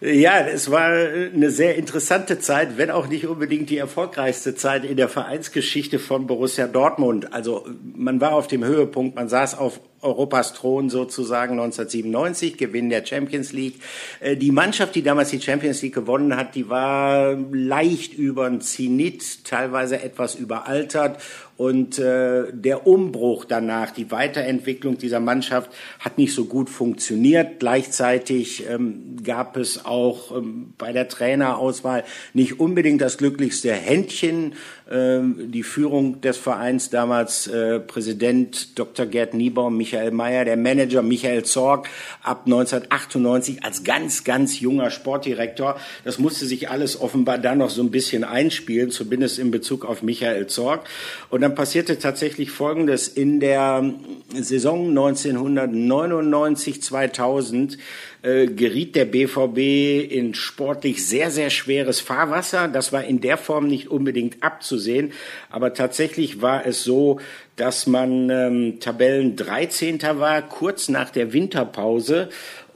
Ja, 0.00 0.38
es 0.46 0.70
war 0.70 0.90
eine 0.90 1.50
sehr 1.50 1.74
interessante 1.74 2.38
Zeit, 2.38 2.78
wenn 2.78 2.90
auch 2.90 3.08
nicht 3.08 3.26
unbedingt 3.26 3.68
die 3.68 3.78
erfolgreichste 3.78 4.54
Zeit 4.54 4.84
in 4.84 4.96
der 4.96 5.08
Vereinsgeschichte 5.08 5.98
von 5.98 6.28
Borussia 6.28 6.68
Dortmund. 6.68 7.32
Also 7.32 7.66
man 7.96 8.20
war 8.20 8.34
auf 8.34 8.46
dem 8.46 8.64
Höhepunkt, 8.64 9.16
man 9.16 9.28
saß 9.28 9.58
auf 9.58 9.80
Europas 10.00 10.54
Thron 10.54 10.88
sozusagen 10.90 11.54
1997, 11.54 12.56
Gewinn 12.56 12.90
der 12.90 13.04
Champions 13.04 13.52
League. 13.52 13.80
Äh, 14.20 14.36
die 14.36 14.52
Mannschaft, 14.52 14.94
die 14.94 15.02
damals 15.02 15.30
die 15.30 15.40
Champions 15.40 15.82
League 15.82 15.94
gewonnen 15.94 16.36
hat, 16.36 16.54
die 16.54 16.68
war 16.68 17.36
leicht 17.50 18.14
über 18.14 18.48
den 18.48 18.60
Zenit, 18.60 19.44
teilweise 19.44 20.00
etwas 20.00 20.36
überaltert 20.36 21.20
und 21.58 21.98
äh, 21.98 22.44
der 22.52 22.86
Umbruch 22.86 23.44
danach, 23.44 23.90
die 23.90 24.12
Weiterentwicklung 24.12 24.96
dieser 24.96 25.18
Mannschaft 25.18 25.72
hat 25.98 26.16
nicht 26.16 26.32
so 26.32 26.44
gut 26.44 26.70
funktioniert. 26.70 27.58
Gleichzeitig 27.58 28.64
ähm, 28.70 29.16
gab 29.24 29.56
es 29.56 29.84
auch 29.84 30.36
ähm, 30.36 30.74
bei 30.78 30.92
der 30.92 31.08
Trainerauswahl 31.08 32.04
nicht 32.32 32.60
unbedingt 32.60 33.00
das 33.00 33.18
glücklichste 33.18 33.72
Händchen. 33.72 34.54
Ähm, 34.90 35.52
die 35.52 35.62
Führung 35.62 36.22
des 36.22 36.38
Vereins 36.38 36.88
damals 36.88 37.46
äh, 37.46 37.78
Präsident 37.78 38.78
Dr. 38.78 39.04
Gerd 39.04 39.34
Niebaum, 39.34 39.76
Michael 39.76 40.12
Mayer, 40.12 40.46
der 40.46 40.56
Manager 40.56 41.02
Michael 41.02 41.44
Zorg 41.44 41.88
ab 42.22 42.42
1998 42.46 43.64
als 43.64 43.84
ganz, 43.84 44.24
ganz 44.24 44.60
junger 44.60 44.90
Sportdirektor. 44.90 45.78
Das 46.04 46.18
musste 46.18 46.46
sich 46.46 46.70
alles 46.70 46.98
offenbar 46.98 47.36
dann 47.36 47.58
noch 47.58 47.68
so 47.68 47.82
ein 47.82 47.90
bisschen 47.90 48.24
einspielen, 48.24 48.90
zumindest 48.90 49.38
in 49.38 49.50
Bezug 49.50 49.84
auf 49.84 50.02
Michael 50.02 50.46
Zorg. 50.46 50.88
Und 51.28 51.42
dann 51.42 51.54
passierte 51.54 51.98
tatsächlich 51.98 52.50
Folgendes. 52.50 53.08
In 53.08 53.40
der 53.40 53.92
Saison 54.34 54.88
1999, 54.88 56.82
2000 56.82 57.76
äh, 58.22 58.46
geriet 58.46 58.96
der 58.96 59.04
BVB 59.04 60.12
in 60.12 60.34
sportlich 60.34 61.06
sehr, 61.06 61.30
sehr 61.30 61.50
schweres 61.50 62.00
Fahrwasser. 62.00 62.68
Das 62.68 62.92
war 62.92 63.04
in 63.04 63.20
der 63.20 63.36
Form 63.36 63.68
nicht 63.68 63.88
unbedingt 63.88 64.42
abzusehen, 64.42 65.12
aber 65.50 65.74
tatsächlich 65.74 66.42
war 66.42 66.66
es 66.66 66.82
so, 66.82 67.20
dass 67.56 67.86
man 67.86 68.30
ähm, 68.30 68.80
Tabellen 68.80 69.36
13. 69.36 70.00
war, 70.02 70.42
kurz 70.42 70.88
nach 70.88 71.10
der 71.10 71.32
Winterpause 71.32 72.28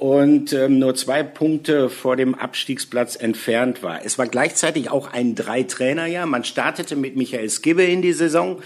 und 0.02 0.52
ähm, 0.52 0.80
nur 0.80 0.96
zwei 0.96 1.22
Punkte 1.22 1.88
vor 1.88 2.16
dem 2.16 2.34
Abstiegsplatz 2.34 3.14
entfernt 3.14 3.84
war. 3.84 4.04
Es 4.04 4.18
war 4.18 4.26
gleichzeitig 4.26 4.90
auch 4.90 5.12
ein 5.12 5.36
Drei-Trainer-Jahr. 5.36 6.26
Man 6.26 6.42
startete 6.42 6.96
mit 6.96 7.14
Michael 7.14 7.48
Skibbe 7.48 7.84
in 7.84 8.02
die 8.02 8.12
Saison. 8.12 8.60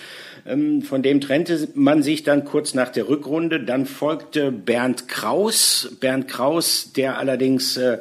Ähm, 0.46 0.80
von 0.80 1.02
dem 1.02 1.20
trennte 1.20 1.68
man 1.74 2.02
sich 2.02 2.22
dann 2.22 2.46
kurz 2.46 2.72
nach 2.72 2.88
der 2.88 3.10
Rückrunde. 3.10 3.60
Dann 3.60 3.84
folgte 3.84 4.50
Bernd 4.50 5.08
Kraus. 5.08 5.94
Bernd 6.00 6.26
Kraus, 6.26 6.92
der 6.96 7.18
allerdings 7.18 7.76
äh, 7.76 7.98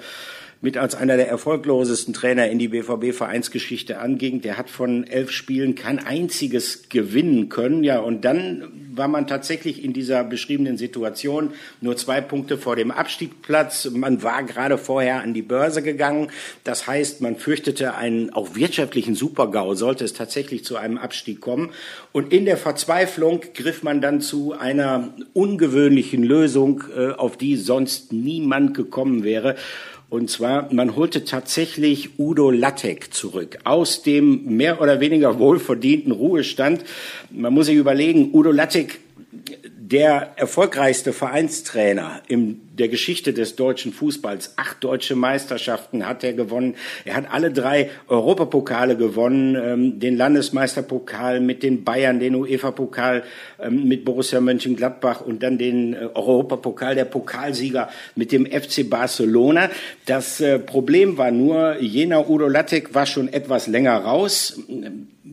mit 0.62 0.78
als 0.78 0.96
einer 0.96 1.18
der 1.18 1.30
erfolglosesten 1.30 2.14
Trainer 2.14 2.50
in 2.50 2.60
die 2.60 2.70
BVB-Vereinsgeschichte 2.70 4.00
anging. 4.00 4.42
Der 4.42 4.58
hat 4.58 4.70
von 4.70 5.06
elf 5.06 5.32
Spielen 5.32 5.76
kein 5.76 6.00
einziges 6.00 6.90
gewinnen 6.90 7.50
können. 7.50 7.84
Ja, 7.84 8.00
und 8.00 8.26
dann 8.26 8.72
war 8.98 9.08
man 9.08 9.28
tatsächlich 9.28 9.84
in 9.84 9.94
dieser 9.94 10.24
beschriebenen 10.24 10.78
Situation 10.78 11.52
nur 11.82 11.98
zwei 11.98 12.22
Punkte 12.22 12.58
vor 12.58 12.76
dem 12.76 12.92
Abstiegsplatz. 12.92 13.90
Man 13.92 14.24
war 14.24 14.44
gerade 14.44 14.78
vorher 14.78 15.22
an 15.22 15.34
die 15.34 15.42
Börse 15.42 15.82
gegangen. 15.82 16.30
Das 16.64 16.88
heißt, 16.88 17.22
man 17.22 17.36
fürchtete 17.36 17.96
einen 17.96 18.32
auch 18.32 18.56
wirtschaftlichen 18.56 19.16
Supergau, 19.16 19.76
sollte 19.76 20.06
es 20.06 20.14
tatsächlich 20.14 20.64
zu 20.64 20.78
einem 20.78 20.98
Abstieg 20.98 21.42
kommen. 21.42 21.72
Und 22.12 22.32
in 22.32 22.46
der 22.46 22.58
Verzweiflung 22.58 23.42
griff 23.54 23.84
man 23.84 24.02
dann 24.02 24.22
zu 24.22 24.54
einer 24.54 25.14
ungewöhnlichen 25.34 26.24
Lösung, 26.24 26.84
äh, 26.96 27.12
auf 27.12 27.38
die 27.38 27.56
sonst 27.58 28.14
niemand 28.14 28.74
gekommen 28.74 29.24
wäre. 29.24 29.56
Und 30.16 30.30
zwar, 30.30 30.74
man 30.74 30.96
holte 30.96 31.26
tatsächlich 31.26 32.18
Udo 32.18 32.50
Lattek 32.50 33.14
zurück 33.14 33.58
aus 33.66 34.02
dem 34.02 34.46
mehr 34.46 34.80
oder 34.80 35.02
weniger 35.02 35.40
wohlverdienten 35.40 36.14
Ruhestand. 36.14 36.86
Man 37.32 37.54
muss 37.54 37.66
sich 37.66 37.76
überlegen, 37.76 38.30
Udo 38.32 38.52
Lattek 38.52 39.02
der 39.90 40.32
erfolgreichste 40.38 41.14
Vereinstrainer 41.14 42.22
in 42.28 42.62
der 42.74 42.88
Geschichte 42.88 43.34
des 43.34 43.56
deutschen 43.56 43.94
Fußballs. 43.94 44.54
Acht 44.56 44.84
deutsche 44.84 45.16
Meisterschaften 45.16 46.08
hat 46.08 46.24
er 46.24 46.34
gewonnen. 46.34 46.76
Er 47.06 47.16
hat 47.16 47.26
alle 47.32 47.52
drei 47.52 47.92
Europapokale 48.08 48.98
gewonnen, 48.98 49.56
ähm, 49.56 50.00
den 50.00 50.18
Landesmeisterpokal 50.18 51.40
mit 51.40 51.62
den 51.62 51.84
Bayern, 51.84 52.20
den 52.20 52.34
UEFA-Pokal 52.34 53.24
ähm, 53.60 53.88
mit 53.88 54.06
Borussia 54.06 54.42
Mönchengladbach 54.42 55.22
und 55.22 55.44
dann 55.44 55.60
den 55.60 55.94
äh, 55.94 56.10
Europapokal, 56.16 56.96
der 56.96 57.06
Pokalsieger 57.06 57.90
mit 58.16 58.32
dem 58.32 58.48
FC 58.48 58.90
Barcelona. 58.90 59.70
Das 60.08 60.42
äh, 60.42 60.58
Problem 60.58 61.20
war 61.20 61.30
nur, 61.30 61.80
jener 61.80 62.28
Udo 62.28 62.48
Lattek 62.48 62.96
war 62.96 63.06
schon 63.06 63.32
etwas 63.32 63.68
länger 63.68 63.98
raus 63.98 64.60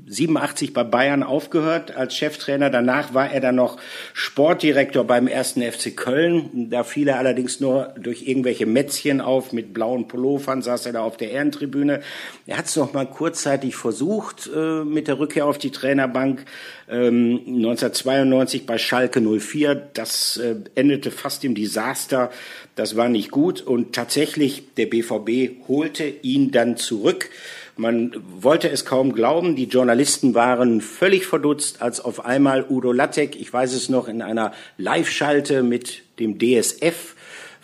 87 0.07 0.73
bei 0.73 0.85
Bayern 0.85 1.23
aufgehört 1.23 1.95
als 1.97 2.17
Cheftrainer. 2.17 2.71
Danach 2.71 3.13
war 3.13 3.31
er 3.31 3.41
dann 3.41 3.57
noch 3.57 3.77
Sportdirektor 4.15 5.05
beim 5.05 5.27
ersten 5.27 5.63
FC 5.63 5.95
Köln. 5.95 6.71
Da 6.71 6.83
fiel 6.83 7.09
er 7.09 7.19
allerdings 7.19 7.61
nur 7.61 7.95
durch 7.99 8.27
irgendwelche 8.27 8.65
Mätzchen 8.65 9.21
auf. 9.21 9.53
Mit 9.53 9.75
blauen 9.75 10.09
Pullovern 10.09 10.63
saß 10.63 10.87
er 10.87 10.95
da 10.95 11.03
auf 11.03 11.19
der 11.19 11.31
Ehrentribüne. 11.33 12.01
Er 12.47 12.57
hat 12.57 12.67
es 12.67 12.77
noch 12.77 12.95
mal 12.95 13.07
kurzzeitig 13.07 13.77
versucht 13.77 14.51
äh, 14.55 14.83
mit 14.85 15.09
der 15.09 15.19
Rückkehr 15.19 15.45
auf 15.47 15.59
die 15.59 15.71
Trainerbank. 15.71 16.47
Ähm, 16.89 17.41
1992 17.47 18.65
bei 18.65 18.79
Schalke 18.79 19.21
04. 19.21 19.75
Das 19.75 20.39
äh, 20.39 20.57
endete 20.75 21.11
fast 21.11 21.45
im 21.45 21.55
Desaster. 21.55 22.31
Das 22.77 22.97
war 22.97 23.11
nicht 23.11 23.31
gut. 23.31 23.61
Und 23.61 23.95
tatsächlich, 23.95 24.75
der 24.77 24.87
BVB 24.87 25.69
holte 25.69 26.05
ihn 26.05 26.51
dann 26.51 26.79
zurück. 26.79 27.29
Man 27.77 28.15
wollte 28.41 28.69
es 28.71 28.85
kaum 28.85 29.13
glauben. 29.15 29.57
Die 29.57 29.65
Journalisten 29.65 30.35
waren 30.35 30.81
völlig 30.81 31.27
verdutzt, 31.27 31.81
als 31.81 32.01
auf 32.01 32.25
einmal 32.25 32.67
Udo 32.69 32.93
Lattek, 32.93 33.41
ich 33.41 33.53
weiß 33.53 33.73
es 33.73 33.89
noch, 33.89 34.09
in 34.09 34.23
einer 34.23 34.53
Live-Schalte 34.77 35.63
mit 35.63 36.03
dem 36.19 36.39
DSF 36.39 37.15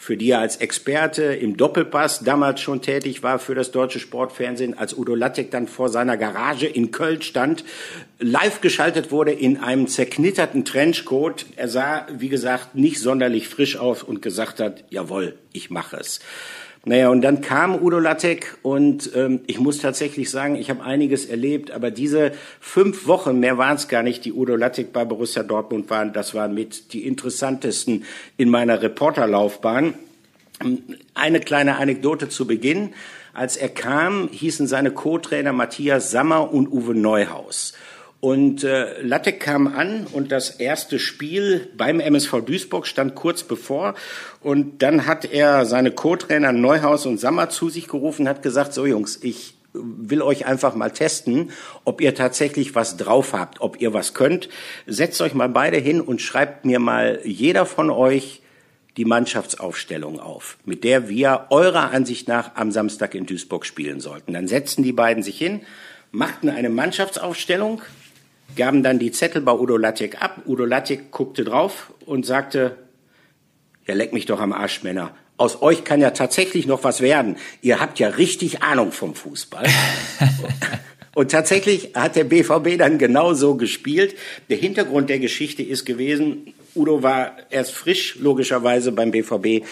für 0.01 0.17
die 0.17 0.31
er 0.31 0.39
als 0.39 0.57
Experte 0.57 1.25
im 1.25 1.57
Doppelpass 1.57 2.21
damals 2.21 2.61
schon 2.61 2.81
tätig 2.81 3.25
war 3.25 3.41
für 3.41 3.57
das 3.57 3.73
deutsche 3.73 3.99
Sportfernsehen, 3.99 4.79
als 4.79 4.97
Udo 4.97 5.17
Lattek 5.17 5.51
dann 5.51 5.67
vor 5.67 5.89
seiner 5.89 6.17
Garage 6.17 6.67
in 6.67 6.93
Köln 6.93 7.21
stand, 7.21 7.65
live 8.21 8.61
geschaltet 8.61 9.11
wurde 9.11 9.33
in 9.33 9.57
einem 9.57 9.89
zerknitterten 9.89 10.65
Trenchcoat. 10.65 11.47
Er 11.57 11.69
sah, 11.69 12.07
wie 12.17 12.29
gesagt, 12.29 12.77
nicht 12.77 13.01
sonderlich 13.01 13.49
frisch 13.49 13.77
aus 13.77 14.05
und 14.05 14.23
gesagt 14.23 14.61
hat, 14.61 14.85
jawohl, 14.89 15.37
ich 15.53 15.69
mache 15.69 15.97
es. 15.97 16.21
Naja, 16.85 17.09
und 17.11 17.23
dann 17.23 17.41
kam 17.41 17.75
Udo 17.83 17.99
Lattek 17.99 18.57
und 18.63 19.11
ähm, 19.15 19.41
ich 19.47 19.59
muss 19.59 19.79
tatsächlich 19.79 20.31
sagen, 20.31 20.55
ich 20.55 20.71
habe 20.71 20.83
einiges 20.83 21.27
erlebt, 21.27 21.71
aber 21.71 21.91
diese 21.91 22.33
fünf 22.61 23.07
Wochen, 23.07 23.41
mehr 23.41 23.59
waren 23.59 23.77
es 23.77 23.89
gar 23.89 24.03
nicht, 24.03 24.25
die 24.25 24.33
Udo 24.33 24.57
Lattek 24.57 24.93
bei 24.93 25.05
Borussia 25.05 25.43
Dortmund 25.43 25.91
waren, 25.91 26.13
das 26.13 26.35
waren 26.35 26.55
mit 26.55 26.93
die 26.93 27.07
interessantesten 27.07 28.05
in 28.37 28.49
meiner 28.49 28.81
Reporterlaufbahn. 28.81 29.95
Eine 31.15 31.41
kleine 31.41 31.77
Anekdote 31.77 32.29
zu 32.29 32.47
Beginn. 32.47 32.95
Als 33.33 33.57
er 33.57 33.69
kam, 33.69 34.29
hießen 34.33 34.67
seine 34.67 34.91
Co-Trainer 34.91 35.53
Matthias 35.53 36.11
Sammer 36.11 36.53
und 36.53 36.69
Uwe 36.73 36.95
Neuhaus. 36.95 37.75
Und 38.21 38.65
äh, 38.65 39.01
Latte 39.01 39.33
kam 39.33 39.69
an 39.69 40.07
und 40.13 40.33
das 40.33 40.51
erste 40.51 40.99
Spiel 40.99 41.71
beim 41.77 42.01
MSV 42.01 42.41
Duisburg 42.45 42.87
stand 42.87 43.15
kurz 43.15 43.45
bevor. 43.45 43.95
Und 44.43 44.83
dann 44.83 45.07
hat 45.07 45.25
er 45.25 45.67
seine 45.67 45.93
Co-Trainer 45.93 46.53
Neuhaus 46.53 47.07
und 47.07 47.19
Sammer 47.19 47.49
zu 47.49 47.71
sich 47.71 47.87
gerufen, 47.87 48.29
hat 48.29 48.43
gesagt, 48.43 48.73
so 48.73 48.87
Jungs, 48.87 49.21
ich 49.23 49.55
will 49.73 50.23
euch 50.23 50.47
einfach 50.47 50.75
mal 50.75 50.91
testen, 50.91 51.51
ob 51.85 52.01
ihr 52.01 52.15
tatsächlich 52.15 52.75
was 52.75 52.97
drauf 52.97 53.33
habt, 53.33 53.61
ob 53.61 53.81
ihr 53.81 53.93
was 53.93 54.15
könnt. 54.15 54.49
Setzt 54.87 55.21
euch 55.21 55.35
mal 55.35 55.49
beide 55.49 55.77
hin 55.77 56.01
und 56.01 56.21
schreibt 56.21 56.65
mir 56.65 56.81
mal 56.81 57.21
jeder 57.25 57.67
von 57.67 57.91
euch 57.91 58.43
die 58.97 59.05
Mannschaftsaufstellung 59.05 60.19
auf, 60.19 60.59
mit 60.65 60.83
der 60.83 61.09
wir 61.09 61.47
eurer 61.51 61.93
Ansicht 61.93 62.27
nach 62.27 62.57
am 62.57 62.73
Samstag 62.73 63.15
in 63.15 63.27
Duisburg 63.27 63.65
spielen 63.65 64.01
sollten. 64.01 64.33
Dann 64.33 64.49
setzten 64.49 64.83
die 64.83 64.93
beiden 64.93 65.23
sich 65.23 65.39
hin, 65.39 65.61
machten 66.11 66.49
eine 66.49 66.69
Mannschaftsaufstellung, 66.69 67.83
gaben 68.57 68.83
dann 68.83 68.99
die 68.99 69.13
Zettel 69.13 69.43
bei 69.43 69.53
Udo 69.53 69.77
Lattek 69.77 70.23
ab. 70.23 70.43
Udo 70.47 70.65
Lattek 70.65 71.11
guckte 71.11 71.45
drauf 71.45 71.93
und 72.07 72.27
sagte, 72.27 72.77
ja, 73.87 73.95
leck 73.95 74.13
mich 74.13 74.27
doch 74.27 74.41
am 74.41 74.53
Arsch, 74.53 74.83
Männer. 74.83 75.15
Aus 75.37 75.63
euch 75.63 75.85
kann 75.85 76.01
ja 76.01 76.11
tatsächlich 76.11 76.67
noch 76.67 76.85
was 76.85 77.01
werden. 77.01 77.37
Ihr 77.63 77.81
habt 77.81 77.99
ja 77.99 78.09
richtig 78.09 78.63
Ahnung 78.63 78.91
vom 78.93 79.15
Fußball. 79.15 79.67
und 81.15 81.31
tatsächlich 81.31 81.95
hat 81.95 82.17
der 82.17 82.25
BVB 82.25 82.77
dann 82.77 82.99
genauso 82.99 83.57
gespielt. 83.57 84.17
Der 84.49 84.57
Hintergrund 84.57 85.09
der 85.11 85.21
Geschichte 85.21 85.63
ist 85.63 85.85
gewesen, 85.85 86.55
Udo 86.75 87.03
war 87.03 87.37
erst 87.51 87.73
frisch, 87.73 88.17
logischerweise, 88.17 88.93
beim 88.93 89.11
BVB 89.11 89.65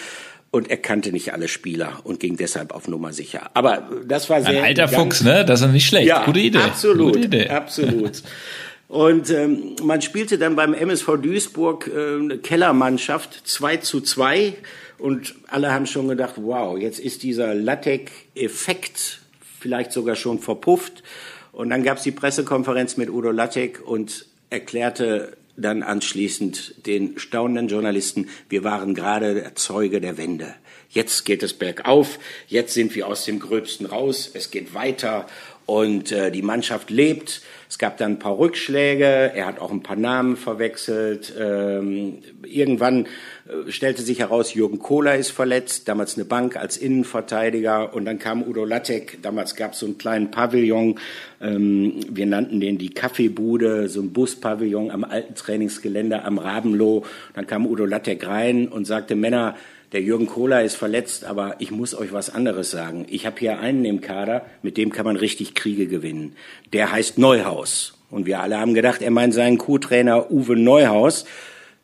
und 0.51 0.69
er 0.69 0.77
kannte 0.77 1.11
nicht 1.11 1.33
alle 1.33 1.47
Spieler 1.47 1.99
und 2.03 2.19
ging 2.19 2.37
deshalb 2.37 2.73
auf 2.73 2.87
Nummer 2.87 3.13
sicher. 3.13 3.51
Aber 3.53 3.89
das 4.07 4.29
war 4.29 4.41
sehr. 4.41 4.63
Ein 4.63 4.65
alter 4.65 4.87
Fuchs, 4.87 5.21
ne? 5.21 5.45
Das 5.45 5.61
ist 5.61 5.71
nicht 5.71 5.87
schlecht. 5.87 6.07
Ja, 6.07 6.25
Gute 6.25 6.39
Idee. 6.39 6.59
Absolut. 6.59 7.13
Gute 7.13 7.25
Idee. 7.25 7.49
Absolut. 7.49 8.23
Und 8.87 9.29
ähm, 9.31 9.75
man 9.83 10.01
spielte 10.01 10.37
dann 10.37 10.55
beim 10.55 10.73
MSV 10.73 11.17
Duisburg 11.21 11.87
äh, 11.87 12.15
eine 12.15 12.37
Kellermannschaft 12.37 13.41
2 13.45 13.77
zu 13.77 14.01
2 14.01 14.55
und 14.97 15.35
alle 15.47 15.73
haben 15.73 15.85
schon 15.85 16.07
gedacht, 16.07 16.35
wow, 16.37 16.77
jetzt 16.77 16.99
ist 16.99 17.23
dieser 17.23 17.53
Lattek-Effekt 17.53 19.19
vielleicht 19.59 19.91
sogar 19.91 20.15
schon 20.15 20.39
verpufft. 20.39 21.03
Und 21.51 21.69
dann 21.69 21.83
gab 21.83 21.97
es 21.97 22.03
die 22.03 22.11
Pressekonferenz 22.11 22.97
mit 22.97 23.09
Udo 23.09 23.31
Lattek 23.31 23.81
und 23.85 24.25
erklärte 24.49 25.35
dann 25.57 25.83
anschließend 25.83 26.85
den 26.85 27.17
staunenden 27.17 27.67
Journalisten, 27.67 28.29
wir 28.47 28.63
waren 28.63 28.93
gerade 28.93 29.51
Zeuge 29.55 29.99
der 29.99 30.17
Wende. 30.17 30.53
Jetzt 30.89 31.25
geht 31.25 31.43
es 31.43 31.53
bergauf, 31.53 32.19
jetzt 32.47 32.73
sind 32.73 32.95
wir 32.95 33.07
aus 33.07 33.25
dem 33.25 33.39
Gröbsten 33.39 33.87
raus, 33.87 34.29
es 34.33 34.51
geht 34.51 34.73
weiter 34.73 35.25
und 35.65 36.11
äh, 36.11 36.31
die 36.31 36.43
Mannschaft 36.43 36.89
lebt. 36.89 37.41
Es 37.69 37.77
gab 37.77 37.97
dann 37.97 38.13
ein 38.13 38.19
paar 38.19 38.37
Rückschläge, 38.37 39.03
er 39.05 39.45
hat 39.45 39.59
auch 39.59 39.71
ein 39.71 39.83
paar 39.83 39.97
Namen 39.97 40.37
verwechselt. 40.37 41.33
Ähm, 41.37 42.19
irgendwann 42.43 43.07
äh, 43.47 43.71
stellte 43.71 44.01
sich 44.01 44.19
heraus, 44.19 44.53
Jürgen 44.53 44.79
Kohler 44.79 45.15
ist 45.15 45.31
verletzt, 45.31 45.87
damals 45.89 46.15
eine 46.15 46.23
Bank 46.23 46.55
als 46.55 46.77
Innenverteidiger. 46.77 47.93
Und 47.93 48.05
dann 48.05 48.19
kam 48.19 48.41
Udo 48.41 48.63
Lattek, 48.63 49.19
damals 49.21 49.55
gab 49.55 49.73
es 49.73 49.79
so 49.79 49.85
einen 49.85 49.97
kleinen 49.97 50.31
Pavillon, 50.31 50.97
ähm, 51.41 51.99
wir 52.09 52.25
nannten 52.25 52.61
den 52.61 52.77
die 52.77 52.93
Kaffeebude, 52.93 53.89
so 53.89 54.01
ein 54.01 54.13
Buspavillon 54.13 54.89
am 54.89 55.03
alten 55.03 55.35
Trainingsgelände 55.35 56.23
am 56.23 56.37
Rabenloh. 56.37 57.03
Dann 57.33 57.47
kam 57.47 57.67
Udo 57.67 57.85
Lattek 57.85 58.25
rein 58.25 58.69
und 58.69 58.85
sagte, 58.85 59.15
Männer, 59.15 59.55
der 59.93 60.01
Jürgen 60.01 60.27
Kohler 60.27 60.63
ist 60.63 60.75
verletzt, 60.75 61.23
aber 61.23 61.55
ich 61.59 61.71
muss 61.71 61.95
euch 61.95 62.11
was 62.11 62.29
anderes 62.29 62.71
sagen. 62.71 63.05
Ich 63.09 63.25
habe 63.25 63.39
hier 63.39 63.59
einen 63.59 63.85
im 63.85 64.01
Kader, 64.01 64.45
mit 64.61 64.75
dem 64.75 64.91
kann 64.91 65.05
man 65.05 65.15
richtig 65.15 65.55
Kriege 65.55 65.87
gewinnen. 65.87 66.35
Der 66.73 66.91
heißt 66.91 67.17
Neuhaus. 67.17 67.93
Und 68.09 68.25
wir 68.25 68.41
alle 68.41 68.59
haben 68.59 68.73
gedacht, 68.73 69.01
er 69.01 69.11
meint 69.11 69.33
seinen 69.33 69.57
Co-Trainer 69.57 70.31
Uwe 70.31 70.55
Neuhaus 70.55 71.25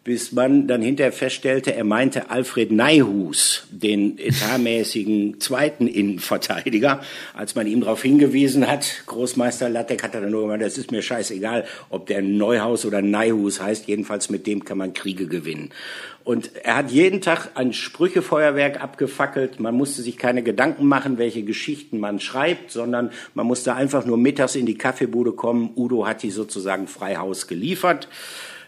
bis 0.03 0.33
man 0.33 0.67
dann 0.67 0.81
hinterher 0.81 1.13
feststellte, 1.13 1.73
er 1.73 1.85
meinte 1.85 2.29
Alfred 2.29 2.71
Neihus, 2.71 3.63
den 3.71 4.17
etatmäßigen 4.17 5.39
zweiten 5.39 5.87
Innenverteidiger. 5.87 7.01
Als 7.33 7.55
man 7.55 7.67
ihm 7.67 7.81
darauf 7.81 8.01
hingewiesen 8.01 8.67
hat, 8.67 9.03
Großmeister 9.05 9.69
Lattek 9.69 10.03
hat 10.03 10.13
er 10.13 10.21
dann 10.21 10.31
nur 10.31 10.41
gemeint, 10.41 10.61
das 10.61 10.77
ist 10.77 10.91
mir 10.91 11.01
scheißegal, 11.01 11.65
ob 11.89 12.07
der 12.07 12.21
Neuhaus 12.21 12.85
oder 12.85 13.01
Neihus 13.01 13.61
heißt, 13.61 13.87
jedenfalls 13.87 14.29
mit 14.29 14.45
dem 14.45 14.65
kann 14.65 14.77
man 14.77 14.93
Kriege 14.93 15.27
gewinnen. 15.27 15.69
Und 16.25 16.51
er 16.63 16.77
hat 16.77 16.91
jeden 16.91 17.21
Tag 17.21 17.51
ein 17.55 17.73
Sprüchefeuerwerk 17.73 18.81
abgefackelt. 18.81 19.59
Man 19.59 19.75
musste 19.75 20.01
sich 20.01 20.17
keine 20.17 20.41
Gedanken 20.41 20.85
machen, 20.85 21.17
welche 21.17 21.43
Geschichten 21.43 21.99
man 21.99 22.21
schreibt, 22.21 22.71
sondern 22.71 23.11
man 23.33 23.45
musste 23.45 23.75
einfach 23.75 24.05
nur 24.05 24.17
mittags 24.17 24.55
in 24.55 24.65
die 24.65 24.77
Kaffeebude 24.77 25.33
kommen. 25.33 25.71
Udo 25.75 26.07
hat 26.07 26.23
die 26.23 26.31
sozusagen 26.31 26.87
frei 26.87 27.15
Haus 27.17 27.47
geliefert. 27.47 28.07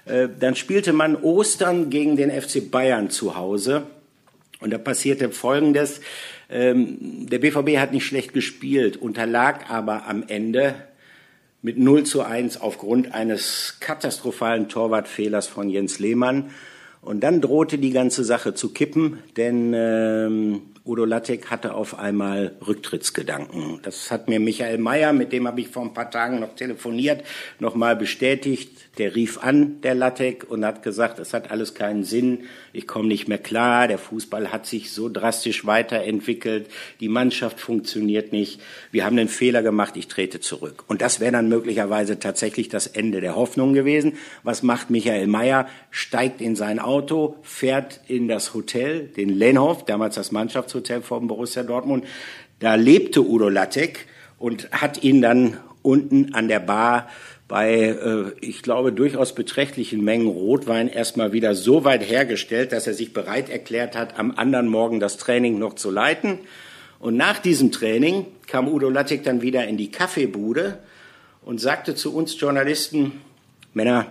Äh, 0.06 0.30
dann 0.39 0.56
spielte 0.56 0.93
man 0.93 1.16
Ostern 1.16 1.89
gegen 1.89 2.16
den 2.16 2.32
FC 2.32 2.70
Bayern 2.70 3.10
zu 3.10 3.36
Hause. 3.36 3.84
Und 4.62 4.72
da 4.72 4.78
passierte 4.78 5.30
Folgendes. 5.32 6.01
Ähm, 6.49 7.28
der 7.28 7.39
BVB 7.39 7.78
hat 7.78 7.91
nicht 7.91 8.06
schlecht 8.06 8.34
gespielt, 8.34 8.97
unterlag 8.97 9.70
aber 9.70 10.08
am 10.08 10.24
Ende 10.28 10.76
mit 11.62 11.78
0 11.80 12.03
zu 12.03 12.22
1 12.22 12.62
aufgrund 12.62 13.14
eines 13.14 13.78
katastrophalen 13.80 14.70
Torwartfehlers 14.70 15.47
von 15.47 15.70
Jens 15.70 15.99
Lehmann. 15.99 16.51
Und 17.01 17.22
dann 17.22 17.41
drohte 17.41 17.78
die 17.78 17.91
ganze 17.91 18.24
Sache 18.24 18.53
zu 18.53 18.72
kippen, 18.74 19.20
denn 19.38 19.74
ähm, 19.76 20.62
Udo 20.88 21.03
Lattek 21.03 21.49
hatte 21.49 21.73
auf 21.73 21.97
einmal 21.97 22.51
Rücktrittsgedanken. 22.65 23.79
Das 23.81 24.11
hat 24.11 24.29
mir 24.29 24.39
Michael 24.39 24.77
Mayer, 24.77 25.13
mit 25.13 25.33
dem 25.33 25.47
habe 25.47 25.59
ich 25.59 25.69
vor 25.69 25.81
ein 25.81 25.95
paar 25.95 26.11
Tagen 26.11 26.39
noch 26.39 26.53
telefoniert, 26.53 27.23
nochmal 27.57 27.95
bestätigt. 27.95 28.69
Der 28.99 29.15
rief 29.15 29.39
an, 29.39 29.81
der 29.81 29.95
Lattek, 29.95 30.45
und 30.47 30.63
hat 30.63 30.83
gesagt, 30.83 31.17
es 31.17 31.33
hat 31.33 31.49
alles 31.49 31.73
keinen 31.73 32.03
Sinn, 32.03 32.43
ich 32.71 32.88
komme 32.88 33.07
nicht 33.07 33.27
mehr 33.27 33.39
klar, 33.39 33.88
der 33.88 33.97
Fußball 33.97 34.51
hat 34.53 34.67
sich 34.67 34.91
so 34.91 35.09
drastisch 35.09 35.65
weiterentwickelt, 35.65 36.69
die 36.99 37.09
Mannschaft 37.09 37.59
funktioniert 37.59 38.31
nicht, 38.31 38.61
wir 38.91 39.03
haben 39.03 39.17
einen 39.17 39.27
Fehler 39.27 39.63
gemacht, 39.63 39.97
ich 39.97 40.07
trete 40.07 40.39
zurück. 40.39 40.86
Und 40.88 41.01
das 41.01 41.19
wäre 41.19 41.33
dann 41.33 41.49
möglicherweise 41.49 42.19
tatsächlich 42.19 42.69
das 42.69 42.88
Ende 42.88 43.19
der 43.21 43.36
Hoffnung 43.36 43.73
gewesen. 43.73 44.13
Was 44.43 44.63
macht 44.63 44.91
Michael 44.91 45.27
Mayer? 45.27 45.67
Steigt 45.89 46.39
in 46.39 46.55
sein 46.55 46.79
Auto, 46.79 47.36
fährt 47.41 47.99
in 48.07 48.27
das 48.27 48.53
Hotel, 48.53 49.07
den 49.07 49.29
Lenhof, 49.29 49.83
damals 49.83 50.15
das 50.15 50.31
Mannschafts 50.31 50.74
Hotel 50.76 51.01
vom 51.01 51.28
Borussia 51.28 51.63
Dortmund. 51.63 52.05
Da 52.59 52.76
lebte 52.76 53.21
Udo 53.21 53.49
Lattek 53.49 54.05
und 54.38 54.71
hat 54.71 55.03
ihn 55.03 55.21
dann 55.21 55.57
unten 55.82 56.34
an 56.34 56.47
der 56.47 56.59
Bar 56.59 57.09
bei, 57.47 57.73
äh, 57.73 58.32
ich 58.41 58.61
glaube, 58.61 58.91
durchaus 58.91 59.36
beträchtlichen 59.36 60.03
Mengen 60.03 60.28
Rotwein 60.28 60.88
erstmal 60.88 61.32
wieder 61.32 61.55
so 61.55 61.84
weit 61.84 62.07
hergestellt, 62.07 62.71
dass 62.71 62.88
er 62.88 62.93
sich 62.93 63.13
bereit 63.13 63.49
erklärt 63.49 63.95
hat, 63.95 64.17
am 64.19 64.32
anderen 64.32 64.67
Morgen 64.67 64.99
das 64.99 65.17
Training 65.17 65.59
noch 65.59 65.76
zu 65.76 65.91
leiten. 65.91 66.39
Und 66.99 67.17
nach 67.17 67.39
diesem 67.39 67.71
Training 67.71 68.26
kam 68.47 68.67
Udo 68.67 68.89
Lattek 68.89 69.23
dann 69.23 69.41
wieder 69.41 69.67
in 69.67 69.78
die 69.78 69.91
Kaffeebude 69.91 70.80
und 71.43 71.61
sagte 71.61 71.93
zu 71.93 72.15
uns 72.15 72.39
Journalisten, 72.39 73.21
Männer, 73.73 74.07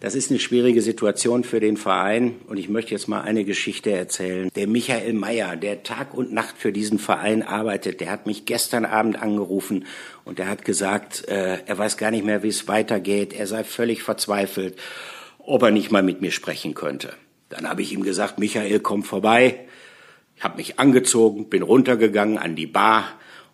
das 0.00 0.14
ist 0.14 0.30
eine 0.30 0.40
schwierige 0.40 0.80
Situation 0.80 1.44
für 1.44 1.60
den 1.60 1.76
Verein 1.76 2.36
und 2.46 2.56
ich 2.56 2.70
möchte 2.70 2.92
jetzt 2.92 3.06
mal 3.06 3.20
eine 3.20 3.44
Geschichte 3.44 3.92
erzählen. 3.92 4.48
Der 4.56 4.66
Michael 4.66 5.12
Mayer, 5.12 5.56
der 5.56 5.82
Tag 5.82 6.14
und 6.14 6.32
Nacht 6.32 6.56
für 6.56 6.72
diesen 6.72 6.98
Verein 6.98 7.42
arbeitet, 7.42 8.00
der 8.00 8.10
hat 8.10 8.26
mich 8.26 8.46
gestern 8.46 8.86
Abend 8.86 9.20
angerufen 9.20 9.84
und 10.24 10.38
der 10.38 10.48
hat 10.48 10.64
gesagt, 10.64 11.28
äh, 11.28 11.58
er 11.66 11.78
weiß 11.78 11.98
gar 11.98 12.10
nicht 12.10 12.24
mehr, 12.24 12.42
wie 12.42 12.48
es 12.48 12.66
weitergeht, 12.66 13.34
er 13.34 13.46
sei 13.46 13.62
völlig 13.62 14.02
verzweifelt, 14.02 14.78
ob 15.38 15.62
er 15.62 15.70
nicht 15.70 15.90
mal 15.90 16.02
mit 16.02 16.22
mir 16.22 16.30
sprechen 16.30 16.72
könnte. 16.72 17.12
Dann 17.50 17.68
habe 17.68 17.82
ich 17.82 17.92
ihm 17.92 18.02
gesagt, 18.02 18.38
Michael, 18.38 18.80
komm 18.80 19.02
vorbei. 19.02 19.66
Ich 20.34 20.42
habe 20.42 20.56
mich 20.56 20.78
angezogen, 20.78 21.50
bin 21.50 21.62
runtergegangen 21.62 22.38
an 22.38 22.56
die 22.56 22.66
Bar, 22.66 23.04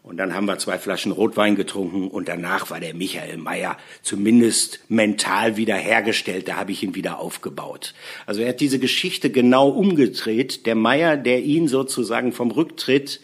und 0.07 0.19
dann 0.19 0.35
haben 0.35 0.47
wir 0.47 0.57
zwei 0.59 0.79
Flaschen 0.79 1.11
Rotwein 1.11 1.57
getrunken 1.57 2.07
und 2.07 2.29
danach 2.29 2.71
war 2.71 2.79
der 2.79 2.95
Michael 2.95 3.39
Mayer 3.39 3.77
zumindest 4.03 4.79
mental 4.89 5.57
wiederhergestellt. 5.57 6.47
Da 6.47 6.55
habe 6.55 6.71
ich 6.71 6.85
ihn 6.85 6.95
wieder 6.95 7.19
aufgebaut. 7.19 7.93
Also 8.25 8.41
er 8.41 8.51
hat 8.51 8.61
diese 8.61 8.79
Geschichte 8.79 9.31
genau 9.31 9.69
umgedreht. 9.69 10.65
Der 10.65 10.77
Mayer, 10.77 11.17
der 11.17 11.43
ihn 11.43 11.67
sozusagen 11.67 12.31
vom 12.31 12.53
Rücktritt 12.53 13.21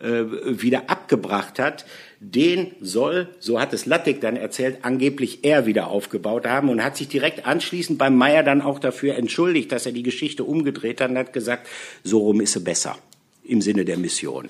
äh, 0.00 0.24
wieder 0.46 0.88
abgebracht 0.88 1.58
hat, 1.58 1.84
den 2.18 2.70
soll, 2.80 3.28
so 3.38 3.60
hat 3.60 3.74
es 3.74 3.84
Lattek 3.84 4.22
dann 4.22 4.36
erzählt, 4.36 4.78
angeblich 4.82 5.44
er 5.44 5.66
wieder 5.66 5.88
aufgebaut 5.88 6.46
haben 6.46 6.70
und 6.70 6.82
hat 6.82 6.96
sich 6.96 7.08
direkt 7.08 7.44
anschließend 7.44 7.98
beim 7.98 8.16
Meier 8.16 8.42
dann 8.42 8.62
auch 8.62 8.78
dafür 8.78 9.16
entschuldigt, 9.16 9.70
dass 9.70 9.84
er 9.84 9.92
die 9.92 10.02
Geschichte 10.02 10.44
umgedreht 10.44 11.02
hat 11.02 11.10
und 11.10 11.18
hat 11.18 11.34
gesagt, 11.34 11.66
so 12.04 12.20
rum 12.20 12.40
ist 12.40 12.54
sie 12.54 12.60
besser 12.60 12.96
im 13.52 13.60
Sinne 13.60 13.84
der 13.84 13.98
Mission. 13.98 14.48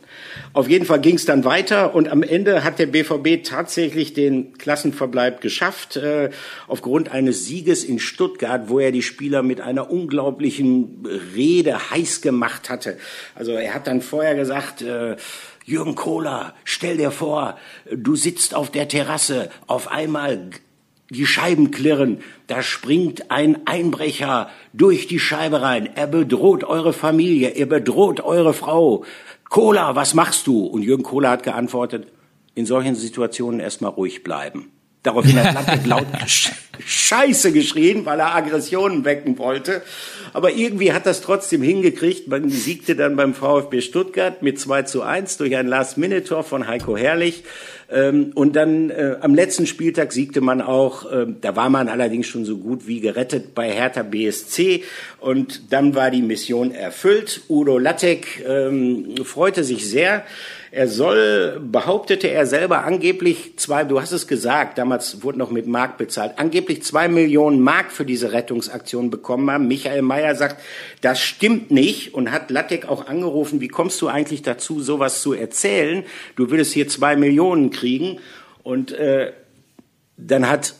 Auf 0.52 0.68
jeden 0.68 0.86
Fall 0.86 1.00
ging 1.00 1.16
es 1.16 1.24
dann 1.24 1.44
weiter 1.44 1.94
und 1.94 2.08
am 2.08 2.22
Ende 2.22 2.64
hat 2.64 2.78
der 2.78 2.86
BVB 2.86 3.44
tatsächlich 3.44 4.14
den 4.14 4.56
Klassenverbleib 4.56 5.40
geschafft, 5.40 5.96
äh, 5.96 6.30
aufgrund 6.68 7.10
eines 7.10 7.44
Sieges 7.44 7.84
in 7.84 7.98
Stuttgart, 7.98 8.68
wo 8.68 8.78
er 8.78 8.92
die 8.92 9.02
Spieler 9.02 9.42
mit 9.42 9.60
einer 9.60 9.90
unglaublichen 9.90 11.04
Rede 11.34 11.90
heiß 11.90 12.22
gemacht 12.22 12.70
hatte. 12.70 12.96
Also 13.34 13.52
er 13.52 13.74
hat 13.74 13.86
dann 13.86 14.00
vorher 14.00 14.36
gesagt, 14.36 14.82
äh, 14.82 15.16
Jürgen 15.64 15.94
Kohler, 15.94 16.54
stell 16.64 16.96
dir 16.96 17.10
vor, 17.10 17.58
du 17.92 18.16
sitzt 18.16 18.54
auf 18.54 18.70
der 18.70 18.88
Terrasse, 18.88 19.50
auf 19.66 19.90
einmal 19.90 20.50
die 21.12 21.26
Scheiben 21.26 21.70
klirren, 21.70 22.18
da 22.46 22.62
springt 22.62 23.30
ein 23.30 23.66
Einbrecher 23.66 24.50
durch 24.72 25.06
die 25.06 25.20
Scheibe 25.20 25.62
rein, 25.62 25.88
er 25.94 26.06
bedroht 26.06 26.64
eure 26.64 26.92
Familie, 26.92 27.50
er 27.50 27.66
bedroht 27.66 28.20
eure 28.20 28.54
Frau. 28.54 29.04
Cola, 29.48 29.94
was 29.94 30.14
machst 30.14 30.46
du? 30.46 30.64
Und 30.64 30.82
Jürgen 30.82 31.02
Kohler 31.02 31.30
hat 31.30 31.42
geantwortet, 31.42 32.08
in 32.54 32.66
solchen 32.66 32.94
Situationen 32.94 33.60
erstmal 33.60 33.90
ruhig 33.90 34.24
bleiben. 34.24 34.70
Daraufhin 35.02 35.42
hat 35.42 35.54
Lattek 35.54 35.86
laut 35.86 36.06
Scheiße 36.86 37.52
geschrien, 37.52 38.06
weil 38.06 38.20
er 38.20 38.34
Aggressionen 38.34 39.04
wecken 39.04 39.36
wollte. 39.36 39.82
Aber 40.32 40.52
irgendwie 40.52 40.92
hat 40.92 41.06
das 41.06 41.20
trotzdem 41.20 41.60
hingekriegt. 41.60 42.28
Man 42.28 42.48
siegte 42.50 42.94
dann 42.94 43.16
beim 43.16 43.34
VfB 43.34 43.80
Stuttgart 43.80 44.42
mit 44.42 44.60
2 44.60 44.82
zu 44.84 45.02
1 45.02 45.38
durch 45.38 45.56
ein 45.56 45.66
Last-Minute-Tor 45.66 46.44
von 46.44 46.68
Heiko 46.68 46.96
Herrlich. 46.96 47.42
Ähm, 47.92 48.32
und 48.34 48.56
dann 48.56 48.90
äh, 48.90 49.16
am 49.20 49.34
letzten 49.34 49.66
Spieltag 49.66 50.12
siegte 50.12 50.40
man 50.40 50.62
auch, 50.62 51.10
äh, 51.10 51.26
da 51.40 51.56
war 51.56 51.68
man 51.68 51.88
allerdings 51.88 52.26
schon 52.26 52.44
so 52.44 52.58
gut 52.58 52.86
wie 52.86 53.00
gerettet 53.00 53.54
bei 53.54 53.70
Hertha 53.70 54.02
BSC. 54.02 54.82
Und 55.20 55.72
dann 55.72 55.94
war 55.94 56.10
die 56.10 56.22
Mission 56.22 56.72
erfüllt. 56.72 57.42
Udo 57.48 57.78
Lattek 57.78 58.44
ähm, 58.46 59.14
freute 59.24 59.64
sich 59.64 59.88
sehr. 59.88 60.24
Er 60.74 60.88
soll, 60.88 61.60
behauptete 61.60 62.28
er 62.28 62.46
selber, 62.46 62.84
angeblich 62.84 63.58
zwei, 63.58 63.84
du 63.84 64.00
hast 64.00 64.12
es 64.12 64.26
gesagt, 64.26 64.78
damals 64.78 65.22
wurde 65.22 65.38
noch 65.38 65.50
mit 65.50 65.66
Mark 65.66 65.98
bezahlt, 65.98 66.38
angeblich 66.38 66.82
zwei 66.82 67.08
Millionen 67.08 67.60
Mark 67.60 67.92
für 67.92 68.06
diese 68.06 68.32
Rettungsaktion 68.32 69.10
bekommen 69.10 69.50
haben. 69.50 69.68
Michael 69.68 70.00
Mayer 70.00 70.34
sagt, 70.34 70.62
das 71.02 71.20
stimmt 71.20 71.70
nicht 71.70 72.14
und 72.14 72.32
hat 72.32 72.50
Lattek 72.50 72.88
auch 72.88 73.06
angerufen, 73.06 73.60
wie 73.60 73.68
kommst 73.68 74.00
du 74.00 74.08
eigentlich 74.08 74.40
dazu, 74.40 74.80
sowas 74.80 75.20
zu 75.20 75.34
erzählen? 75.34 76.04
Du 76.36 76.50
würdest 76.50 76.72
hier 76.72 76.88
zwei 76.88 77.16
Millionen 77.16 77.68
kriegen. 77.68 78.18
Und 78.62 78.92
äh, 78.92 79.34
dann 80.16 80.48
hat 80.48 80.74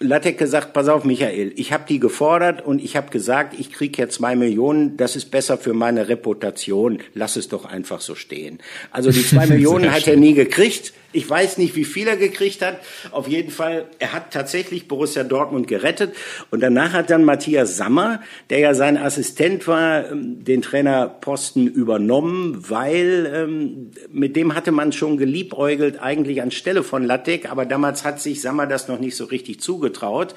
Lattek 0.00 0.38
gesagt, 0.38 0.72
pass 0.74 0.86
auf, 0.88 1.02
Michael, 1.02 1.52
ich 1.56 1.72
habe 1.72 1.84
die 1.88 1.98
gefordert 1.98 2.64
und 2.64 2.80
ich 2.80 2.96
habe 2.96 3.10
gesagt, 3.10 3.58
ich 3.58 3.72
krieg 3.72 3.98
ja 3.98 4.08
zwei 4.08 4.36
Millionen, 4.36 4.96
das 4.96 5.16
ist 5.16 5.32
besser 5.32 5.58
für 5.58 5.74
meine 5.74 6.08
Reputation, 6.08 7.00
lass 7.14 7.34
es 7.34 7.48
doch 7.48 7.64
einfach 7.64 8.00
so 8.00 8.14
stehen. 8.14 8.60
Also 8.92 9.10
die 9.10 9.22
zwei 9.26 9.46
Millionen 9.46 9.90
hat 9.90 10.06
er 10.06 10.16
nie 10.16 10.34
gekriegt. 10.34 10.92
Ich 11.10 11.28
weiß 11.28 11.56
nicht, 11.56 11.74
wie 11.74 11.86
viel 11.86 12.06
er 12.06 12.18
gekriegt 12.18 12.60
hat. 12.60 12.80
Auf 13.12 13.28
jeden 13.28 13.50
Fall, 13.50 13.86
er 13.98 14.12
hat 14.12 14.30
tatsächlich 14.30 14.88
Borussia 14.88 15.24
Dortmund 15.24 15.66
gerettet. 15.66 16.14
Und 16.50 16.60
danach 16.60 16.92
hat 16.92 17.08
dann 17.08 17.24
Matthias 17.24 17.78
Sammer, 17.78 18.20
der 18.50 18.58
ja 18.58 18.74
sein 18.74 18.98
Assistent 18.98 19.66
war, 19.66 20.10
ähm, 20.10 20.44
den 20.44 20.60
Trainerposten 20.60 21.66
übernommen, 21.66 22.62
weil 22.68 23.32
ähm, 23.34 23.90
mit 24.10 24.36
dem 24.36 24.54
hatte 24.54 24.70
man 24.70 24.92
schon 24.92 25.16
geliebäugelt, 25.16 25.98
eigentlich 25.98 26.42
anstelle 26.42 26.82
von 26.82 27.04
Lattek. 27.04 27.50
Aber 27.50 27.64
damals 27.64 28.04
hat 28.04 28.20
sich 28.20 28.42
Sammer 28.42 28.66
das 28.66 28.88
noch 28.88 29.00
nicht 29.00 29.16
so 29.16 29.24
richtig 29.24 29.60
zugetraut. 29.60 30.34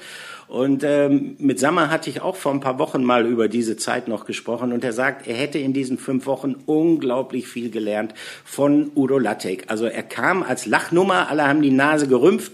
Und 0.52 0.84
ähm, 0.84 1.34
mit 1.38 1.58
Sammer 1.58 1.88
hatte 1.88 2.10
ich 2.10 2.20
auch 2.20 2.36
vor 2.36 2.52
ein 2.52 2.60
paar 2.60 2.78
Wochen 2.78 3.02
mal 3.02 3.24
über 3.24 3.48
diese 3.48 3.78
Zeit 3.78 4.06
noch 4.06 4.26
gesprochen 4.26 4.74
und 4.74 4.84
er 4.84 4.92
sagt, 4.92 5.26
er 5.26 5.34
hätte 5.34 5.58
in 5.58 5.72
diesen 5.72 5.96
fünf 5.96 6.26
Wochen 6.26 6.56
unglaublich 6.66 7.48
viel 7.48 7.70
gelernt 7.70 8.12
von 8.44 8.90
Udo 8.94 9.16
Lattek. 9.18 9.64
Also 9.68 9.86
er 9.86 10.02
kam 10.02 10.42
als 10.42 10.66
Lachnummer, 10.66 11.30
alle 11.30 11.48
haben 11.48 11.62
die 11.62 11.70
Nase 11.70 12.06
gerümpft 12.06 12.52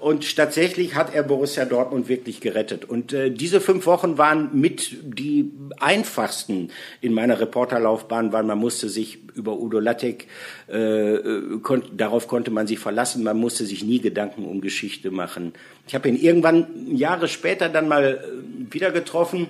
und 0.00 0.36
tatsächlich 0.36 0.94
hat 0.94 1.14
er 1.14 1.22
Borussia 1.22 1.64
Dortmund 1.64 2.08
wirklich 2.08 2.40
gerettet. 2.40 2.84
Und 2.84 3.12
äh, 3.12 3.30
diese 3.30 3.60
fünf 3.60 3.86
Wochen 3.86 4.16
waren 4.16 4.48
mit 4.58 4.96
die 5.02 5.50
einfachsten 5.78 6.70
in 7.00 7.12
meiner 7.12 7.38
Reporterlaufbahn, 7.38 8.32
weil 8.32 8.42
man 8.42 8.58
musste 8.58 8.88
sich 8.88 9.18
über 9.34 9.58
Udo 9.58 9.78
Lattek, 9.78 10.26
äh, 10.68 11.18
kon 11.62 11.82
darauf 11.96 12.28
konnte 12.28 12.50
man 12.50 12.66
sich 12.66 12.78
verlassen, 12.78 13.22
man 13.22 13.36
musste 13.36 13.66
sich 13.66 13.84
nie 13.84 14.00
Gedanken 14.00 14.44
um 14.44 14.60
Geschichte 14.60 15.10
machen. 15.10 15.52
Ich 15.86 15.94
habe 15.94 16.08
ihn 16.08 16.16
irgendwann 16.16 16.66
Jahre 16.96 17.28
später 17.28 17.68
dann 17.68 17.86
mal 17.86 18.04
äh, 18.24 18.72
wieder 18.72 18.90
getroffen. 18.90 19.48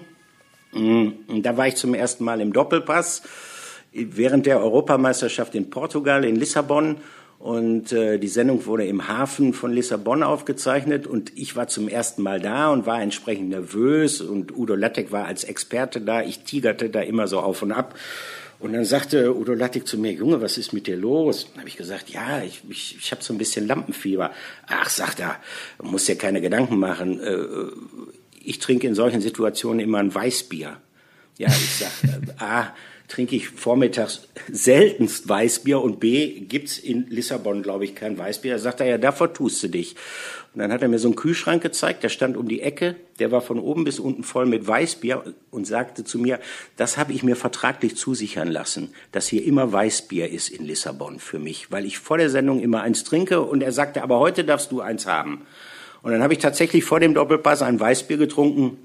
Mm, 0.73 1.43
da 1.43 1.57
war 1.57 1.69
ich 1.69 1.77
zum 1.77 1.95
ersten 1.95 2.25
Mal 2.25 2.41
im 2.41 2.53
Doppelpass 2.53 3.23
während 3.93 4.47
der 4.47 4.61
Europameisterschaft 4.61 5.55
in 5.55 5.71
Portugal, 5.71 6.25
in 6.25 6.37
Lissabon. 6.37 6.99
Und 7.41 7.91
äh, 7.93 8.19
die 8.19 8.29
Sendung 8.29 8.67
wurde 8.67 8.85
im 8.85 9.09
Hafen 9.09 9.55
von 9.55 9.73
Lissabon 9.73 10.23
aufgezeichnet 10.23 11.07
und 11.07 11.33
ich 11.39 11.57
war 11.57 11.69
zum 11.69 11.89
ersten 11.89 12.23
Mal 12.23 12.39
da 12.39 12.71
und 12.71 12.85
war 12.85 13.01
entsprechend 13.01 13.49
nervös 13.49 14.21
und 14.21 14.55
Udo 14.55 14.75
Lattek 14.75 15.11
war 15.11 15.25
als 15.25 15.45
Experte 15.45 16.03
da. 16.03 16.21
Ich 16.21 16.41
tigerte 16.41 16.91
da 16.91 17.01
immer 17.01 17.29
so 17.29 17.41
auf 17.41 17.63
und 17.63 17.73
ab. 17.73 17.99
Und 18.59 18.75
dann 18.75 18.85
sagte 18.85 19.35
Udo 19.35 19.55
Lattek 19.55 19.89
zu 19.89 19.97
mir, 19.97 20.13
Junge, 20.13 20.43
was 20.43 20.59
ist 20.59 20.75
mit 20.75 20.87
dir 20.87 20.99
los? 20.99 21.47
Dann 21.53 21.61
habe 21.61 21.69
ich 21.71 21.79
gesagt, 21.79 22.11
ja, 22.11 22.43
ich, 22.43 22.61
ich, 22.69 22.99
ich 23.01 23.11
habe 23.11 23.25
so 23.25 23.33
ein 23.33 23.39
bisschen 23.39 23.67
Lampenfieber. 23.67 24.33
Ach, 24.67 24.91
sagt 24.91 25.21
er, 25.21 25.37
muss 25.83 26.05
dir 26.05 26.17
keine 26.17 26.43
Gedanken 26.43 26.79
machen. 26.79 27.21
Äh, 27.21 27.39
ich 28.45 28.59
trinke 28.59 28.87
in 28.87 28.95
solchen 28.95 29.23
Situationen 29.23 29.81
immer 29.81 29.97
ein 29.97 30.15
Weißbier. 30.15 30.77
Ja, 31.39 31.49
ich 31.49 31.75
sag, 31.75 32.05
äh, 32.05 32.45
A, 32.45 32.75
trinke 33.11 33.37
ich 33.37 33.49
vormittags 33.49 34.29
seltenst 34.51 35.29
Weißbier 35.29 35.81
und 35.81 36.01
B, 36.01 36.41
gibt's 36.41 36.79
in 36.79 37.07
Lissabon, 37.09 37.63
glaube 37.63 37.85
ich, 37.85 37.95
kein 37.95 38.17
Weißbier. 38.17 38.55
Da 38.55 38.59
sagt 38.59 38.81
er, 38.81 38.87
ja, 38.87 38.99
davor 38.99 39.35
tust 39.35 39.63
du 39.63 39.69
dich. 39.69 39.97
Und 40.55 40.61
dann 40.61 40.73
hat 40.73 40.83
er 40.83 40.89
mir 40.89 40.99
so 40.99 41.09
einen 41.09 41.17
Kühlschrank 41.17 41.63
gezeigt, 41.63 42.03
der 42.03 42.09
stand 42.09 42.37
um 42.37 42.49
die 42.49 42.61
Ecke, 42.61 42.97
der 43.21 43.31
war 43.31 43.41
von 43.41 43.61
oben 43.61 43.85
bis 43.85 44.01
unten 44.01 44.25
voll 44.25 44.47
mit 44.47 44.67
Weißbier 44.67 45.35
und 45.51 45.67
sagte 45.67 46.03
zu 46.05 46.19
mir, 46.19 46.41
das 46.77 46.97
habe 46.97 47.13
ich 47.13 47.23
mir 47.23 47.37
vertraglich 47.37 47.97
zusichern 47.97 48.49
lassen, 48.49 48.93
dass 49.13 49.29
hier 49.29 49.45
immer 49.45 49.73
Weißbier 49.73 50.29
ist 50.29 50.49
in 50.49 50.65
Lissabon 50.65 51.21
für 51.21 51.39
mich, 51.39 51.71
weil 51.71 51.85
ich 51.85 51.99
vor 51.99 52.19
der 52.19 52.31
Sendung 52.31 52.61
immer 52.61 52.83
eins 52.83 53.05
trinke 53.05 53.43
und 53.43 53.63
er 53.63 53.73
sagte, 53.73 54.03
aber 54.03 54.19
heute 54.19 54.45
darfst 54.45 54.73
du 54.73 54.81
eins 54.81 55.07
haben. 55.07 55.43
Und 56.03 56.13
dann 56.13 56.23
habe 56.23 56.33
ich 56.33 56.39
tatsächlich 56.39 56.85
vor 56.85 56.99
dem 56.99 57.15
Doppelpass 57.15 57.63
ein 57.63 57.79
Weißbier 57.79 58.17
getrunken. 58.17 58.79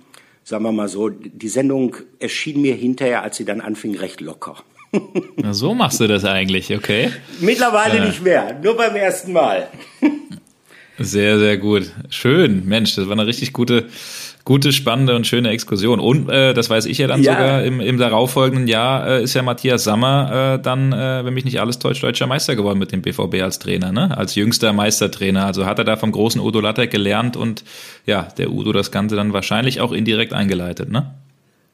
Sagen 0.47 0.63
wir 0.63 0.71
mal 0.71 0.87
so, 0.87 1.09
die 1.09 1.49
Sendung 1.49 1.95
erschien 2.19 2.61
mir 2.61 2.75
hinterher, 2.75 3.23
als 3.23 3.37
sie 3.37 3.45
dann 3.45 3.61
anfing, 3.61 3.97
recht 3.97 4.21
locker. 4.21 4.57
Na, 5.37 5.55
so 5.55 5.73
machst 5.73 5.99
du 5.99 6.07
das 6.07 6.23
eigentlich, 6.23 6.71
okay? 6.71 7.11
Mittlerweile 7.39 7.97
äh. 7.97 8.05
nicht 8.05 8.21
mehr, 8.21 8.59
nur 8.61 8.77
beim 8.77 8.95
ersten 8.95 9.33
Mal. 9.33 9.67
Sehr, 10.99 11.39
sehr 11.39 11.57
gut. 11.57 11.91
Schön. 12.11 12.63
Mensch, 12.67 12.93
das 12.93 13.07
war 13.07 13.13
eine 13.13 13.25
richtig 13.25 13.53
gute, 13.53 13.89
gute, 14.45 14.71
spannende 14.71 15.15
und 15.15 15.25
schöne 15.25 15.49
Exkursion. 15.49 15.99
Und 15.99 16.29
äh, 16.29 16.53
das 16.53 16.69
weiß 16.69 16.85
ich 16.85 16.99
ja 16.99 17.07
dann 17.07 17.21
ja. 17.21 17.33
sogar, 17.33 17.63
im, 17.63 17.79
im 17.79 17.97
darauffolgenden 17.97 18.67
Jahr 18.67 19.07
äh, 19.07 19.23
ist 19.23 19.33
ja 19.33 19.41
Matthias 19.41 19.83
Sammer 19.83 20.55
äh, 20.55 20.61
dann, 20.61 20.93
äh, 20.93 21.25
wenn 21.25 21.33
mich 21.33 21.45
nicht 21.45 21.59
alles 21.59 21.79
täuscht, 21.79 22.03
deutscher 22.03 22.27
Meister 22.27 22.55
geworden 22.55 22.77
mit 22.77 22.91
dem 22.91 23.01
BVB 23.01 23.41
als 23.41 23.57
Trainer, 23.57 23.91
ne? 23.91 24.15
Als 24.15 24.35
jüngster 24.35 24.71
Meistertrainer. 24.71 25.47
Also 25.47 25.65
hat 25.65 25.79
er 25.79 25.85
da 25.85 25.95
vom 25.95 26.11
großen 26.11 26.39
Udo 26.39 26.61
Lattek 26.61 26.91
gelernt 26.91 27.35
und 27.35 27.63
ja, 28.05 28.27
der 28.37 28.51
Udo 28.51 28.71
das 28.71 28.91
Ganze 28.91 29.15
dann 29.15 29.33
wahrscheinlich 29.33 29.81
auch 29.81 29.91
indirekt 29.91 30.31
eingeleitet, 30.31 30.91
ne? 30.91 31.15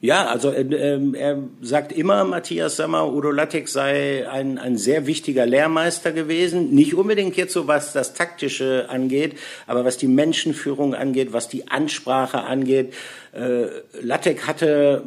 Ja, 0.01 0.25
also 0.25 0.49
äh, 0.51 0.63
äh, 0.63 1.15
er 1.15 1.43
sagt 1.61 1.91
immer, 1.91 2.23
Matthias 2.23 2.75
Sammer, 2.75 3.13
Udo 3.13 3.29
Lattek 3.29 3.69
sei 3.69 4.27
ein, 4.27 4.57
ein 4.57 4.75
sehr 4.75 5.05
wichtiger 5.05 5.45
Lehrmeister 5.45 6.11
gewesen. 6.11 6.71
Nicht 6.73 6.95
unbedingt 6.95 7.37
jetzt 7.37 7.53
so, 7.53 7.67
was 7.67 7.93
das 7.93 8.15
Taktische 8.15 8.87
angeht, 8.89 9.37
aber 9.67 9.85
was 9.85 9.99
die 9.99 10.07
Menschenführung 10.07 10.95
angeht, 10.95 11.33
was 11.33 11.49
die 11.49 11.67
Ansprache 11.67 12.41
angeht. 12.41 12.95
Äh, 13.33 13.67
Lattek 14.01 14.47
hatte 14.47 15.03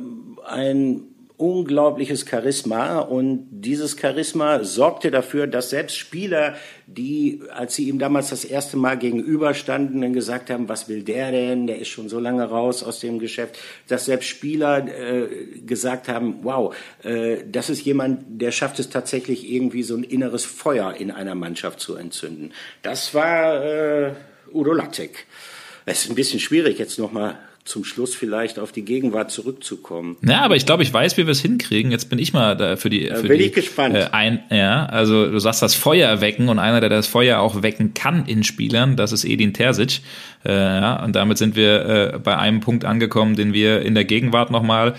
ein 0.47 1.14
unglaubliches 1.37 2.24
Charisma 2.28 3.01
und 3.01 3.49
dieses 3.51 3.99
Charisma 4.01 4.62
sorgte 4.62 5.11
dafür, 5.11 5.49
dass 5.49 5.70
selbst 5.70 5.97
Spieler, 5.97 6.55
die, 6.87 7.41
als 7.53 7.74
sie 7.74 7.89
ihm 7.89 7.99
damals 7.99 8.30
das 8.30 8.45
erste 8.45 8.76
Mal 8.76 8.97
gegenüberstanden, 8.97 10.01
dann 10.01 10.12
gesagt 10.12 10.51
haben, 10.51 10.68
was 10.68 10.89
will 10.89 11.03
der 11.03 11.32
denn, 11.32 11.66
der 11.66 11.80
ist 11.80 11.89
schon 11.89 12.09
so 12.09 12.20
lange 12.20 12.45
raus 12.45 12.85
aus 12.85 13.01
dem 13.01 13.18
Geschäft, 13.18 13.59
dass 13.89 14.05
selbst 14.05 14.28
Spieler 14.28 14.87
äh, 14.87 15.26
gesagt 15.66 16.07
haben, 16.07 16.39
wow, 16.43 16.72
äh, 17.03 17.39
das 17.51 17.68
ist 17.68 17.85
jemand, 17.85 18.41
der 18.41 18.53
schafft 18.53 18.78
es 18.78 18.89
tatsächlich 18.89 19.51
irgendwie 19.51 19.82
so 19.82 19.97
ein 19.97 20.05
inneres 20.05 20.45
Feuer 20.45 20.95
in 20.95 21.11
einer 21.11 21.35
Mannschaft 21.35 21.80
zu 21.80 21.97
entzünden. 21.97 22.53
Das 22.82 23.12
war 23.12 23.64
äh, 23.64 24.12
Udo 24.53 24.72
Lattek. 24.72 25.26
Es 25.85 26.05
ist 26.05 26.11
ein 26.11 26.14
bisschen 26.14 26.39
schwierig, 26.39 26.78
jetzt 26.78 26.99
nochmal 26.99 27.39
zum 27.65 27.83
Schluss 27.83 28.15
vielleicht 28.15 28.59
auf 28.59 28.73
die 28.73 28.85
Gegenwart 28.85 29.31
zurückzukommen. 29.31 30.17
Ja, 30.23 30.43
aber 30.43 30.55
ich 30.55 30.67
glaube, 30.67 30.83
ich 30.83 30.93
weiß, 30.93 31.17
wie 31.17 31.27
wir 31.27 31.33
es 31.33 31.41
hinkriegen. 31.41 31.91
Jetzt 31.91 32.11
bin 32.11 32.19
ich 32.19 32.35
mal 32.35 32.57
da 32.57 32.77
für 32.77 32.91
die. 32.91 33.07
Für 33.07 33.27
bin 33.27 33.39
die, 33.39 33.47
ich 33.47 33.53
gespannt. 33.55 33.97
Äh, 33.97 34.09
ein, 34.12 34.43
ja, 34.51 34.85
also 34.87 35.31
du 35.31 35.39
sagst 35.39 35.62
das 35.62 35.75
Feuer 35.75 36.21
wecken 36.21 36.51
und 36.51 36.59
einer, 36.59 36.81
der 36.81 36.91
das 36.91 37.07
Feuer 37.07 37.41
auch 37.41 37.62
wecken 37.62 37.95
kann 37.95 38.27
in 38.27 38.45
Spielern, 38.45 38.97
das 38.97 39.12
ist 39.12 39.25
Edin 39.25 39.55
Terzic. 39.55 40.01
Äh, 40.45 40.53
ja, 40.53 41.03
und 41.03 41.17
damit 41.17 41.39
sind 41.39 41.57
wir 41.57 42.12
äh, 42.15 42.19
bei 42.19 42.37
einem 42.37 42.61
Punkt 42.61 42.85
angekommen, 42.85 43.35
den 43.35 43.55
wir 43.55 43.81
in 43.81 43.95
der 43.95 44.05
Gegenwart 44.05 44.51
nochmal 44.51 44.95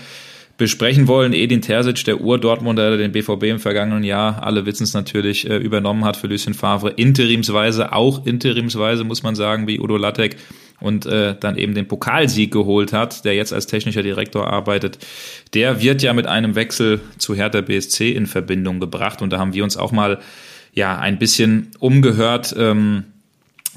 besprechen 0.56 1.06
wollen. 1.08 1.32
Edin 1.32 1.60
Terzic, 1.60 2.04
der 2.04 2.20
Ur-Dortmunder, 2.20 2.90
der 2.90 2.98
den 2.98 3.12
BVB 3.12 3.44
im 3.44 3.58
vergangenen 3.58 4.04
Jahr, 4.04 4.42
alle 4.42 4.64
wissen 4.66 4.84
es 4.84 4.94
natürlich, 4.94 5.48
äh, 5.48 5.56
übernommen 5.56 6.04
hat 6.04 6.16
für 6.16 6.26
Lucien 6.26 6.54
Favre. 6.54 6.90
Interimsweise, 6.90 7.92
auch 7.92 8.24
interimsweise, 8.26 9.04
muss 9.04 9.22
man 9.22 9.34
sagen, 9.34 9.66
wie 9.66 9.80
Udo 9.80 9.96
Lattek 9.96 10.36
und 10.80 11.06
äh, 11.06 11.34
dann 11.38 11.56
eben 11.56 11.74
den 11.74 11.88
Pokalsieg 11.88 12.52
geholt 12.52 12.92
hat, 12.92 13.24
der 13.24 13.34
jetzt 13.34 13.52
als 13.52 13.66
technischer 13.66 14.02
Direktor 14.02 14.46
arbeitet, 14.46 14.98
der 15.54 15.80
wird 15.80 16.02
ja 16.02 16.12
mit 16.12 16.26
einem 16.26 16.54
Wechsel 16.54 17.00
zu 17.18 17.34
Hertha 17.34 17.60
BSC 17.60 18.12
in 18.12 18.26
Verbindung 18.26 18.80
gebracht. 18.80 19.22
Und 19.22 19.32
da 19.32 19.38
haben 19.38 19.54
wir 19.54 19.64
uns 19.64 19.76
auch 19.76 19.92
mal 19.92 20.18
ja 20.72 20.98
ein 20.98 21.18
bisschen 21.18 21.70
umgehört. 21.78 22.54
Ähm, 22.58 23.04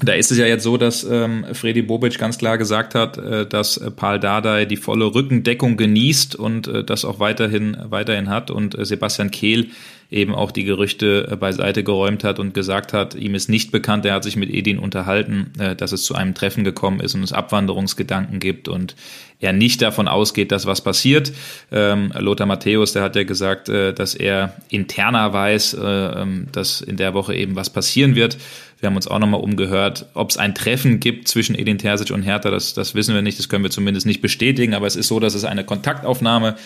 da 0.02 0.12
ist 0.14 0.30
es 0.30 0.38
ja 0.38 0.46
jetzt 0.46 0.62
so, 0.62 0.76
dass 0.76 1.04
ähm, 1.04 1.44
Freddy 1.52 1.82
Bobic 1.82 2.18
ganz 2.18 2.38
klar 2.38 2.58
gesagt 2.58 2.94
hat, 2.94 3.18
äh, 3.18 3.46
dass 3.46 3.76
äh, 3.76 3.90
Paul 3.90 4.18
Dardai 4.18 4.64
die 4.64 4.76
volle 4.76 5.14
Rückendeckung 5.14 5.76
genießt 5.76 6.36
und 6.36 6.68
äh, 6.68 6.84
das 6.84 7.04
auch 7.04 7.20
weiterhin 7.20 7.76
weiterhin 7.84 8.28
hat 8.30 8.50
und 8.50 8.78
äh, 8.78 8.84
Sebastian 8.84 9.30
Kehl 9.30 9.70
eben 10.10 10.34
auch 10.34 10.50
die 10.50 10.64
Gerüchte 10.64 11.28
äh, 11.30 11.36
beiseite 11.36 11.84
geräumt 11.84 12.24
hat 12.24 12.38
und 12.38 12.52
gesagt 12.52 12.92
hat, 12.92 13.14
ihm 13.14 13.34
ist 13.34 13.48
nicht 13.48 13.70
bekannt, 13.70 14.04
er 14.04 14.14
hat 14.14 14.24
sich 14.24 14.36
mit 14.36 14.50
Edin 14.50 14.78
unterhalten, 14.78 15.52
äh, 15.58 15.76
dass 15.76 15.92
es 15.92 16.04
zu 16.04 16.14
einem 16.14 16.34
Treffen 16.34 16.64
gekommen 16.64 17.00
ist 17.00 17.14
und 17.14 17.22
es 17.22 17.32
Abwanderungsgedanken 17.32 18.40
gibt 18.40 18.68
und 18.68 18.96
er 19.38 19.52
nicht 19.52 19.80
davon 19.80 20.08
ausgeht, 20.08 20.52
dass 20.52 20.66
was 20.66 20.82
passiert. 20.82 21.32
Ähm, 21.70 22.12
Lothar 22.18 22.46
Matthäus, 22.46 22.92
der 22.92 23.02
hat 23.02 23.16
ja 23.16 23.22
gesagt, 23.22 23.68
äh, 23.68 23.94
dass 23.94 24.14
er 24.14 24.56
interner 24.68 25.32
weiß, 25.32 25.76
ähm, 25.80 26.46
dass 26.52 26.80
in 26.80 26.96
der 26.96 27.14
Woche 27.14 27.34
eben 27.34 27.54
was 27.54 27.70
passieren 27.70 28.16
wird. 28.16 28.36
Wir 28.80 28.88
haben 28.88 28.96
uns 28.96 29.06
auch 29.06 29.18
nochmal 29.18 29.40
umgehört, 29.40 30.06
ob 30.14 30.30
es 30.30 30.38
ein 30.38 30.54
Treffen 30.54 31.00
gibt 31.00 31.28
zwischen 31.28 31.54
Edin 31.54 31.78
Terzic 31.78 32.10
und 32.10 32.22
Hertha, 32.22 32.50
das, 32.50 32.72
das 32.72 32.94
wissen 32.94 33.14
wir 33.14 33.22
nicht, 33.22 33.38
das 33.38 33.48
können 33.48 33.62
wir 33.62 33.70
zumindest 33.70 34.06
nicht 34.06 34.22
bestätigen, 34.22 34.74
aber 34.74 34.86
es 34.86 34.96
ist 34.96 35.08
so, 35.08 35.20
dass 35.20 35.34
es 35.34 35.44
eine 35.44 35.64
Kontaktaufnahme 35.64 36.56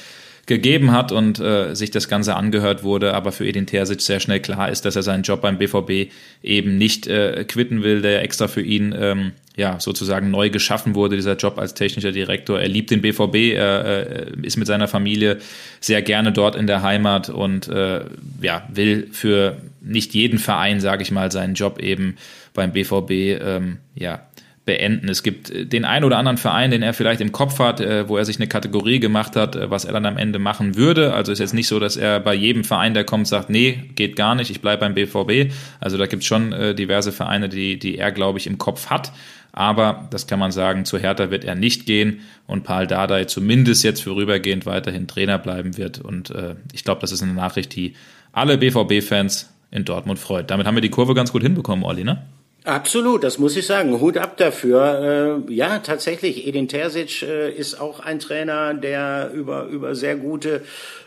gegeben 0.47 0.92
hat 0.92 1.12
und 1.12 1.40
äh, 1.40 1.74
sich 1.74 1.90
das 1.90 2.09
Ganze 2.09 2.36
angehört 2.36 2.82
wurde, 2.82 3.14
aber 3.14 3.32
für 3.32 3.47
Edin 3.47 3.66
Terzic 3.66 4.01
sehr 4.01 4.20
schnell 4.20 4.40
klar 4.40 4.70
ist, 4.70 4.84
dass 4.84 4.97
er 4.97 5.03
seinen 5.03 5.22
Job 5.22 5.40
beim 5.40 5.59
BVB 5.59 6.12
eben 6.42 6.76
nicht 6.76 7.07
äh, 7.07 7.45
quitten 7.45 7.82
will, 7.82 8.03
der 8.03 8.22
extra 8.22 8.49
für 8.49 8.61
ihn 8.61 8.95
ähm, 8.99 9.32
ja 9.57 9.80
sozusagen 9.80 10.30
neu 10.30 10.51
geschaffen 10.51 10.95
wurde, 10.95 11.16
dieser 11.16 11.36
Job 11.36 11.59
als 11.59 11.74
technischer 11.74 12.12
Direktor. 12.12 12.61
Er 12.61 12.68
liebt 12.68 12.90
den 12.90 13.01
BVB, 13.01 13.55
er 13.55 13.84
äh, 13.86 14.26
ist 14.42 14.57
mit 14.57 14.66
seiner 14.66 14.88
Familie 14.88 15.38
sehr 15.80 16.03
gerne 16.03 16.32
dort 16.32 16.57
in 16.57 16.66
der 16.66 16.82
Heimat 16.82 17.30
und 17.30 17.68
äh, 17.68 18.05
ja, 18.42 18.68
will 18.72 19.09
für 19.12 19.57
nicht 19.80 20.14
jeden 20.14 20.38
Verein, 20.38 20.80
sage 20.80 21.03
ich 21.03 21.11
mal, 21.11 21.30
seinen 21.30 21.55
Job 21.55 21.78
eben 21.78 22.16
beim 22.53 22.72
BVB 22.72 23.11
ähm, 23.11 23.78
ja 23.95 24.20
beenden. 24.65 25.09
Es 25.09 25.23
gibt 25.23 25.51
äh, 25.51 25.67
den 25.67 25.85
einen 25.85 26.05
oder 26.05 26.19
anderen 26.19 26.39
Verein, 26.39 26.71
den 26.71 26.83
er 26.83 26.95
vielleicht 26.95 27.21
im 27.21 27.33
Kopf 27.33 27.59
hat, 27.59 27.81
äh, 27.81 28.09
wo 28.09 28.17
er 28.17 28.25
sich 28.25 28.37
eine 28.37 28.47
Kategorie 28.47 29.01
gemacht 29.01 29.37
hat, 29.37 29.57
äh, 29.57 29.71
was 29.71 29.85
er 29.85 29.93
dann 29.93 30.07
am 30.07 30.17
Ende 30.17 30.39
machen 30.39 30.77
würde. 30.77 31.12
Also 31.12 31.33
ist 31.33 31.39
jetzt 31.39 31.55
nicht 31.55 31.69
so, 31.69 31.79
dass 31.79 31.97
er 31.97 32.21
bei 32.21 32.35
jedem 32.35 32.65
Verein, 32.65 32.95
der 32.95 33.05
kommt, 33.05 33.29
sagt, 33.29 33.51
nee, 33.51 33.91
geht 33.95 34.17
gar 34.17 34.35
nicht, 34.35 34.51
ich 34.51 34.61
bleibe 34.61 34.81
beim 34.81 34.95
BVB. 34.95 35.53
Also 35.81 35.99
da 35.99 36.07
gibt 36.07 36.23
es 36.23 36.27
schon 36.27 36.55
diverse 36.77 37.12
Vereine, 37.12 37.49
die, 37.49 37.79
die 37.79 37.99
er, 37.99 38.12
glaube 38.12 38.39
ich, 38.39 38.47
im 38.47 38.59
Kopf 38.59 38.91
hat. 38.91 39.12
Aber 39.53 40.09
das 40.11 40.27
kann 40.27 40.41
man 40.41 40.51
sagen, 40.51 40.85
zu 40.85 40.99
Hertha 40.99 41.31
wird 41.31 41.45
er 41.45 41.55
nicht 41.55 41.87
gehen 41.87 42.23
und 42.49 42.65
Paul 42.65 42.89
Dardai 42.89 43.27
zumindest 43.27 43.85
jetzt 43.85 44.03
vorübergehend 44.03 44.67
weiterhin 44.67 45.07
Trainer 45.07 45.39
bleiben 45.39 45.77
wird. 45.77 46.01
Und 46.01 46.31
äh, 46.31 46.57
ich 46.73 46.83
glaube, 46.83 47.01
das 47.01 47.12
ist 47.12 47.23
eine 47.23 47.35
Nachricht, 47.35 47.75
die 47.77 47.95
alle 48.33 48.59
BVB-Fans 48.59 49.55
in 49.71 49.85
Dortmund 49.85 50.19
freut. 50.19 50.51
Damit 50.51 50.67
haben 50.67 50.75
wir 50.75 50.83
die 50.83 50.91
Kurve 50.91 51.15
ganz 51.15 51.31
gut 51.31 51.43
hinbekommen, 51.43 51.85
Olli, 51.85 52.03
ne? 52.03 52.23
Absolut, 52.67 53.23
das 53.25 53.37
muss 53.37 53.59
ich 53.59 53.67
sagen. 53.67 54.01
Hut 54.01 54.17
ab 54.17 54.39
dafür. 54.39 55.43
Äh, 55.47 55.53
ja, 55.53 55.81
tatsächlich, 55.81 56.47
Edin 56.47 56.67
Terzic 56.67 57.21
äh, 57.21 57.53
ist 57.53 57.79
auch 57.79 58.01
ein 58.01 58.21
Trainer, 58.21 58.73
der 58.73 59.31
über, 59.35 59.65
über 59.67 59.95
sehr 59.95 60.17
gute 60.17 60.62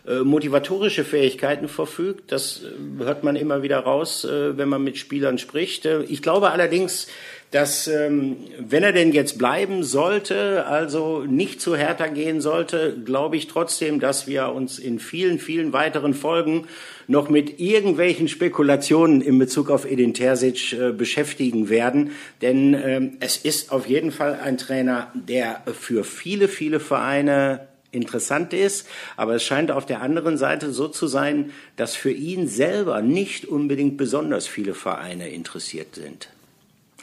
äh, 0.07 0.19
motivatorische 0.19 1.03
Fähigkeiten 1.03 1.67
verfügt. 1.67 2.31
Das 2.31 2.61
hört 2.99 3.23
man 3.23 3.35
immer 3.35 3.63
wieder 3.63 3.79
raus, 3.79 4.25
wenn 4.29 4.69
man 4.69 4.83
mit 4.83 4.99
Spielern 4.99 5.39
spricht. 5.39 5.85
Ich 5.85 6.21
glaube 6.21 6.51
allerdings, 6.51 7.07
dass 7.51 7.87
ähm, 7.87 8.37
wenn 8.59 8.83
er 8.83 8.91
denn 8.91 9.13
jetzt 9.13 9.37
bleiben 9.37 9.83
sollte, 9.83 10.65
also 10.65 11.23
nicht 11.23 11.61
zu 11.61 11.75
Hertha 11.77 12.07
gehen 12.07 12.41
sollte, 12.41 12.97
glaube 13.05 13.37
ich 13.37 13.47
trotzdem, 13.47 13.99
dass 13.99 14.27
wir 14.27 14.49
uns 14.49 14.79
in 14.79 14.99
vielen, 14.99 15.39
vielen 15.39 15.71
weiteren 15.71 16.13
Folgen 16.13 16.67
noch 17.07 17.29
mit 17.29 17.59
irgendwelchen 17.59 18.27
Spekulationen 18.27 19.21
in 19.21 19.39
Bezug 19.39 19.69
auf 19.69 19.89
Edin 19.89 20.13
Terzic 20.13 20.73
äh, 20.73 20.91
beschäftigen 20.91 21.69
werden. 21.69 22.11
Denn 22.41 22.73
ähm, 22.73 23.17
es 23.21 23.37
ist 23.37 23.71
auf 23.71 23.87
jeden 23.87 24.11
Fall 24.11 24.39
ein 24.43 24.57
Trainer, 24.57 25.11
der 25.13 25.61
für 25.73 26.03
viele, 26.03 26.49
viele 26.49 26.81
Vereine 26.81 27.67
interessant 27.91 28.53
ist, 28.53 28.85
aber 29.15 29.35
es 29.35 29.43
scheint 29.43 29.71
auf 29.71 29.85
der 29.85 30.01
anderen 30.01 30.37
Seite 30.37 30.71
so 30.71 30.89
zu 30.89 31.07
sein, 31.07 31.51
dass 31.77 31.95
für 31.95 32.11
ihn 32.11 32.49
selber 32.49 33.01
nicht 33.01 33.45
unbedingt 33.45 33.95
besonders 33.95 34.45
viele 34.45 34.73
Vereine 34.73 35.29
interessiert 35.29 35.95
sind. 35.95 36.27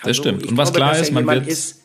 Also 0.07 0.23
das 0.23 0.39
stimmt. 0.39 0.47
Und 0.47 0.57
was 0.57 0.73
glaube, 0.73 0.93
klar 0.93 1.01
ist, 1.01 1.13
man 1.13 1.27
wird 1.27 1.47
ist, 1.47 1.81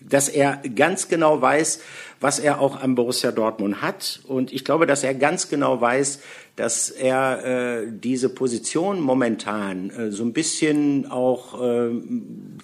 dass 0.00 0.28
er 0.28 0.60
ganz 0.74 1.08
genau 1.08 1.40
weiß, 1.40 1.80
was 2.20 2.38
er 2.38 2.60
auch 2.60 2.80
am 2.80 2.94
Borussia 2.94 3.32
Dortmund 3.32 3.82
hat. 3.82 4.20
Und 4.26 4.52
ich 4.52 4.64
glaube, 4.64 4.86
dass 4.86 5.02
er 5.02 5.14
ganz 5.14 5.48
genau 5.48 5.80
weiß, 5.80 6.20
dass 6.54 6.90
er 6.90 7.44
äh, 7.44 7.86
diese 7.90 8.28
Position 8.28 9.00
momentan 9.00 9.90
äh, 9.90 10.10
so 10.10 10.24
ein 10.24 10.32
bisschen 10.32 11.10
auch 11.10 11.60
äh, 11.60 11.90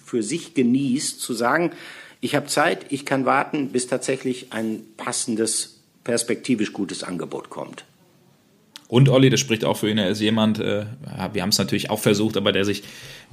für 0.03 0.23
sich 0.23 0.53
genießt, 0.53 1.21
zu 1.21 1.33
sagen, 1.33 1.71
ich 2.21 2.35
habe 2.35 2.47
Zeit, 2.47 2.85
ich 2.89 3.05
kann 3.05 3.25
warten, 3.25 3.69
bis 3.69 3.87
tatsächlich 3.87 4.53
ein 4.53 4.81
passendes 4.97 5.81
perspektivisch 6.03 6.73
gutes 6.73 7.03
Angebot 7.03 7.49
kommt. 7.49 7.85
Und 8.87 9.09
Olli, 9.09 9.29
das 9.29 9.39
spricht 9.39 9.65
auch 9.65 9.77
für 9.77 9.89
ihn, 9.89 9.97
er 9.97 10.09
ist 10.09 10.21
jemand, 10.21 10.59
äh, 10.59 10.85
wir 11.33 11.41
haben 11.41 11.49
es 11.49 11.57
natürlich 11.57 11.89
auch 11.89 11.99
versucht, 11.99 12.37
aber 12.37 12.51
der 12.51 12.63
sich 12.63 12.83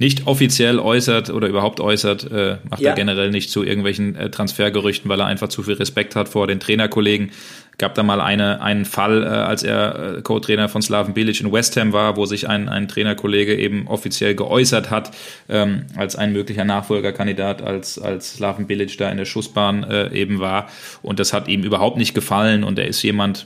nicht 0.01 0.25
offiziell 0.25 0.79
äußert 0.79 1.29
oder 1.29 1.47
überhaupt 1.47 1.79
äußert, 1.79 2.29
äh, 2.31 2.57
macht 2.67 2.81
ja. 2.81 2.89
er 2.89 2.95
generell 2.95 3.29
nicht 3.29 3.51
zu 3.51 3.63
irgendwelchen 3.63 4.15
äh, 4.15 4.31
Transfergerüchten, 4.31 5.07
weil 5.11 5.19
er 5.19 5.27
einfach 5.27 5.49
zu 5.49 5.61
viel 5.61 5.75
Respekt 5.75 6.15
hat 6.15 6.27
vor 6.27 6.47
den 6.47 6.59
Trainerkollegen. 6.59 7.29
Gab 7.77 7.93
da 7.93 8.01
mal 8.01 8.19
eine, 8.19 8.63
einen 8.63 8.85
Fall, 8.85 9.21
äh, 9.21 9.27
als 9.27 9.61
er 9.61 10.17
äh, 10.17 10.21
Co-Trainer 10.23 10.69
von 10.69 10.81
Slaven 10.81 11.13
Bilic 11.13 11.39
in 11.39 11.51
West 11.51 11.77
Ham 11.77 11.93
war, 11.93 12.17
wo 12.17 12.25
sich 12.25 12.49
ein, 12.49 12.67
ein 12.67 12.87
Trainerkollege 12.87 13.55
eben 13.55 13.87
offiziell 13.87 14.33
geäußert 14.33 14.89
hat, 14.89 15.11
ähm, 15.47 15.85
als 15.95 16.15
ein 16.15 16.33
möglicher 16.33 16.65
Nachfolgerkandidat, 16.65 17.61
als, 17.61 17.99
als 17.99 18.33
Slaven 18.33 18.65
Bilic 18.65 18.97
da 18.97 19.07
in 19.11 19.17
der 19.17 19.25
Schussbahn 19.25 19.83
äh, 19.83 20.11
eben 20.13 20.39
war. 20.39 20.67
Und 21.03 21.19
das 21.19 21.31
hat 21.31 21.47
ihm 21.47 21.61
überhaupt 21.61 21.97
nicht 21.97 22.15
gefallen 22.15 22.63
und 22.63 22.79
er 22.79 22.87
ist 22.87 23.03
jemand, 23.03 23.45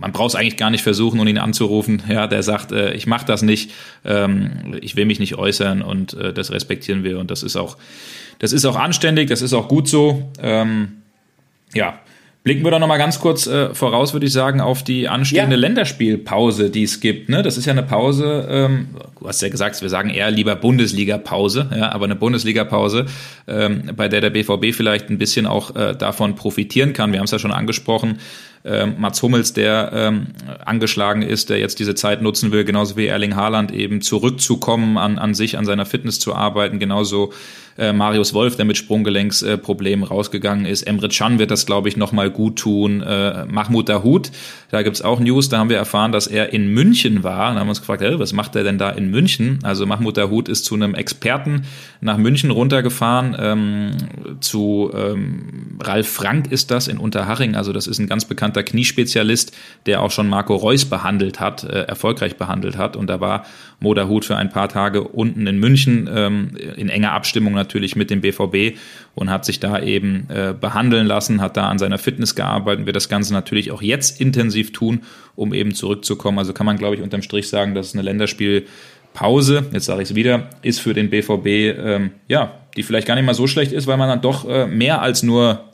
man 0.00 0.12
braucht 0.12 0.30
es 0.30 0.34
eigentlich 0.34 0.56
gar 0.56 0.70
nicht 0.70 0.82
versuchen, 0.82 1.20
um 1.20 1.26
ihn 1.26 1.38
anzurufen. 1.38 2.02
Ja, 2.08 2.26
der 2.26 2.42
sagt, 2.42 2.72
äh, 2.72 2.94
ich 2.94 3.06
mache 3.06 3.26
das 3.26 3.42
nicht, 3.42 3.72
ähm, 4.04 4.78
ich 4.80 4.96
will 4.96 5.04
mich 5.04 5.20
nicht 5.20 5.36
äußern 5.36 5.82
und 5.90 6.14
äh, 6.14 6.32
das 6.32 6.50
respektieren 6.50 7.04
wir 7.04 7.18
und 7.18 7.30
das 7.30 7.42
ist 7.42 7.56
auch, 7.56 7.76
das 8.38 8.52
ist 8.52 8.64
auch 8.64 8.76
anständig, 8.76 9.28
das 9.28 9.42
ist 9.42 9.52
auch 9.52 9.68
gut 9.68 9.88
so. 9.88 10.30
Ähm, 10.40 11.02
ja, 11.74 12.00
Blicken 12.42 12.64
wir 12.64 12.70
doch 12.70 12.78
nochmal 12.78 12.96
ganz 12.96 13.20
kurz 13.20 13.46
äh, 13.46 13.74
voraus, 13.74 14.14
würde 14.14 14.24
ich 14.24 14.32
sagen, 14.32 14.62
auf 14.62 14.82
die 14.82 15.08
anstehende 15.08 15.56
ja. 15.56 15.60
Länderspielpause, 15.60 16.70
die 16.70 16.84
es 16.84 17.00
gibt. 17.00 17.28
Ne? 17.28 17.42
Das 17.42 17.58
ist 17.58 17.66
ja 17.66 17.72
eine 17.72 17.82
Pause, 17.82 18.48
ähm, 18.48 18.88
du 19.18 19.28
hast 19.28 19.42
ja 19.42 19.50
gesagt, 19.50 19.82
wir 19.82 19.90
sagen 19.90 20.08
eher 20.08 20.30
lieber 20.30 20.56
Bundesliga-Pause, 20.56 21.68
ja, 21.76 21.92
aber 21.92 22.06
eine 22.06 22.16
Bundesliga-Pause, 22.16 23.04
ähm, 23.46 23.90
bei 23.94 24.08
der 24.08 24.22
der 24.22 24.30
BVB 24.30 24.74
vielleicht 24.74 25.10
ein 25.10 25.18
bisschen 25.18 25.46
auch 25.46 25.76
äh, 25.76 25.94
davon 25.94 26.34
profitieren 26.34 26.94
kann. 26.94 27.12
Wir 27.12 27.18
haben 27.18 27.26
es 27.26 27.30
ja 27.30 27.38
schon 27.38 27.52
angesprochen, 27.52 28.20
ähm, 28.64 28.96
Mats 28.98 29.22
Hummels, 29.22 29.52
der 29.52 29.90
ähm, 29.94 30.26
angeschlagen 30.64 31.22
ist, 31.22 31.50
der 31.50 31.58
jetzt 31.58 31.78
diese 31.78 31.94
Zeit 31.94 32.20
nutzen 32.22 32.52
will, 32.52 32.64
genauso 32.64 32.96
wie 32.96 33.06
Erling 33.06 33.36
Haaland 33.36 33.72
eben 33.72 34.02
zurückzukommen, 34.02 34.98
an, 34.98 35.18
an 35.18 35.34
sich, 35.34 35.56
an 35.56 35.64
seiner 35.64 35.86
Fitness 35.86 36.20
zu 36.20 36.34
arbeiten, 36.34 36.78
genauso 36.78 37.32
äh, 37.78 37.92
Marius 37.92 38.34
Wolf, 38.34 38.56
der 38.56 38.64
mit 38.64 38.76
Sprunggelenksproblemen 38.76 40.04
äh, 40.04 40.08
rausgegangen 40.08 40.66
ist. 40.66 40.82
Emre 40.82 41.08
Can 41.08 41.38
wird 41.38 41.50
das, 41.50 41.66
glaube 41.66 41.88
ich, 41.88 41.96
nochmal 41.96 42.30
gut 42.30 42.56
tun. 42.56 43.02
Äh, 43.02 43.46
Mahmoud 43.46 43.88
Dahoud, 43.88 44.30
da 44.70 44.82
gibt's 44.82 45.02
auch 45.02 45.20
News, 45.20 45.48
da 45.48 45.58
haben 45.58 45.70
wir 45.70 45.76
erfahren, 45.76 46.12
dass 46.12 46.26
er 46.26 46.52
in 46.52 46.72
München 46.72 47.22
war. 47.22 47.52
Da 47.52 47.60
haben 47.60 47.66
wir 47.66 47.70
uns 47.70 47.80
gefragt, 47.80 48.02
hey, 48.02 48.18
was 48.18 48.32
macht 48.32 48.54
er 48.56 48.62
denn 48.62 48.78
da 48.78 48.90
in 48.90 49.10
München? 49.10 49.58
Also 49.62 49.86
Mahmoud 49.86 50.16
Dahoud 50.16 50.48
ist 50.48 50.64
zu 50.64 50.74
einem 50.74 50.94
Experten 50.94 51.62
nach 52.00 52.16
München 52.16 52.50
runtergefahren, 52.50 53.36
ähm, 53.38 53.90
zu 54.40 54.90
ähm, 54.94 55.78
Ralf 55.82 56.08
Frank 56.08 56.50
ist 56.50 56.70
das 56.70 56.88
in 56.88 56.98
Unterhaching. 56.98 57.56
Also 57.56 57.72
das 57.72 57.86
ist 57.86 57.98
ein 57.98 58.06
ganz 58.06 58.24
bekannter 58.24 58.62
Kniespezialist, 58.62 59.56
der 59.86 60.02
auch 60.02 60.10
schon 60.10 60.28
Marco 60.28 60.54
Reus 60.54 60.84
behandelt 60.84 61.40
hat, 61.40 61.64
äh, 61.64 61.82
erfolgreich 61.82 62.36
behandelt 62.36 62.76
hat. 62.76 62.96
Und 62.96 63.08
da 63.08 63.20
war 63.20 63.44
Moderhut 63.80 64.24
für 64.24 64.36
ein 64.36 64.50
paar 64.50 64.68
Tage 64.68 65.02
unten 65.02 65.46
in 65.46 65.58
München 65.58 66.08
ähm, 66.12 66.56
in 66.76 66.88
enger 66.88 67.12
Abstimmung 67.12 67.54
natürlich 67.60 67.96
mit 67.96 68.10
dem 68.10 68.20
BVB 68.20 68.78
und 69.14 69.30
hat 69.30 69.44
sich 69.44 69.60
da 69.60 69.80
eben 69.80 70.26
äh, 70.28 70.54
behandeln 70.58 71.06
lassen, 71.06 71.40
hat 71.40 71.56
da 71.56 71.68
an 71.68 71.78
seiner 71.78 71.98
Fitness 71.98 72.34
gearbeitet 72.34 72.80
und 72.80 72.86
wird 72.86 72.96
das 72.96 73.08
Ganze 73.08 73.32
natürlich 73.32 73.70
auch 73.70 73.82
jetzt 73.82 74.20
intensiv 74.20 74.72
tun, 74.72 75.02
um 75.36 75.54
eben 75.54 75.74
zurückzukommen. 75.74 76.38
Also 76.38 76.52
kann 76.52 76.66
man, 76.66 76.76
glaube 76.76 76.96
ich, 76.96 77.02
unterm 77.02 77.22
Strich 77.22 77.48
sagen, 77.48 77.74
dass 77.74 77.88
es 77.88 77.94
eine 77.94 78.02
Länderspielpause, 78.02 79.66
jetzt 79.72 79.84
sage 79.84 80.02
ich 80.02 80.10
es 80.10 80.14
wieder, 80.14 80.50
ist 80.62 80.80
für 80.80 80.94
den 80.94 81.10
BVB, 81.10 81.46
ähm, 81.46 82.10
ja, 82.28 82.54
die 82.76 82.82
vielleicht 82.82 83.06
gar 83.06 83.14
nicht 83.14 83.26
mal 83.26 83.34
so 83.34 83.46
schlecht 83.46 83.72
ist, 83.72 83.86
weil 83.86 83.96
man 83.96 84.08
dann 84.08 84.20
doch 84.20 84.48
äh, 84.48 84.66
mehr 84.66 85.02
als 85.02 85.22
nur 85.22 85.64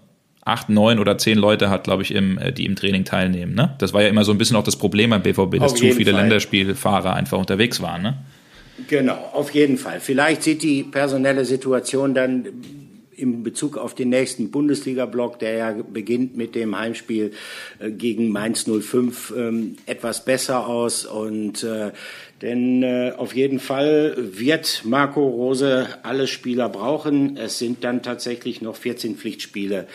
acht, 0.47 0.68
neun 0.68 0.99
oder 0.99 1.18
zehn 1.18 1.37
Leute 1.37 1.68
hat, 1.68 1.84
glaube 1.84 2.03
ich, 2.03 2.14
im, 2.14 2.39
äh, 2.39 2.53
die 2.53 2.64
im 2.64 2.76
Training 2.76 3.05
teilnehmen. 3.05 3.55
Ne? 3.55 3.74
Das 3.78 3.93
war 3.93 4.03
ja 4.03 4.09
immer 4.09 4.24
so 4.24 4.32
ein 4.32 4.39
bisschen 4.39 4.57
auch 4.57 4.62
das 4.62 4.76
Problem 4.76 5.11
beim 5.11 5.22
BVB, 5.22 5.59
dass 5.59 5.74
zu 5.74 5.91
viele 5.93 6.12
Fall. 6.12 6.22
Länderspielfahrer 6.22 7.14
einfach 7.14 7.39
unterwegs 7.39 7.82
waren. 7.82 8.03
Ne? 8.03 8.18
Genau, 8.88 9.16
auf 9.32 9.50
jeden 9.50 9.78
Fall. 9.78 10.00
Vielleicht 10.00 10.42
sieht 10.42 10.62
die 10.62 10.82
personelle 10.82 11.44
Situation 11.44 12.14
dann 12.14 12.46
im 13.16 13.42
Bezug 13.42 13.78
auf 13.78 13.94
den 13.94 14.10
nächsten 14.10 14.50
Bundesliga-Block, 14.50 15.38
der 15.38 15.52
ja 15.52 15.72
beginnt 15.72 16.36
mit 16.36 16.54
dem 16.54 16.78
Heimspiel 16.78 17.32
äh, 17.78 17.90
gegen 17.90 18.30
Mainz 18.30 18.66
05, 18.68 19.32
ähm, 19.36 19.76
etwas 19.86 20.24
besser 20.24 20.66
aus. 20.66 21.06
Und 21.06 21.64
äh, 21.64 21.92
denn 22.42 22.82
äh, 22.82 23.12
auf 23.16 23.34
jeden 23.34 23.60
Fall 23.60 24.14
wird 24.18 24.82
Marco 24.84 25.26
Rose 25.26 25.88
alle 26.02 26.26
Spieler 26.26 26.68
brauchen. 26.68 27.38
Es 27.38 27.58
sind 27.58 27.82
dann 27.82 28.02
tatsächlich 28.02 28.60
noch 28.60 28.76
14 28.76 29.16
Pflichtspiele 29.16 29.86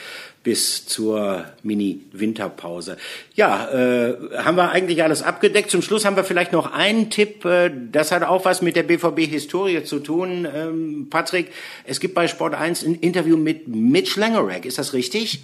bis 0.44 0.86
zur 0.88 1.46
Mini-Winterpause. 1.62 2.98
Ja, 3.36 3.70
äh, 3.70 4.16
haben 4.38 4.58
wir 4.58 4.72
eigentlich 4.72 5.04
alles 5.04 5.22
abgedeckt. 5.22 5.70
Zum 5.70 5.82
Schluss 5.82 6.04
haben 6.04 6.16
wir 6.16 6.24
vielleicht 6.24 6.52
noch 6.52 6.72
einen 6.72 7.10
Tipp. 7.10 7.46
Äh, 7.46 7.72
das 7.92 8.12
hat 8.12 8.24
auch 8.24 8.46
was 8.46 8.62
mit 8.62 8.76
der 8.76 8.84
BVB-Historie 8.84 9.84
zu 9.84 10.00
tun. 10.00 10.48
Ähm, 10.54 11.08
Patrick, 11.10 11.52
es 11.86 12.00
gibt 12.00 12.16
bei 12.16 12.28
Sport 12.28 12.56
1 12.56 12.84
ein 12.84 12.96
Interview 12.96 13.38
mit 13.38 13.68
Mitch 13.68 14.20
Langerack. 14.20 14.66
Ist 14.66 14.80
das 14.80 14.94
richtig? 14.94 15.42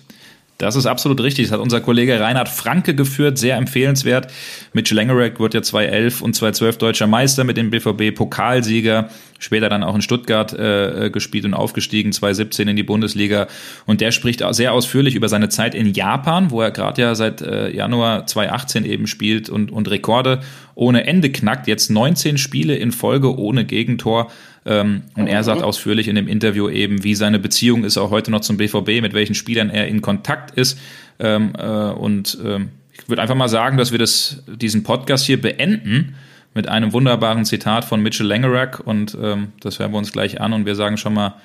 Das 0.58 0.76
ist 0.76 0.88
absolut 0.88 1.22
richtig. 1.22 1.46
Das 1.46 1.52
hat 1.54 1.60
unser 1.60 1.82
Kollege 1.82 2.20
Reinhard 2.20 2.50
Franke 2.50 2.96
geführt. 2.96 3.38
Sehr 3.38 3.58
empfehlenswert. 3.58 4.32
Mitch 4.74 4.94
Langerack 4.94 5.40
wird 5.40 5.54
ja 5.54 5.62
2011 5.62 6.22
und 6.22 6.34
2012 6.36 6.78
deutscher 6.78 7.06
Meister 7.08 7.44
mit 7.44 7.58
dem 7.58 7.70
BVB 7.70 8.16
Pokalsieger. 8.16 9.10
Später 9.38 9.70
dann 9.70 9.84
auch 9.84 9.94
in 9.94 10.02
Stuttgart 10.02 10.54
äh, 10.54 11.06
äh 11.06 11.10
gespielt 11.12 11.46
und 11.46 11.54
aufgestiegen, 11.54 12.12
2017 12.12 12.68
in 12.68 12.76
die 12.76 12.82
Bundesliga. 12.82 13.48
Und 13.86 14.02
der 14.02 14.12
spricht 14.12 14.44
sehr 14.52 14.74
ausführlich 14.74 15.14
über 15.14 15.30
seine 15.30 15.50
Zeit 15.50 15.76
in 15.76 15.94
Japan, 15.94 16.50
wo 16.50 16.62
er 16.62 16.72
gerade 16.72 17.04
ja 17.04 17.14
seit 17.14 17.42
äh, 17.42 17.70
Januar 17.70 18.26
2018 18.26 18.84
eben 18.84 19.06
spielt 19.06 19.50
und, 19.50 19.72
und 19.72 19.92
Rekorde 19.92 20.42
ohne 20.74 21.06
Ende 21.06 21.32
knackt. 21.32 21.68
Jetzt 21.68 21.92
19 21.92 22.40
Spiele 22.40 22.76
in 22.76 22.92
Folge 22.92 23.38
ohne 23.38 23.64
Gegentor. 23.64 24.32
Ähm, 24.68 25.04
und 25.16 25.28
er 25.28 25.44
sagt 25.44 25.64
ausführlich 25.64 26.10
in 26.10 26.16
dem 26.16 26.28
Interview 26.28 26.70
eben, 26.70 27.04
wie 27.04 27.16
seine 27.16 27.40
Beziehung 27.40 27.86
ist 27.86 27.98
auch 27.98 28.12
heute 28.12 28.32
noch 28.32 28.42
zum 28.42 28.58
BVB, 28.58 29.02
mit 29.02 29.14
welchen 29.14 29.34
Spielern 29.34 29.70
er 29.70 29.88
in 29.88 30.02
Kontakt 30.02 30.52
ist. 30.52 30.78
Ähm, 31.20 31.54
äh, 31.58 31.64
und 31.64 32.38
ähm, 32.44 32.70
ich 32.92 33.08
würde 33.08 33.22
einfach 33.22 33.36
mal 33.36 33.48
sagen, 33.48 33.78
dass 33.78 33.92
wir 33.92 34.00
das, 34.00 34.44
diesen 34.48 34.84
Podcast 34.84 35.26
hier 35.26 35.42
beenden 35.42 36.16
mit 36.54 36.68
einem 36.68 36.92
wunderbaren 36.92 37.46
Zitat 37.46 37.86
von 37.86 38.02
Mitchell 38.02 38.28
Langerack 38.28 38.82
und 38.86 39.18
ähm, 39.22 39.54
das 39.62 39.80
hören 39.80 39.92
wir 39.92 40.00
uns 40.00 40.12
gleich 40.12 40.42
an 40.42 40.52
und 40.52 40.66
wir 40.66 40.76
sagen 40.76 40.98
schon 40.98 41.14
mal 41.14 41.36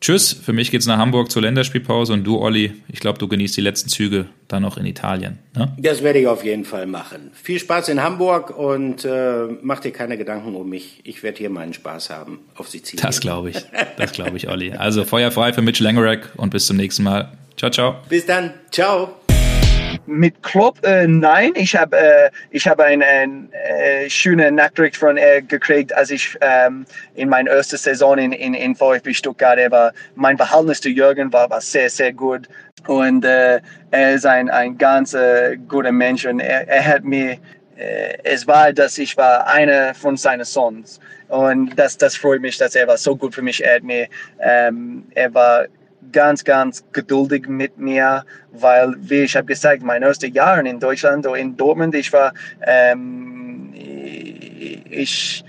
Tschüss, 0.00 0.32
für 0.32 0.52
mich 0.52 0.70
geht's 0.70 0.86
nach 0.86 0.98
Hamburg 0.98 1.30
zur 1.30 1.42
Länderspielpause 1.42 2.12
und 2.12 2.24
du, 2.24 2.38
Olli, 2.38 2.74
ich 2.88 3.00
glaube, 3.00 3.18
du 3.18 3.28
genießt 3.28 3.56
die 3.56 3.62
letzten 3.62 3.88
Züge 3.88 4.26
dann 4.46 4.62
noch 4.62 4.76
in 4.76 4.84
Italien. 4.84 5.38
Ne? 5.54 5.74
Das 5.78 6.02
werde 6.02 6.18
ich 6.18 6.26
auf 6.26 6.44
jeden 6.44 6.64
Fall 6.64 6.86
machen. 6.86 7.30
Viel 7.32 7.58
Spaß 7.58 7.88
in 7.88 8.02
Hamburg 8.02 8.56
und 8.56 9.04
äh, 9.04 9.46
mach 9.62 9.80
dir 9.80 9.92
keine 9.92 10.18
Gedanken 10.18 10.54
um 10.54 10.68
mich. 10.68 11.00
Ich 11.04 11.22
werde 11.22 11.38
hier 11.38 11.50
meinen 11.50 11.72
Spaß 11.72 12.10
haben 12.10 12.40
auf 12.54 12.68
Sizilien. 12.68 13.06
Das 13.06 13.20
glaube 13.20 13.50
ich. 13.50 13.56
Das 13.96 14.12
glaube 14.12 14.36
ich, 14.36 14.48
Olli. 14.48 14.72
Also 14.72 15.04
Feuer 15.04 15.30
frei 15.30 15.54
für 15.54 15.62
Mitch 15.62 15.82
Langerack 15.82 16.30
und 16.36 16.50
bis 16.50 16.66
zum 16.66 16.76
nächsten 16.76 17.02
Mal. 17.02 17.32
Ciao, 17.56 17.70
ciao. 17.70 17.96
Bis 18.10 18.26
dann. 18.26 18.52
Ciao. 18.70 19.14
Mit 20.06 20.40
Klopp, 20.42 20.84
äh, 20.84 21.06
nein, 21.06 21.52
ich 21.56 21.74
habe 21.74 21.96
äh, 21.96 22.30
ich 22.50 22.68
hab 22.68 22.78
eine 22.78 23.04
ein, 23.04 23.52
äh, 23.52 24.08
schöne 24.08 24.52
Nachricht 24.52 24.96
von 24.96 25.16
er 25.16 25.42
gekriegt, 25.42 25.92
als 25.92 26.10
ich 26.10 26.36
ähm, 26.40 26.86
in 27.14 27.28
meiner 27.28 27.50
ersten 27.50 27.76
Saison 27.76 28.16
in, 28.16 28.32
in, 28.32 28.54
in 28.54 28.76
VfB 28.76 29.12
Stuttgart 29.12 29.58
war. 29.70 29.92
Mein 30.14 30.36
Verhältnis 30.36 30.80
zu 30.80 30.90
Jürgen 30.90 31.32
war, 31.32 31.50
war 31.50 31.60
sehr, 31.60 31.90
sehr 31.90 32.12
gut. 32.12 32.48
Und 32.86 33.24
äh, 33.24 33.60
er 33.90 34.14
ist 34.14 34.26
ein, 34.26 34.48
ein 34.48 34.78
ganz 34.78 35.14
äh, 35.14 35.56
guter 35.68 35.92
Mensch 35.92 36.24
und 36.24 36.38
er, 36.38 36.68
er 36.68 36.86
hat 36.86 37.04
mir, 37.04 37.38
äh, 37.76 38.16
es 38.22 38.46
war, 38.46 38.72
dass 38.72 38.98
ich 38.98 39.16
war 39.16 39.46
einer 39.48 39.92
von 39.94 40.16
seinen 40.16 40.44
Sons. 40.44 41.00
Und 41.28 41.76
das, 41.76 41.98
das 41.98 42.16
freut 42.16 42.40
mich, 42.40 42.58
dass 42.58 42.76
er 42.76 42.86
war 42.86 42.96
so 42.96 43.16
gut 43.16 43.34
für 43.34 43.42
mich. 43.42 43.64
Er 43.64 43.76
hat 43.76 43.82
mir, 43.82 44.06
ähm, 44.40 45.04
er 45.14 45.34
war 45.34 45.66
ganz, 46.12 46.44
ganz 46.44 46.84
geduldig 46.92 47.48
mit 47.48 47.78
mir, 47.78 48.24
weil, 48.52 48.94
wie 48.98 49.22
ich 49.22 49.36
habe 49.36 49.46
gesagt, 49.46 49.82
meine 49.82 50.06
ersten 50.06 50.32
Jahre 50.32 50.66
in 50.68 50.80
Deutschland 50.80 51.26
oder 51.26 51.36
in 51.36 51.56
Dortmund, 51.56 51.94
ich 51.94 52.12
war, 52.12 52.32
ähm, 52.62 53.72
ich, 53.74 55.44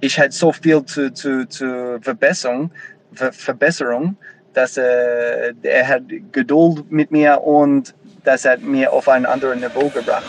ich 0.00 0.18
hatte 0.18 0.32
so 0.32 0.52
viel 0.52 0.84
zu, 0.84 1.12
zu, 1.12 1.48
zu 1.48 1.98
Verbesserung, 2.00 2.70
Ver 3.12 3.32
Verbesserung, 3.32 4.16
dass 4.54 4.76
äh, 4.76 5.52
er 5.62 5.88
hat 5.88 6.02
Geduld 6.32 6.90
mit 6.90 7.10
mir 7.10 7.40
und 7.40 7.94
das 8.24 8.44
hat 8.44 8.62
mir 8.62 8.92
auf 8.92 9.08
ein 9.08 9.26
anderes 9.26 9.60
Niveau 9.60 9.88
gebracht. 9.88 10.22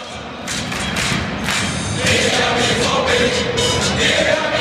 Ich 4.55 4.60